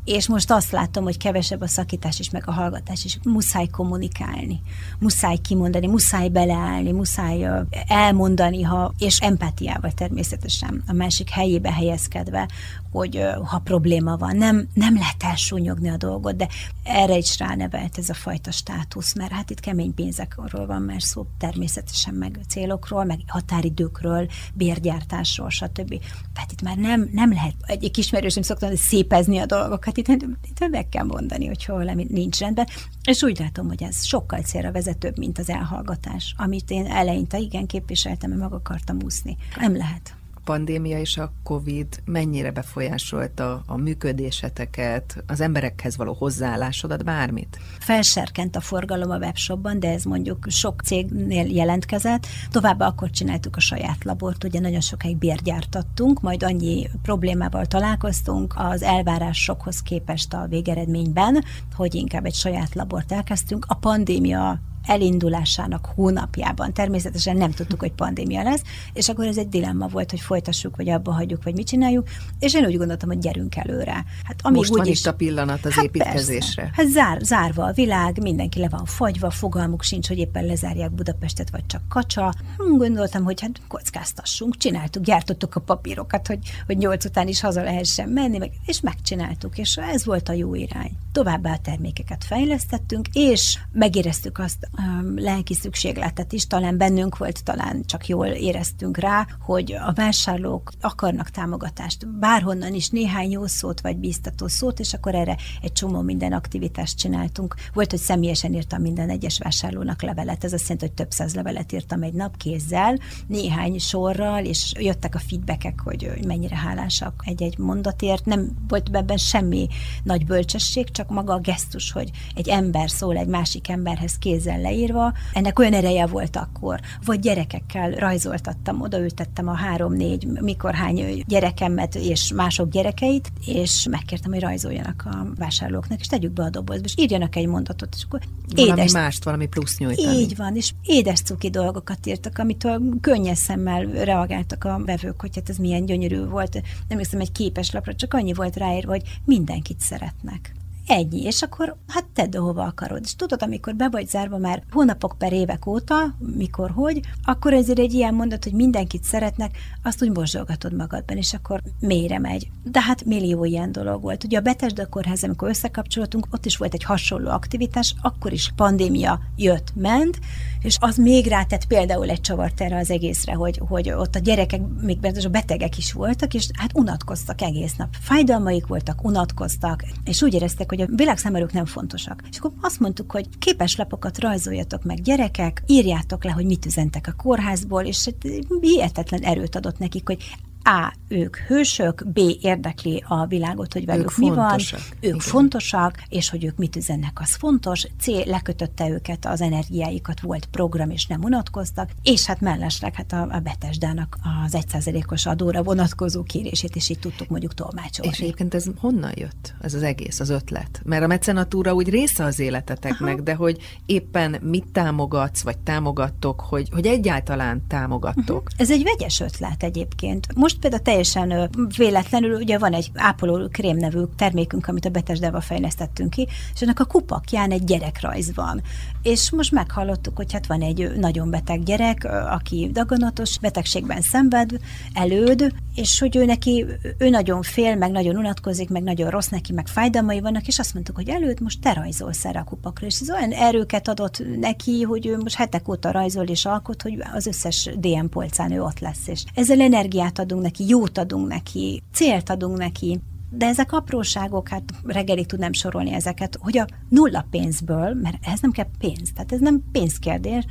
és 0.06 0.28
most 0.28 0.52
azt 0.52 0.72
látom, 0.72 1.04
hogy 1.04 1.18
kevesebb 1.18 1.62
a 1.62 1.68
szakítás 1.68 2.20
is, 2.20 2.30
meg 2.30 2.44
a 2.46 2.52
hallgatás 2.52 3.06
is. 3.06 3.20
Muszáj 3.24 3.68
kommunikálni, 3.68 4.62
muszáj 5.00 5.38
kimondani, 5.38 5.88
muszáj 5.88 6.30
beleállni, 6.30 6.92
muszáj 6.92 7.48
elmondani, 7.88 8.62
ha, 8.62 8.94
és 8.98 9.20
empátiával 9.20 9.92
természetesen 9.92 10.84
a 10.88 10.94
másik 10.94 11.30
helyébe 11.30 11.72
helyezkedve, 11.74 12.48
hogy 12.92 13.26
ha 13.44 13.60
probléma 13.60 14.18
van, 14.18 14.36
nem, 14.36 14.68
nem 14.74 14.94
lehet 14.94 15.24
elsúnyogni 15.24 15.90
a 15.90 15.98
dolgot, 15.98 16.36
de 16.36 16.48
erre 16.84 17.18
is 17.18 17.38
ránevelt 17.38 17.98
ez 17.98 18.10
a 18.10 18.14
fajta 18.14 18.52
státusz, 18.52 19.16
mert 19.16 19.32
hát 19.32 19.50
itt 19.50 19.60
kemény 19.60 19.94
pénzekről 19.94 20.66
van 20.66 20.82
már 20.82 21.02
szó, 21.02 21.26
természetesen 21.38 22.14
meg 22.14 22.40
célokról, 22.48 23.04
meg 23.04 23.20
határidőkről, 23.28 24.30
bérgyártásról, 24.54 25.50
stb. 25.50 26.00
Tehát 26.34 26.52
itt 26.52 26.62
már 26.62 26.78
nem, 26.78 27.10
nem 27.12 27.32
lehet, 27.32 27.54
egy 27.66 27.98
ismerősöm 27.98 28.44
szoktam 28.44 28.76
szépezni 28.76 29.38
a 29.38 29.46
dolgokat, 29.46 29.98
itt, 30.08 30.70
meg 30.70 30.90
kell 30.90 31.04
mondani, 31.04 31.48
hogy 31.48 31.66
hol 31.66 31.84
nincs 31.84 32.40
rendben, 32.40 32.68
és 33.04 33.24
úgy 33.24 33.40
látom, 33.40 33.68
hogy 33.68 33.84
ez 33.84 34.04
sokkal 34.04 34.40
célra 34.40 34.72
vezetőbb, 34.72 35.18
mint 35.18 35.40
az 35.40 35.50
elhallgatás, 35.50 36.34
amit 36.38 36.72
én 36.72 36.86
eleinte 36.86 37.38
igen 37.38 37.66
képviseltem, 37.66 38.32
meg 38.32 38.54
akartam 38.54 38.98
úszni. 39.04 39.38
Nem 39.58 39.76
lehet 39.76 40.18
pandémia 40.50 41.00
és 41.00 41.18
a 41.18 41.32
COVID 41.44 41.88
mennyire 42.06 42.52
befolyásolta 42.52 43.64
a 43.66 43.78
működéseteket, 43.78 45.24
az 45.28 45.42
emberekhez 45.42 45.98
való 45.98 46.14
hozzáállásodat, 46.14 47.04
bármit? 47.04 47.60
Felserkent 47.80 48.56
a 48.56 48.62
forgalom 48.62 49.10
a 49.10 49.18
webshopban, 49.18 49.80
de 49.80 49.90
ez 49.90 50.04
mondjuk 50.04 50.46
sok 50.48 50.82
cégnél 50.82 51.46
jelentkezett. 51.46 52.28
Továbbá 52.52 52.88
akkor 52.88 53.10
csináltuk 53.10 53.56
a 53.56 53.60
saját 53.60 54.04
labort, 54.04 54.44
ugye 54.44 54.60
nagyon 54.60 54.82
sokáig 54.82 55.18
bérgyártattunk, 55.18 56.22
majd 56.22 56.44
annyi 56.44 56.90
problémával 57.02 57.66
találkoztunk 57.66 58.54
az 58.58 58.82
elvárásokhoz 58.82 59.82
képest 59.82 60.34
a 60.34 60.46
végeredményben, 60.50 61.44
hogy 61.76 61.96
inkább 61.96 62.26
egy 62.26 62.36
saját 62.36 62.76
labort 62.76 63.12
elkezdtünk. 63.12 63.66
A 63.68 63.76
pandémia 63.76 64.60
elindulásának 64.90 65.86
hónapjában. 65.96 66.74
Természetesen 66.74 67.38
nem 67.38 67.52
tudtuk, 67.52 67.80
hogy 67.80 67.92
pandémia 67.92 68.44
lesz, 68.44 68.62
és 68.94 69.10
akkor 69.10 69.26
ez 69.26 69.38
egy 69.38 69.50
dilemma 69.50 69.88
volt, 69.88 70.10
hogy 70.10 70.20
folytassuk, 70.20 70.76
vagy 70.76 70.90
abba 70.90 71.12
hagyjuk, 71.12 71.44
vagy 71.44 71.56
mit 71.56 71.68
csináljuk, 71.68 72.08
és 72.40 72.54
én 72.54 72.66
úgy 72.66 72.78
gondoltam, 72.78 73.10
hogy 73.10 73.20
gyerünk 73.20 73.56
előre. 73.56 74.06
Hát 74.24 74.40
amíg 74.42 74.58
Most 74.58 74.76
van 74.76 74.86
is, 74.86 75.00
itt 75.00 75.06
a 75.06 75.14
pillanat 75.14 75.66
az 75.66 75.74
hát 75.74 75.84
építkezésre. 75.84 76.62
Persze. 76.62 76.82
Hát 76.82 76.88
zár, 76.88 77.20
zárva 77.22 77.64
a 77.64 77.72
világ, 77.72 78.22
mindenki 78.22 78.60
le 78.60 78.70
van 78.70 78.86
fagyva, 78.86 79.30
fogalmuk 79.30 79.84
sincs, 79.84 80.08
hogy 80.08 80.18
éppen 80.18 80.46
lezárják 80.46 80.92
Budapestet, 80.92 81.50
vagy 81.50 81.66
csak 81.66 81.82
kacsa. 81.90 82.34
Hm, 82.58 82.78
gondoltam, 82.78 83.24
hogy 83.24 83.42
hát 83.42 83.62
kockáztassunk, 83.68 84.58
csináltuk, 84.58 85.04
gyártottuk 85.04 85.56
a 85.56 85.60
papírokat, 85.60 86.28
hogy, 86.28 86.40
hogy 86.66 86.78
nyolc 86.78 87.06
után 87.06 87.28
is 87.28 87.42
haza 87.42 87.64
lehessen 87.64 88.10
menni, 88.10 88.38
meg, 88.38 88.52
és 88.66 88.82
megcsináltuk, 88.82 89.58
és 89.58 89.78
ez 89.78 90.06
volt 90.06 90.30
a 90.30 90.34
jó 90.34 90.56
irány. 90.56 90.92
Továbbá 91.12 91.52
a 91.52 91.60
termékeket 91.64 92.24
fejlesztettünk, 92.24 93.08
és 93.14 93.60
megéreztük 93.72 94.40
azt 94.40 94.70
lelki 95.16 95.54
szükségletet 95.54 96.34
is, 96.34 96.48
talán 96.48 96.78
bennünk 96.78 97.18
volt, 97.18 97.44
talán 97.44 97.84
csak 97.86 98.08
jól 98.08 98.28
éreztünk 98.28 98.98
rá, 98.98 99.28
hogy 99.40 99.74
a 99.74 99.94
vásárlók 99.94 100.72
akarnak 100.82 101.30
támogatást, 101.30 102.08
bárhonnan 102.08 102.74
is 102.74 102.90
néhány 102.90 103.32
jó 103.32 103.46
szót 103.46 103.82
vagy 103.82 103.98
bíztató 103.98 104.48
szót, 104.48 104.80
és 104.80 104.94
akkor 104.94 105.16
erre 105.16 105.38
egy 105.62 105.72
csomó 105.72 106.02
minden 106.02 106.34
aktivitást 106.34 106.98
csináltunk. 106.98 107.56
Volt, 107.74 107.90
hogy 107.90 108.00
személyesen 108.00 108.54
írtam 108.54 108.82
minden 108.82 109.10
egyes 109.10 109.38
vásárlónak 109.38 110.02
levelet, 110.02 110.44
ez 110.44 110.54
azt 110.54 110.62
jelenti, 110.62 110.86
hogy 110.86 110.96
több 110.96 111.12
száz 111.12 111.36
levelet 111.36 111.72
írtam 111.72 112.04
egy 112.04 112.14
nap 112.14 112.38
kézzel, 112.38 113.00
néhány 113.28 113.78
sorral, 113.78 114.46
és 114.46 114.74
jöttek 114.80 115.16
a 115.16 115.20
feedbackek, 115.20 115.80
hogy 115.84 116.20
mennyire 116.28 116.56
hálásak 116.56 117.24
egy-egy 117.26 117.58
mondatért. 117.58 118.26
Nem 118.26 118.50
volt 118.68 118.90
ebben 118.92 119.18
semmi 119.18 119.68
nagy 120.04 120.26
bölcsesség, 120.26 120.92
csak 120.92 121.10
maga 121.10 121.34
a 121.34 121.40
gesztus, 121.40 121.92
hogy 121.92 122.12
egy 122.36 122.48
ember 122.50 122.90
szól 122.90 123.18
egy 123.18 123.28
másik 123.28 123.70
emberhez 123.70 124.18
kézzel 124.18 124.59
leírva, 124.62 125.14
ennek 125.34 125.60
olyan 125.60 125.74
ereje 125.74 126.06
volt 126.06 126.36
akkor. 126.36 126.80
Vagy 127.06 127.20
gyerekekkel 127.20 127.92
rajzoltattam, 127.92 128.82
odaültettem 128.82 129.48
a 129.48 129.54
három-négy, 129.54 130.28
mikor 130.42 130.74
hány 130.74 131.24
gyerekemet 131.28 131.96
és 131.96 132.34
mások 132.34 132.70
gyerekeit, 132.70 133.32
és 133.46 133.88
megkértem, 133.90 134.32
hogy 134.32 134.42
rajzoljanak 134.42 135.04
a 135.06 135.28
vásárlóknak, 135.38 136.00
és 136.00 136.08
tegyük 136.08 136.32
be 136.32 136.44
a 136.44 136.50
dobozba, 136.50 136.86
és 136.86 136.94
írjanak 136.98 137.36
egy 137.36 137.48
mondatot, 137.48 137.94
és 137.96 138.04
akkor 138.04 138.20
valami 138.56 138.80
édes, 138.80 138.92
mást, 138.92 139.24
valami 139.24 139.48
plusz 139.48 139.78
nyújtani. 139.78 140.18
Így 140.18 140.36
van, 140.36 140.56
és 140.56 140.74
édes 140.84 141.22
cuki 141.22 141.50
dolgokat 141.50 142.06
írtak, 142.06 142.38
amitől 142.38 142.82
könnyes 143.02 143.38
szemmel 143.38 143.86
reagáltak 143.86 144.64
a 144.64 144.82
vevők, 144.86 145.22
hogy 145.22 145.36
hát 145.36 145.50
ez 145.50 145.58
milyen 145.58 145.86
gyönyörű 145.86 146.26
volt. 146.26 146.62
Nem 146.88 146.98
hiszem 146.98 147.20
egy 147.20 147.32
képes 147.32 147.72
lapra, 147.72 147.96
csak 147.96 148.14
annyi 148.14 148.34
volt 148.34 148.56
ráírva, 148.56 148.92
hogy 148.92 149.04
mindenkit 149.26 149.80
szeretnek. 149.80 150.54
Ennyi, 150.92 151.22
és 151.22 151.42
akkor 151.42 151.76
hát 151.88 152.06
tedd, 152.14 152.38
ahova 152.38 152.64
akarod. 152.64 153.02
És 153.04 153.16
tudod, 153.16 153.42
amikor 153.42 153.76
be 153.76 153.90
vagy 153.90 154.08
zárva 154.08 154.38
már 154.38 154.64
hónapok 154.72 155.16
per 155.18 155.34
évek 155.34 155.66
óta, 155.66 156.16
mikor, 156.36 156.72
hogy, 156.72 157.00
akkor 157.24 157.54
ezért 157.54 157.80
egy 157.80 157.94
ilyen 157.94 158.14
mondat, 158.14 158.44
hogy 158.44 158.54
mindenkit 158.54 159.04
szeretnek, 159.04 159.58
azt 159.84 160.04
úgy 160.04 160.12
mozdulgatod 160.12 160.74
magadban, 160.74 161.18
és 161.18 161.34
akkor 161.34 161.62
mélyre 161.80 162.20
megy. 162.20 162.50
De 162.64 162.82
hát 162.82 163.06
millió 163.06 163.46
ilyen 163.46 163.72
dolog 163.72 164.02
volt. 164.02 164.24
Ugye 164.24 164.38
a 164.38 164.42
Betesda 164.42 164.88
kórház, 164.88 165.24
amikor 165.24 165.50
összekapcsoltunk, 165.50 166.28
ott 166.32 166.46
is 166.46 166.58
volt 166.58 166.74
egy 166.74 166.84
hasonló 166.84 167.30
aktivitás, 167.30 167.96
akkor 168.02 168.34
is 168.34 168.52
pandémia 168.56 169.20
jött, 169.36 169.72
ment, 169.76 170.20
és 170.62 170.78
az 170.80 170.98
még 170.98 171.28
rátett 171.28 171.66
például 171.66 172.10
egy 172.10 172.22
csavart 172.22 172.62
erre 172.62 172.78
az 172.78 172.92
egészre, 172.92 173.34
hogy, 173.34 173.62
hogy 173.68 173.92
ott 173.92 174.16
a 174.16 174.20
gyerekek, 174.20 174.62
még 174.82 174.98
a 175.24 175.30
betegek 175.30 175.78
is 175.78 175.94
voltak, 175.94 176.34
és 176.34 176.48
hát 176.54 176.78
unatkoztak 176.78 177.42
egész 177.42 177.76
nap. 177.76 177.88
Fájdalmaik 178.02 178.68
voltak, 178.68 179.04
unatkoztak, 179.04 179.84
és 180.04 180.22
úgy 180.22 180.34
éreztek, 180.34 180.70
hogy 180.70 180.79
hogy 180.80 180.90
a 180.92 180.96
világ 180.96 181.18
számára 181.18 181.46
nem 181.52 181.66
fontosak. 181.66 182.24
És 182.30 182.38
akkor 182.38 182.52
azt 182.62 182.80
mondtuk, 182.80 183.12
hogy 183.12 183.28
képes 183.40 183.76
lapokat 183.76 184.20
rajzoljatok 184.20 184.84
meg 184.84 185.02
gyerekek, 185.02 185.64
írjátok 185.66 186.24
le, 186.24 186.32
hogy 186.32 186.46
mit 186.46 186.66
üzentek 186.66 187.08
a 187.08 187.22
kórházból, 187.24 187.84
és 187.84 188.06
hát 188.06 188.44
hihetetlen 188.62 189.22
erőt 189.22 189.56
adott 189.56 189.78
nekik, 189.78 190.08
hogy 190.08 190.36
a. 190.64 190.94
ők 191.08 191.38
hősök, 191.38 192.08
B. 192.08 192.20
érdekli 192.42 193.04
a 193.08 193.26
világot, 193.26 193.74
hogy 193.74 193.86
velük 193.86 194.12
ők 194.12 194.18
mi 194.18 194.28
fontosak. 194.28 194.80
van, 194.80 194.90
ők 195.00 195.04
Igen. 195.04 195.20
fontosak, 195.20 196.04
és 196.10 196.30
hogy 196.30 196.44
ők 196.44 196.58
mit 196.58 196.76
üzennek, 196.76 197.20
az 197.22 197.36
fontos, 197.36 197.86
C. 198.00 198.08
lekötötte 198.26 198.90
őket, 198.90 199.26
az 199.26 199.42
energiáikat, 199.42 200.20
volt 200.20 200.46
program, 200.46 200.90
és 200.90 201.06
nem 201.06 201.24
unatkoztak, 201.24 201.90
és 202.04 202.26
hát 202.26 202.42
mellesleg 202.42 202.96
hát 202.96 203.14
a, 203.14 203.28
a 203.32 203.40
Betesdának 203.40 204.18
az 204.46 204.56
egyszázalékos 204.56 205.26
adóra 205.26 205.64
vonatkozó 205.64 206.24
kérését 206.24 206.76
is 206.76 206.90
így 206.90 207.00
tudtuk 207.00 207.28
mondjuk 207.28 207.54
tolmácsolni. 207.54 208.12
És 208.12 208.20
egyébként 208.20 208.54
ez 208.54 208.66
honnan 208.80 209.12
jött, 209.16 209.54
ez 209.62 209.74
az 209.74 209.84
egész, 209.84 210.20
az 210.20 210.30
ötlet? 210.30 210.82
Mert 210.84 211.04
a 211.04 211.08
mecenatúra 211.08 211.74
úgy 211.74 211.90
része 211.90 212.24
az 212.24 212.40
életeteknek, 212.40 213.14
Aha. 213.14 213.22
de 213.22 213.34
hogy 213.34 213.58
éppen 213.86 214.38
mit 214.42 214.66
támogatsz, 214.72 215.42
vagy 215.42 215.58
támogattok, 215.58 216.40
hogy, 216.42 216.70
hogy 216.72 216.86
egyáltalán 216.86 217.68
támogattok. 217.68 218.42
Uh-huh. 218.44 218.58
Ez 218.58 218.72
egy 218.72 218.84
vegyes 218.84 219.20
ötlet 219.20 219.64
egyébként. 219.64 220.36
Most 220.36 220.49
például 220.58 220.82
teljesen 220.82 221.50
véletlenül, 221.78 222.36
ugye 222.36 222.58
van 222.58 222.74
egy 222.74 222.92
ápoló 222.96 223.48
krém 223.52 223.78
nevű 223.78 224.02
termékünk, 224.16 224.68
amit 224.68 224.86
a 224.86 224.90
Betesdával 224.90 225.42
fejlesztettünk 225.42 226.10
ki, 226.10 226.28
és 226.54 226.62
ennek 226.62 226.80
a 226.80 226.86
kupakján 226.86 227.52
egy 227.52 227.64
gyerekrajz 227.64 228.36
van. 228.36 228.62
És 229.02 229.32
most 229.32 229.52
meghallottuk, 229.52 230.16
hogy 230.16 230.34
hát 230.34 230.48
van 230.48 230.62
egy 230.62 230.92
nagyon 230.96 231.30
beteg 231.30 231.64
gyerek, 231.64 232.08
aki 232.30 232.70
daganatos 232.72 233.40
betegségben 233.40 234.02
szenved, 234.02 234.50
előd, 234.94 235.54
és 235.76 236.00
hogy 236.00 236.16
ő 236.16 236.26
neki, 236.26 236.66
ő 236.98 237.10
nagyon 237.10 237.42
fél, 237.42 237.76
meg 237.76 237.92
nagyon 237.92 238.16
unatkozik, 238.16 238.70
meg 238.70 238.84
nagyon 238.84 239.10
rossz 239.10 239.28
neki, 239.28 239.54
meg 239.54 239.68
fájdalmai 239.68 240.20
vannak, 240.20 240.48
és 240.48 240.60
azt 240.60 240.74
mondtuk, 240.74 240.96
hogy 240.96 241.10
előtt 241.10 241.40
most 241.40 241.62
te 241.62 241.74
rajzolsz 241.74 242.26
erre 242.26 242.40
a 242.40 242.44
kupakra, 242.44 242.86
és 242.86 243.00
ez 243.00 243.10
olyan 243.10 243.32
erőket 243.32 243.88
adott 243.88 244.24
neki, 244.40 244.82
hogy 244.82 245.08
ő 245.08 245.18
most 245.18 245.36
hetek 245.36 245.68
óta 245.68 245.92
rajzol 245.92 246.26
és 246.26 246.46
alkot, 246.46 246.82
hogy 246.82 247.04
az 247.14 247.26
összes 247.26 247.70
DM 247.78 248.06
polcán 248.06 248.52
ő 248.52 248.62
ott 248.62 248.80
lesz, 248.80 249.08
és 249.08 249.24
ezzel 249.34 249.62
energiát 249.62 250.20
adunk 250.20 250.42
neki, 250.42 250.68
jót 250.68 250.98
adunk 250.98 251.28
neki, 251.28 251.84
célt 251.94 252.30
adunk 252.30 252.58
neki, 252.58 253.00
de 253.30 253.46
ezek 253.46 253.72
apróságok, 253.72 254.50
hát 254.50 254.64
reggelig 254.84 255.26
tudnám 255.26 255.54
sorolni 255.54 255.94
ezeket, 255.94 256.38
hogy 256.40 256.58
a 256.58 256.68
nulla 256.90 257.26
pénzből, 257.30 257.94
mert 257.94 258.18
ez 258.22 258.40
nem 258.40 258.52
kell 258.52 258.68
pénz, 258.80 259.12
tehát 259.14 259.32
ez 259.32 259.40
nem 259.40 259.64
pénzkérdés, 259.72 260.46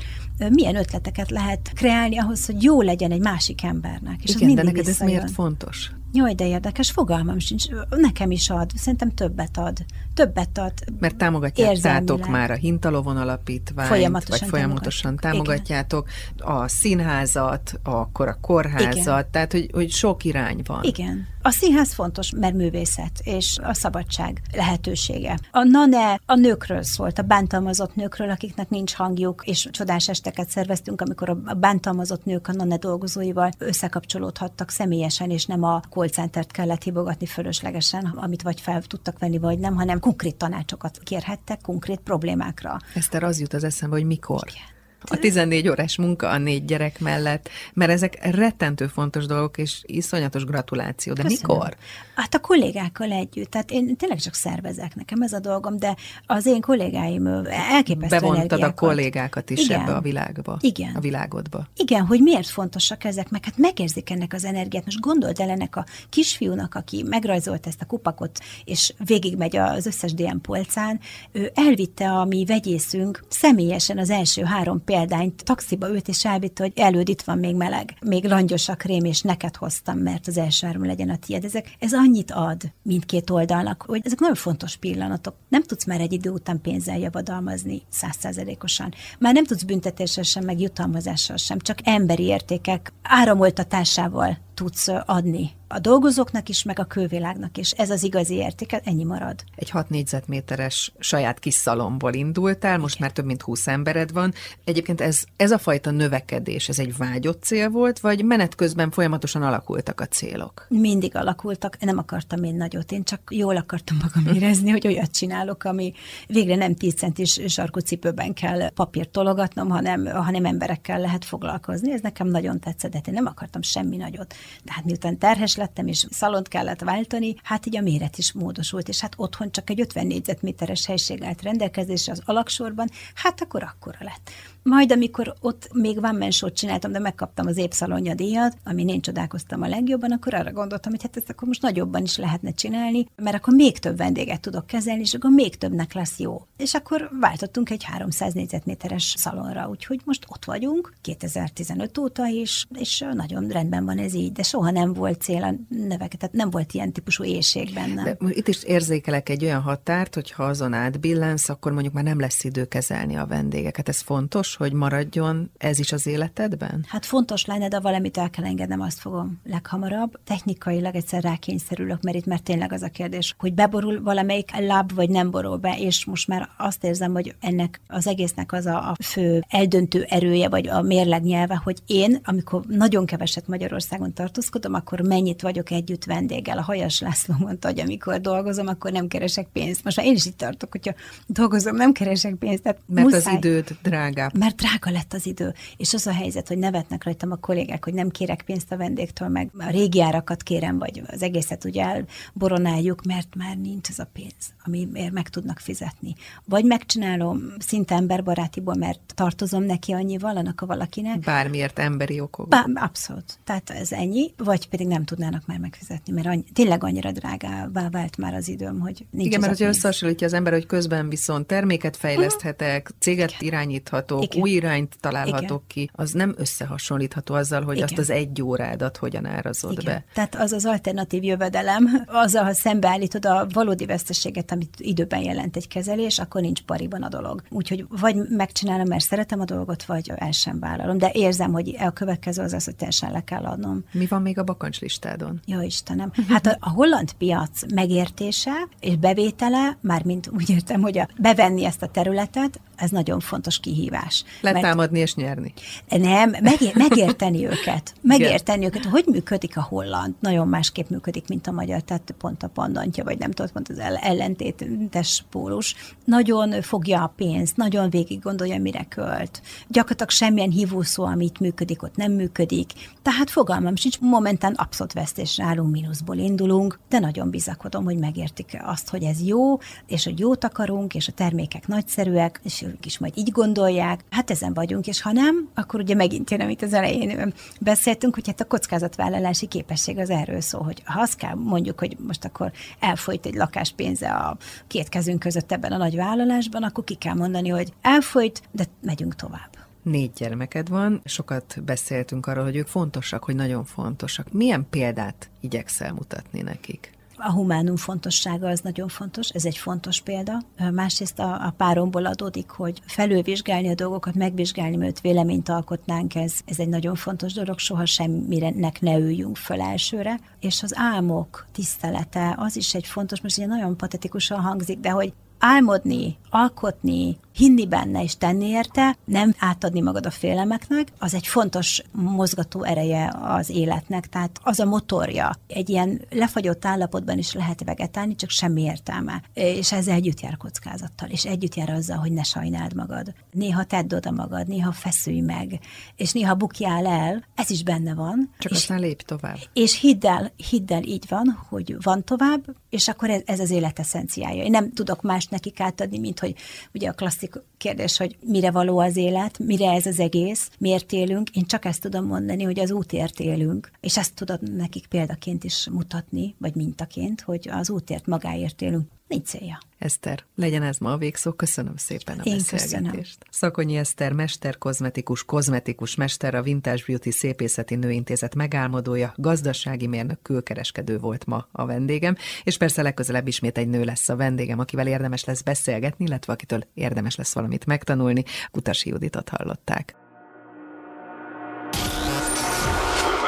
milyen 0.49 0.77
ötleteket 0.77 1.31
lehet 1.31 1.73
kreálni 1.75 2.19
ahhoz, 2.19 2.47
hogy 2.47 2.63
jó 2.63 2.83
legyen 2.83 3.11
egy 3.11 3.21
másik 3.21 3.63
embernek. 3.63 4.25
És 4.25 4.35
Igen, 4.35 4.55
de 4.55 4.63
neked 4.63 4.85
visszajön. 4.85 5.15
ez 5.15 5.21
miért 5.21 5.35
fontos? 5.35 5.91
Jaj, 6.13 6.35
de 6.35 6.47
érdekes, 6.47 6.91
fogalmam 6.91 7.39
sincs. 7.39 7.65
Nekem 7.89 8.31
is 8.31 8.51
ad, 8.51 8.71
szerintem 8.77 9.11
többet 9.11 9.57
ad. 9.57 9.85
Többet 10.15 10.59
ad. 10.59 10.73
Mert 10.99 11.17
támogatjátok 11.17 12.29
már 12.29 12.51
a 12.51 12.55
Hintalovon 12.55 13.17
alapítványt, 13.17 13.89
folyamatosan 13.89 14.39
vagy 14.39 14.49
folyamatosan 14.49 15.17
támogatjátok 15.17 16.09
Igen. 16.35 16.49
a 16.49 16.69
színházat, 16.69 17.81
akkor 17.83 18.29
a 18.29 18.39
kórházat, 18.41 18.97
Igen. 18.97 19.31
tehát 19.31 19.53
hogy, 19.53 19.71
hogy 19.73 19.91
sok 19.91 20.25
irány 20.25 20.61
van. 20.65 20.83
Igen. 20.83 21.27
A 21.43 21.51
színház 21.51 21.93
fontos, 21.93 22.33
mert 22.37 22.55
művészet, 22.55 23.21
és 23.23 23.59
a 23.63 23.75
szabadság 23.75 24.41
lehetősége. 24.53 25.39
A 25.51 25.63
NANE 25.63 26.21
a 26.27 26.35
nőkről 26.35 26.83
szólt, 26.83 27.19
a 27.19 27.23
bántalmazott 27.23 27.95
nőkről, 27.95 28.31
akiknek 28.31 28.69
nincs 28.69 28.95
hangjuk, 28.95 29.43
és 29.47 29.69
csodás 29.71 30.09
esteket 30.09 30.49
szerveztünk, 30.49 31.01
amikor 31.01 31.29
a 31.29 31.55
bántalmazott 31.55 32.25
nők 32.25 32.49
a 32.49 32.53
NANE 32.53 32.77
dolgozóival 32.77 33.51
összekapcsolódhattak 33.59 34.71
személyesen, 34.71 35.31
és 35.31 35.47
nem 35.47 35.63
a 35.63 35.81
call 35.99 36.09
centert 36.09 36.51
kellett 36.51 36.83
hívogatni 36.83 37.27
fölöslegesen, 37.27 38.05
amit 38.05 38.43
vagy 38.43 38.61
fel 38.61 38.83
tudtak 38.83 39.19
venni, 39.19 39.39
vagy 39.39 39.59
nem, 39.59 39.75
hanem 39.75 40.01
konkrét 40.01 40.37
tanácsokat 40.37 40.99
kérhettek 40.99 41.61
konkrét 41.61 42.01
problémákra. 42.01 42.77
Eszter, 42.95 43.23
az 43.23 43.41
jut 43.41 43.53
az 43.53 43.65
eszembe, 43.65 43.97
hogy 43.97 44.07
mikor. 44.07 44.45
Igen 44.49 44.77
a 45.01 45.17
14 45.17 45.69
órás 45.69 45.97
munka 45.97 46.29
a 46.29 46.39
négy 46.39 46.65
gyerek 46.65 47.01
mellett, 47.01 47.49
mert 47.75 47.91
ezek 47.91 48.35
rettentő 48.35 48.87
fontos 48.87 49.27
dolgok, 49.27 49.59
és 49.59 49.81
iszonyatos 49.83 50.45
gratuláció. 50.45 51.13
De 51.13 51.23
Köszönöm. 51.23 51.57
mikor? 51.57 51.77
Hát 52.15 52.35
a 52.35 52.39
kollégákkal 52.39 53.13
együtt. 53.13 53.51
Tehát 53.51 53.71
én 53.71 53.97
tényleg 53.97 54.19
csak 54.19 54.35
szervezek, 54.35 54.95
nekem 54.95 55.23
ez 55.23 55.33
a 55.33 55.39
dolgom, 55.39 55.79
de 55.79 55.97
az 56.27 56.47
én 56.47 56.61
kollégáim 56.61 57.27
elképesztő 57.47 58.19
Bevontad 58.19 58.63
a 58.63 58.75
kollégákat 58.75 59.51
is 59.51 59.65
Igen. 59.65 59.81
ebbe 59.81 59.95
a 59.95 60.01
világba. 60.01 60.57
Igen. 60.61 60.95
A 60.95 61.01
világodba. 61.01 61.67
Igen, 61.77 62.07
hogy 62.07 62.21
miért 62.21 62.49
fontosak 62.49 63.05
ezek, 63.05 63.31
meg 63.31 63.45
hát 63.45 63.57
megérzik 63.57 64.11
ennek 64.11 64.33
az 64.33 64.45
energiát. 64.45 64.85
Most 64.85 65.01
gondold 65.01 65.41
el 65.41 65.51
ennek 65.51 65.77
a 65.77 65.85
kisfiúnak, 66.09 66.75
aki 66.75 67.03
megrajzolt 67.03 67.67
ezt 67.67 67.83
a 67.83 67.87
kupakot, 67.87 68.39
és 68.65 68.95
végigmegy 69.07 69.57
az 69.57 69.87
összes 69.87 70.15
DM 70.15 70.41
polcán, 70.43 71.01
ő 71.33 71.51
elvitte 71.55 72.11
a 72.11 72.25
mi 72.25 72.45
vegyészünk 72.45 73.25
személyesen 73.29 73.99
az 73.99 74.11
első 74.11 74.45
három 74.45 74.85
példányt, 74.89 75.45
taxiba 75.45 75.89
ült 75.89 76.09
és 76.09 76.25
elvitte, 76.25 76.63
hogy 76.63 76.73
előd 76.77 77.09
itt 77.09 77.23
van 77.23 77.39
még 77.39 77.55
meleg, 77.55 77.97
még 78.01 78.25
langyos 78.25 78.69
a 78.69 78.75
krém, 78.75 79.05
és 79.05 79.21
neked 79.21 79.57
hoztam, 79.57 79.99
mert 79.99 80.27
az 80.27 80.37
első 80.37 80.67
három 80.67 80.85
legyen 80.85 81.09
a 81.09 81.17
tiéd. 81.17 81.45
Ezek, 81.45 81.77
ez 81.79 81.95
annyit 81.95 82.31
ad 82.31 82.63
mindkét 82.83 83.31
oldalnak, 83.31 83.85
hogy 83.87 84.01
ezek 84.05 84.19
nagyon 84.19 84.35
fontos 84.35 84.77
pillanatok. 84.77 85.35
Nem 85.49 85.63
tudsz 85.63 85.85
már 85.85 86.01
egy 86.01 86.13
idő 86.13 86.31
után 86.31 86.61
pénzzel 86.61 86.99
javadalmazni 86.99 87.83
százszázalékosan. 87.89 88.95
Már 89.19 89.35
nem 89.35 89.45
tudsz 89.45 89.63
büntetéssel 89.63 90.25
sem, 90.25 90.45
meg 90.45 90.61
jutalmazással 90.61 91.37
sem, 91.37 91.59
csak 91.59 91.79
emberi 91.83 92.25
értékek 92.25 92.93
áramoltatásával 93.03 94.39
tudsz 94.59 94.89
adni 95.05 95.51
a 95.69 95.79
dolgozóknak 95.79 96.49
is, 96.49 96.63
meg 96.63 96.79
a 96.79 96.85
külvilágnak 96.85 97.59
is. 97.59 97.71
Ez 97.71 97.91
az 97.91 98.03
igazi 98.03 98.35
érték, 98.35 98.73
ennyi 98.85 99.05
marad. 99.05 99.45
Egy 99.57 99.71
6 99.71 99.89
négyzetméteres 99.89 100.93
saját 100.99 101.39
kis 101.39 101.55
szalomból 101.55 102.13
indultál, 102.13 102.79
most 102.79 102.95
Igen. 102.95 103.07
már 103.07 103.17
több 103.17 103.25
mint 103.25 103.43
20 103.43 103.67
embered 103.67 104.13
van. 104.13 104.33
Egyébként 104.65 105.01
ez, 105.01 105.25
ez 105.37 105.51
a 105.51 105.59
fajta 105.59 105.91
növekedés, 105.91 106.69
ez 106.69 106.79
egy 106.79 106.97
vágyott 106.97 107.43
cél 107.43 107.69
volt, 107.69 108.01
vagy 108.01 108.25
menet 108.25 108.55
közben 108.55 108.91
folyamatosan 108.91 109.43
alakultak 109.43 110.01
a 110.01 110.07
célok? 110.07 110.67
Mindig 110.69 111.17
alakultak, 111.17 111.79
nem 111.81 111.99
akartam 111.99 112.43
én 112.43 112.55
nagyot, 112.55 112.93
én 112.93 113.05
csak 113.05 113.21
jól 113.31 113.57
akartam 113.57 113.97
magam 114.03 114.35
érezni, 114.37 114.71
hogy 114.71 114.87
olyat 114.87 115.11
csinálok, 115.11 115.65
ami 115.65 115.93
végre 116.27 116.55
nem 116.55 116.75
10 116.75 116.95
centis 116.95 117.41
sarkucipőben 117.47 118.35
kell 118.35 118.71
papírt 118.71 119.11
tologatnom, 119.11 119.69
hanem, 119.69 120.07
hanem 120.07 120.45
emberekkel 120.45 121.01
lehet 121.01 121.25
foglalkozni. 121.25 121.93
Ez 121.93 122.01
nekem 122.01 122.27
nagyon 122.27 122.61
tetszett, 122.61 122.91
de 122.91 123.01
én 123.07 123.15
nem 123.15 123.27
akartam 123.27 123.63
semmi 123.63 123.97
nagyot. 123.97 124.35
De 124.65 124.73
hát 124.73 124.85
miután 124.85 125.19
terhes 125.19 125.57
lettem, 125.57 125.87
és 125.87 126.07
szalont 126.11 126.49
kellett 126.49 126.81
váltani, 126.81 127.35
hát 127.43 127.67
így 127.67 127.77
a 127.77 127.81
méret 127.81 128.19
is 128.19 128.33
módosult, 128.33 128.89
és 128.89 129.01
hát 129.01 129.13
otthon 129.17 129.51
csak 129.51 129.71
egy 129.71 129.81
50 129.81 130.07
négyzetméteres 130.07 130.87
helység 130.87 131.23
állt 131.23 131.43
rendelkezésre 131.43 132.13
az 132.13 132.23
alaksorban, 132.25 132.91
hát 133.15 133.41
akkor 133.41 133.63
akkora 133.63 133.99
lett. 134.01 134.31
Majd, 134.69 134.93
amikor 134.93 135.35
ott 135.41 135.69
még 135.73 136.01
van 136.01 136.15
mensót 136.15 136.55
csináltam, 136.55 136.93
de 136.93 136.99
megkaptam 136.99 137.47
az 137.47 137.57
épszalonja 137.57 138.15
díjat, 138.15 138.57
ami 138.65 138.85
én 138.85 139.01
csodálkoztam 139.01 139.63
a 139.63 139.69
legjobban, 139.69 140.13
akkor 140.13 140.35
arra 140.35 140.53
gondoltam, 140.53 140.93
hogy 140.93 141.03
hát 141.03 141.17
ezt 141.17 141.31
akkor 141.31 141.49
most 141.49 141.63
nagyobban 141.63 142.03
is 142.03 142.17
lehetne 142.17 142.51
csinálni, 142.51 143.07
mert 143.17 143.37
akkor 143.37 143.55
még 143.55 143.79
több 143.79 143.97
vendéget 143.97 144.41
tudok 144.41 144.67
kezelni, 144.67 145.01
és 145.01 145.15
akkor 145.15 145.31
még 145.31 145.57
többnek 145.57 145.93
lesz 145.93 146.19
jó. 146.19 146.47
És 146.57 146.75
akkor 146.75 147.11
váltottunk 147.21 147.71
egy 147.71 147.85
300 147.85 148.33
négyzetméteres 148.33 149.15
szalonra, 149.17 149.69
úgyhogy 149.69 150.01
most 150.05 150.25
ott 150.29 150.45
vagyunk, 150.45 150.95
2015 151.01 151.99
óta 151.99 152.27
is, 152.27 152.67
és 152.79 153.05
nagyon 153.13 153.49
rendben 153.49 153.85
van 153.85 153.99
ez 153.99 154.15
így, 154.15 154.33
de 154.33 154.43
soha 154.43 154.71
nem 154.71 154.93
volt 154.93 155.21
cél 155.21 155.43
a 155.43 155.55
növeket, 155.69 156.19
tehát 156.19 156.35
nem 156.35 156.51
volt 156.51 156.73
ilyen 156.73 156.93
típusú 156.93 157.25
éjség 157.25 157.75
benne. 157.75 158.03
De 158.03 158.17
itt 158.29 158.49
is 158.49 158.63
érzékelek 158.63 159.29
egy 159.29 159.45
olyan 159.45 159.61
határt, 159.61 160.15
hogy 160.15 160.31
ha 160.31 160.45
azon 160.45 160.73
átbillensz, 160.73 161.49
akkor 161.49 161.73
mondjuk 161.73 161.95
már 161.95 162.05
nem 162.05 162.21
lesz 162.21 162.45
idő 162.45 162.65
kezelni 162.65 163.17
a 163.17 163.27
vendégeket. 163.27 163.89
Ez 163.89 164.01
fontos, 164.01 164.57
hogy 164.59 164.73
maradjon 164.73 165.51
ez 165.59 165.79
is 165.79 165.93
az 165.93 166.07
életedben? 166.07 166.85
Hát 166.89 167.07
fontos 167.07 167.45
lenne, 167.45 167.69
de 167.69 167.81
valamit 167.81 168.17
el 168.17 168.31
kell 168.31 168.45
engednem, 168.45 168.81
azt 168.81 168.99
fogom 168.99 169.41
leghamarabb. 169.45 170.21
Technikailag 170.25 170.95
egyszer 170.95 171.23
rákényszerülök, 171.23 172.03
mert 172.03 172.17
itt 172.17 172.27
már 172.27 172.39
tényleg 172.41 172.73
az 172.73 172.83
a 172.83 172.89
kérdés, 172.89 173.35
hogy 173.39 173.55
beborul 173.55 174.03
valamelyik 174.03 174.51
láb, 174.59 174.95
vagy 174.95 175.11
nem 175.11 175.31
borul 175.31 175.57
be, 175.57 175.77
és 175.79 176.05
most 176.05 176.29
már 176.29 176.49
azt 176.57 176.85
érzem, 176.85 177.13
hogy 177.13 177.35
ennek 177.41 177.81
az 177.87 178.07
egésznek 178.07 178.53
az 178.53 178.67
a, 178.67 178.91
a 178.91 178.95
fő 179.03 179.45
eldöntő 179.49 180.03
erője, 180.03 180.49
vagy 180.49 180.69
a 180.69 180.83
mérleg 180.83 181.23
nyelve, 181.23 181.61
hogy 181.65 181.79
én, 181.87 182.21
amikor 182.25 182.63
nagyon 182.69 183.07
keveset 183.07 183.47
Magyarországon 183.47 184.13
tartózkodom, 184.13 184.75
akkor 184.75 185.01
mennyit 185.01 185.43
vagyok 185.43 185.71
együtt 185.71 186.05
vendéggel. 186.05 186.59
A 186.59 186.63
Hajas 186.63 187.01
László 187.01 187.35
mondta, 187.39 187.69
hogy 187.69 187.81
amikor 187.81 188.21
dolgozom, 188.21 188.67
akkor 188.67 188.93
nem 188.93 189.09
keresek 189.09 189.47
pénzt. 189.53 189.85
Most 189.85 189.97
már 189.97 190.07
én 190.07 190.15
is 190.15 190.27
itt 190.27 190.37
tartok, 190.37 190.71
hogyha 190.71 190.95
dolgozom, 191.27 191.77
nem 191.77 191.93
keresek 191.93 192.35
pénzt. 192.35 192.63
Tehát 192.63 192.79
Mert 192.87 193.07
muszáj, 193.07 193.35
az 193.37 193.45
időt 193.45 193.77
drágább. 193.83 194.38
Mert 194.39 194.57
drága 194.57 194.91
lett 194.91 195.13
az 195.13 195.27
idő. 195.27 195.55
És 195.77 195.95
az 195.95 196.07
a 196.07 196.13
helyzet, 196.13 196.49
hogy 196.49 196.59
nevetnek 196.59 197.05
rajtam 197.05 197.31
a 197.31 197.37
kollégák, 197.37 197.85
hogy 197.85 197.95
nem 197.95 198.11
kérek 198.11 198.43
pénzt 198.43 198.73
a 198.73 198.77
vendégtől, 198.77 199.29
meg 199.29 199.51
a 199.59 199.71
régi 199.71 200.03
árakat 200.03 200.43
kérem, 200.43 200.79
vagy 200.79 201.03
az 201.07 201.23
egészet 201.23 201.65
ugye 201.65 201.85
elboronáljuk, 201.85 203.03
mert 203.05 203.35
már 203.37 203.57
nincs 203.57 203.89
ez 203.89 203.99
a 203.99 204.09
pénz, 204.13 204.55
amiért 204.65 205.13
meg 205.13 205.29
tudnak 205.29 205.59
fizetni. 205.59 206.15
Vagy 206.45 206.65
megcsinálom 206.65 207.53
szinte 207.59 207.95
emberbarátiból, 207.95 208.75
mert 208.75 209.01
tartozom 209.15 209.63
neki 209.63 209.93
annyival, 209.93 210.37
annak 210.37 210.61
a 210.61 210.67
valakinek. 210.67 211.19
Bármiért 211.19 211.79
emberi 211.79 212.21
okok. 212.21 212.49
Bár, 212.49 212.65
abszolút. 212.75 213.39
Tehát 213.45 213.71
ez 213.71 213.93
ennyi, 213.93 214.33
vagy 214.37 214.69
pedig 214.69 214.87
nem 214.87 215.05
tudnának 215.05 215.47
már 215.47 215.59
megfizetni, 215.59 216.13
mert 216.13 216.27
annyi, 216.27 216.45
tényleg 216.53 216.85
annyira 216.85 217.13
drágává 217.13 217.89
vált 217.91 218.17
már 218.17 218.35
az 218.35 218.49
időm, 218.49 218.81
hogy 218.81 219.07
nincs 219.11 219.27
Igen, 219.27 219.41
mert 219.41 219.53
hogyha 219.53 219.69
összehasonlítja 219.69 220.27
az 220.27 220.33
ember, 220.33 220.53
hogy 220.53 220.67
közben 220.67 221.09
viszont 221.09 221.47
terméket 221.47 221.97
fejleszthetek, 221.97 222.91
céget 222.99 223.31
Igen. 223.31 223.41
irányíthatok, 223.41 224.23
Igen. 224.31 224.43
új 224.43 224.51
irányt 224.51 224.97
találhatok 225.01 225.63
Igen. 225.69 225.87
ki, 225.87 225.91
az 225.93 226.13
nem 226.13 226.35
összehasonlítható 226.37 227.35
azzal, 227.35 227.63
hogy 227.63 227.77
Igen. 227.77 227.89
azt 227.89 227.99
az 227.99 228.11
egy 228.11 228.43
órádat 228.43 228.97
hogyan 228.97 229.27
árazod 229.27 229.73
Igen. 229.73 229.85
be. 229.85 230.05
Tehát 230.15 230.35
az 230.35 230.53
az 230.53 230.65
alternatív 230.65 231.23
jövedelem, 231.23 232.05
azzal, 232.07 232.45
ha 232.45 232.53
szembeállítod 232.53 233.27
a 233.27 233.47
valódi 233.53 233.87
veszteséget, 233.87 234.53
amit 234.53 234.75
időben 234.79 235.21
jelent 235.21 235.57
egy 235.57 235.69
kezelés, 235.69 236.19
akkor 236.19 236.41
nincs 236.41 236.63
pariban 236.63 237.03
a 237.03 237.09
dolog. 237.09 237.43
Úgyhogy 237.49 237.87
vagy 237.89 238.17
megcsinálom, 238.29 238.87
mert 238.89 239.05
szeretem 239.05 239.41
a 239.41 239.45
dolgot, 239.45 239.85
vagy 239.85 240.13
el 240.15 240.33
sem 240.33 240.59
vállalom. 240.59 240.99
De 240.99 241.11
érzem, 241.15 241.53
hogy 241.53 241.77
a 241.81 241.91
következő 241.91 242.43
az 242.43 242.53
az, 242.53 242.65
hogy 242.65 242.77
teljesen 242.77 243.13
le 243.13 243.25
kell 243.25 243.45
adnom. 243.45 243.85
Mi 243.93 244.07
van 244.07 244.23
még 244.23 244.39
a 244.39 244.45
bakancslistádon? 244.45 245.41
Jó 245.47 245.61
Istenem. 245.61 246.13
Hát 246.29 246.47
a, 246.47 246.57
a 246.61 246.71
holland 246.71 247.13
piac 247.13 247.73
megértése 247.75 248.69
és 248.81 248.97
bevétele, 248.97 249.79
mármint 249.81 250.31
úgy 250.35 250.51
értem, 250.51 250.81
hogy 250.81 250.99
a, 250.99 251.09
bevenni 251.19 251.65
ezt 251.65 251.83
a 251.83 251.87
területet, 251.87 252.61
ez 252.77 252.91
nagyon 252.91 253.21
fontos 253.21 253.61
kihívás. 253.61 254.18
Letámadni 254.41 254.99
és 254.99 255.15
nyerni. 255.15 255.53
Nem, 255.89 256.31
megér, 256.31 256.77
megérteni 256.77 257.45
őket. 257.45 257.95
Megérteni 258.03 258.65
őket, 258.65 258.85
hogy 258.85 259.05
működik 259.07 259.57
a 259.57 259.63
holland. 259.63 260.15
Nagyon 260.21 260.49
másképp 260.49 260.89
működik, 260.89 261.29
mint 261.29 261.47
a 261.47 261.53
magyar, 261.53 261.81
tehát 261.81 262.15
pont 262.19 262.43
a 262.43 262.49
pandantja, 262.49 263.05
vagy 263.05 263.19
nem 263.19 263.31
tudom, 263.31 263.53
pont 263.53 263.69
az 263.69 263.79
ellentétes 264.01 265.25
pólus. 265.31 265.75
Nagyon 266.05 266.63
fogja 266.63 267.03
a 267.03 267.13
pénzt, 267.17 267.57
nagyon 267.57 267.91
végig 267.91 268.21
gondolja, 268.21 268.59
mire 268.59 268.85
költ. 268.89 269.43
Gyakorlatilag 269.69 270.11
semmilyen 270.11 270.51
hívószó, 270.51 271.05
amit 271.05 271.41
működik, 271.41 271.83
ott 271.83 271.97
nem 271.97 272.13
működik. 272.13 272.73
Tehát 273.03 273.31
fogalmam 273.31 273.77
sincs, 273.77 274.01
momentán 274.01 274.53
abszolút 274.53 274.93
vesztésre 274.93 275.45
állunk, 275.45 275.73
mínuszból 275.73 276.17
indulunk, 276.17 276.79
de 276.89 276.99
nagyon 276.99 277.31
bizakodom, 277.31 277.85
hogy 277.85 277.99
megértik 277.99 278.59
azt, 278.63 278.89
hogy 278.89 279.03
ez 279.03 279.23
jó, 279.23 279.59
és 279.87 280.05
hogy 280.05 280.19
jót 280.19 280.45
akarunk, 280.45 280.95
és 280.95 281.09
a 281.09 281.13
termékek 281.13 281.67
nagyszerűek, 281.67 282.41
és 282.45 282.63
ők 282.63 282.87
is 282.87 282.99
majd 282.99 283.13
így 283.17 283.31
gondolják. 283.31 284.05
Hát 284.11 284.31
ezen 284.31 284.55
vagyunk, 284.55 284.87
és 284.87 285.03
ha 285.03 285.13
nem, 285.13 285.49
akkor 285.55 285.81
ugye 285.81 285.95
megint 285.95 286.31
jön, 286.31 286.41
amit 286.41 286.63
az 286.63 286.73
elején 286.73 287.35
beszéltünk, 287.61 288.15
hogy 288.15 288.27
hát 288.27 288.41
a 288.41 288.45
kockázatvállalási 288.45 289.47
képesség 289.47 289.99
az 289.99 290.11
erről 290.11 290.41
szól, 290.41 290.63
hogy 290.63 290.83
ha 290.85 291.01
azt 291.01 291.17
kell 291.17 291.35
mondjuk, 291.35 291.79
hogy 291.79 291.97
most 292.07 292.25
akkor 292.25 292.53
elfolyt 292.79 293.27
egy 293.27 293.35
lakáspénze 293.35 294.11
a 294.11 294.37
két 294.67 294.89
kezünk 294.89 295.19
között 295.19 295.53
ebben 295.53 295.73
a 295.73 295.77
nagy 295.77 295.97
vállalásban, 295.97 296.63
akkor 296.63 296.85
ki 296.85 296.95
kell 296.95 297.15
mondani, 297.15 297.49
hogy 297.49 297.73
elfolyt, 297.83 298.43
de 298.51 298.65
megyünk 298.83 299.15
tovább 299.15 299.51
négy 299.83 300.13
gyermeked 300.13 300.69
van, 300.69 301.01
sokat 301.05 301.63
beszéltünk 301.65 302.27
arról, 302.27 302.45
hogy 302.45 302.57
ők 302.57 302.67
fontosak, 302.67 303.25
hogy 303.25 303.35
nagyon 303.35 303.65
fontosak. 303.65 304.33
Milyen 304.33 304.67
példát 304.71 305.31
igyekszel 305.41 305.93
mutatni 305.93 306.41
nekik? 306.41 306.98
A 307.21 307.33
humánum 307.33 307.77
fontossága 307.77 308.49
az 308.49 308.61
nagyon 308.61 308.89
fontos, 308.89 309.29
ez 309.29 309.45
egy 309.45 309.57
fontos 309.57 310.01
példa. 310.01 310.43
Másrészt 310.73 311.19
a, 311.19 311.47
a 311.47 311.55
páromból 311.57 312.07
adódik, 312.07 312.51
hogy 312.51 312.81
felülvizsgálni 312.87 313.69
a 313.69 313.75
dolgokat, 313.75 314.15
megvizsgálni, 314.15 314.77
mert 314.77 315.01
véleményt 315.01 315.49
alkotnánk, 315.49 316.15
ez, 316.15 316.35
ez 316.45 316.59
egy 316.59 316.69
nagyon 316.69 316.95
fontos 316.95 317.33
dolog, 317.33 317.59
soha 317.59 317.87
semmirenek 317.87 318.81
ne 318.81 318.99
üljünk 318.99 319.37
föl 319.37 319.61
elsőre. 319.61 320.21
És 320.41 320.63
az 320.63 320.73
álmok 320.77 321.47
tisztelete, 321.53 322.35
az 322.39 322.57
is 322.57 322.75
egy 322.75 322.87
fontos, 322.87 323.21
most 323.21 323.39
ugye 323.39 323.47
nagyon 323.47 323.77
patetikusan 323.77 324.41
hangzik, 324.41 324.79
de 324.79 324.91
hogy 324.91 325.13
álmodni, 325.39 326.17
alkotni, 326.31 327.19
hinni 327.39 327.67
benne 327.67 328.03
és 328.03 328.17
tenni 328.17 328.47
érte, 328.47 328.97
nem 329.05 329.35
átadni 329.39 329.81
magad 329.81 330.07
a 330.07 330.11
félelmeknek, 330.11 330.89
az 330.99 331.15
egy 331.15 331.27
fontos 331.27 331.83
mozgató 331.93 332.63
ereje 332.63 333.15
az 333.23 333.51
életnek, 333.51 334.09
tehát 334.09 334.41
az 334.43 334.61
a 334.61 334.65
motorja. 334.65 335.37
Egy 335.47 335.69
ilyen 335.69 336.01
lefagyott 336.11 336.65
állapotban 336.65 337.19
is 337.19 337.33
lehet 337.33 337.65
vegetálni, 337.65 338.15
csak 338.15 338.31
semmi 338.31 338.63
értelme. 338.63 339.23
És 339.35 339.73
ez 339.73 339.89
együtt 339.89 340.21
jár 340.21 340.37
kockázattal, 340.37 341.09
és 341.09 341.25
együtt 341.25 341.55
jár 341.55 341.71
azzal, 341.71 341.97
hogy 341.97 342.13
ne 342.13 342.23
sajnáld 342.23 342.75
magad. 342.75 343.15
Néha 343.31 343.65
tedd 343.65 343.95
oda 343.95 344.11
magad, 344.11 344.49
néha 344.49 344.73
feszülj 344.73 345.21
meg, 345.21 345.61
és 345.97 346.13
néha 346.13 346.35
bukjál 346.35 346.87
el, 346.87 347.25
ez 347.35 347.51
is 347.51 347.63
benne 347.63 347.95
van. 347.95 348.31
Csak 348.39 348.53
és, 348.53 348.59
aztán 348.59 348.81
lép 348.81 349.03
tovább. 349.03 349.39
És 349.53 349.81
hidd 349.81 350.07
el, 350.07 350.33
hidd 350.51 350.73
el, 350.73 350.83
így 350.83 351.05
van, 351.09 351.39
hogy 351.49 351.77
van 351.83 352.05
tovább, 352.05 352.45
és 352.71 352.89
akkor 352.89 353.11
ez, 353.11 353.23
ez 353.25 353.41
az 353.41 353.51
élet 353.51 353.79
eszenciája. 353.79 354.43
Én 354.43 354.51
nem 354.51 354.73
tudok 354.73 355.03
más 355.03 355.27
nekik 355.27 355.61
átadni, 355.61 355.99
mint 355.99 356.18
hogy 356.19 356.35
ugye 356.75 356.89
a 356.89 356.93
klasszik 356.93 357.35
kérdés, 357.57 357.97
hogy 357.97 358.17
mire 358.21 358.51
való 358.51 358.79
az 358.79 358.97
élet, 358.97 359.39
mire 359.39 359.71
ez 359.71 359.87
az 359.87 360.01
egész, 360.01 360.51
miért 360.59 360.93
élünk. 360.93 361.31
Én 361.31 361.45
csak 361.47 361.65
ezt 361.65 361.81
tudom 361.81 362.07
mondani, 362.07 362.43
hogy 362.43 362.59
az 362.59 362.71
útért 362.71 363.21
élünk, 363.21 363.71
és 363.81 363.97
ezt 363.97 364.15
tudod 364.15 364.55
nekik 364.57 364.87
példaként 364.87 365.45
is 365.45 365.69
mutatni, 365.71 366.35
vagy 366.39 366.55
mintaként, 366.55 367.21
hogy 367.21 367.49
az 367.53 367.71
útért 367.71 368.07
magáért 368.07 368.63
élünk. 368.63 368.98
Nincs 369.09 369.27
célja. 369.27 369.59
Eszter, 369.79 370.25
legyen 370.35 370.63
ez 370.63 370.79
ma 370.79 370.93
a 370.93 370.97
végszó. 370.97 371.33
Köszönöm 371.33 371.77
szépen 371.77 372.19
a 372.19 372.23
Én 372.23 372.37
beszélgetést. 372.37 372.93
Köszönöm. 372.93 373.17
Szakonyi 373.31 373.77
Eszter, 373.77 374.13
mester, 374.13 374.59
kozmetikus, 374.59 375.25
kozmetikus 375.25 375.95
mester, 375.95 376.35
a 376.35 376.43
Vintage 376.43 376.83
Beauty 376.87 377.11
Szépészeti 377.11 377.75
Nőintézet 377.75 378.35
megálmodója, 378.35 379.13
gazdasági 379.17 379.87
mérnök, 379.87 380.23
külkereskedő 380.23 380.99
volt 380.99 381.27
ma 381.27 381.47
a 381.53 381.67
vendégem, 381.67 382.17
és 382.43 382.57
persze 382.57 382.83
legközelebb 382.83 383.27
ismét 383.27 383.59
egy 383.59 383.69
nő 383.69 383.85
lesz 383.85 384.09
a 384.09 384.17
vendégem, 384.17 384.59
akivel 384.59 384.87
érdemes 384.87 385.25
lesz 385.25 385.43
beszélgetni, 385.43 386.05
illetve 386.05 386.33
akitől 386.33 386.65
érdemes 386.75 387.17
lesz 387.17 387.35
valamit 387.35 387.67
megtanulni. 387.67 388.23
Kutasi 388.51 388.89
Juditot 388.89 389.29
hallották. 389.29 389.95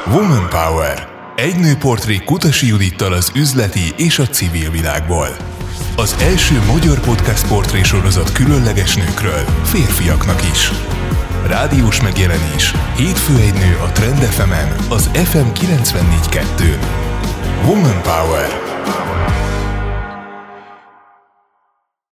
Woman 0.07 0.49
Power 0.49 1.09
Egy 1.37 1.59
nőportré 1.59 2.17
Kutasi 2.25 2.67
Judittal 2.67 3.13
az 3.13 3.33
üzleti 3.35 3.95
és 3.97 4.19
a 4.19 4.27
civil 4.27 4.71
világból. 4.71 5.60
Az 6.01 6.17
első 6.21 6.61
magyar 6.73 7.01
podcast 7.01 7.49
portré 7.49 7.83
sorozat 7.83 8.33
különleges 8.33 8.95
nőkről, 8.95 9.45
férfiaknak 9.65 10.43
is. 10.53 10.71
Rádiós 11.47 12.03
megjelenés. 12.03 12.75
Hétfő 12.97 13.35
egy 13.37 13.55
nő 13.55 13.79
a 13.85 13.93
Trend 13.93 14.19
FM-en, 14.19 14.77
az 14.89 15.11
FM 15.15 15.47
94.2-n. 15.55 16.85
Woman 17.65 18.03
Power. 18.03 18.49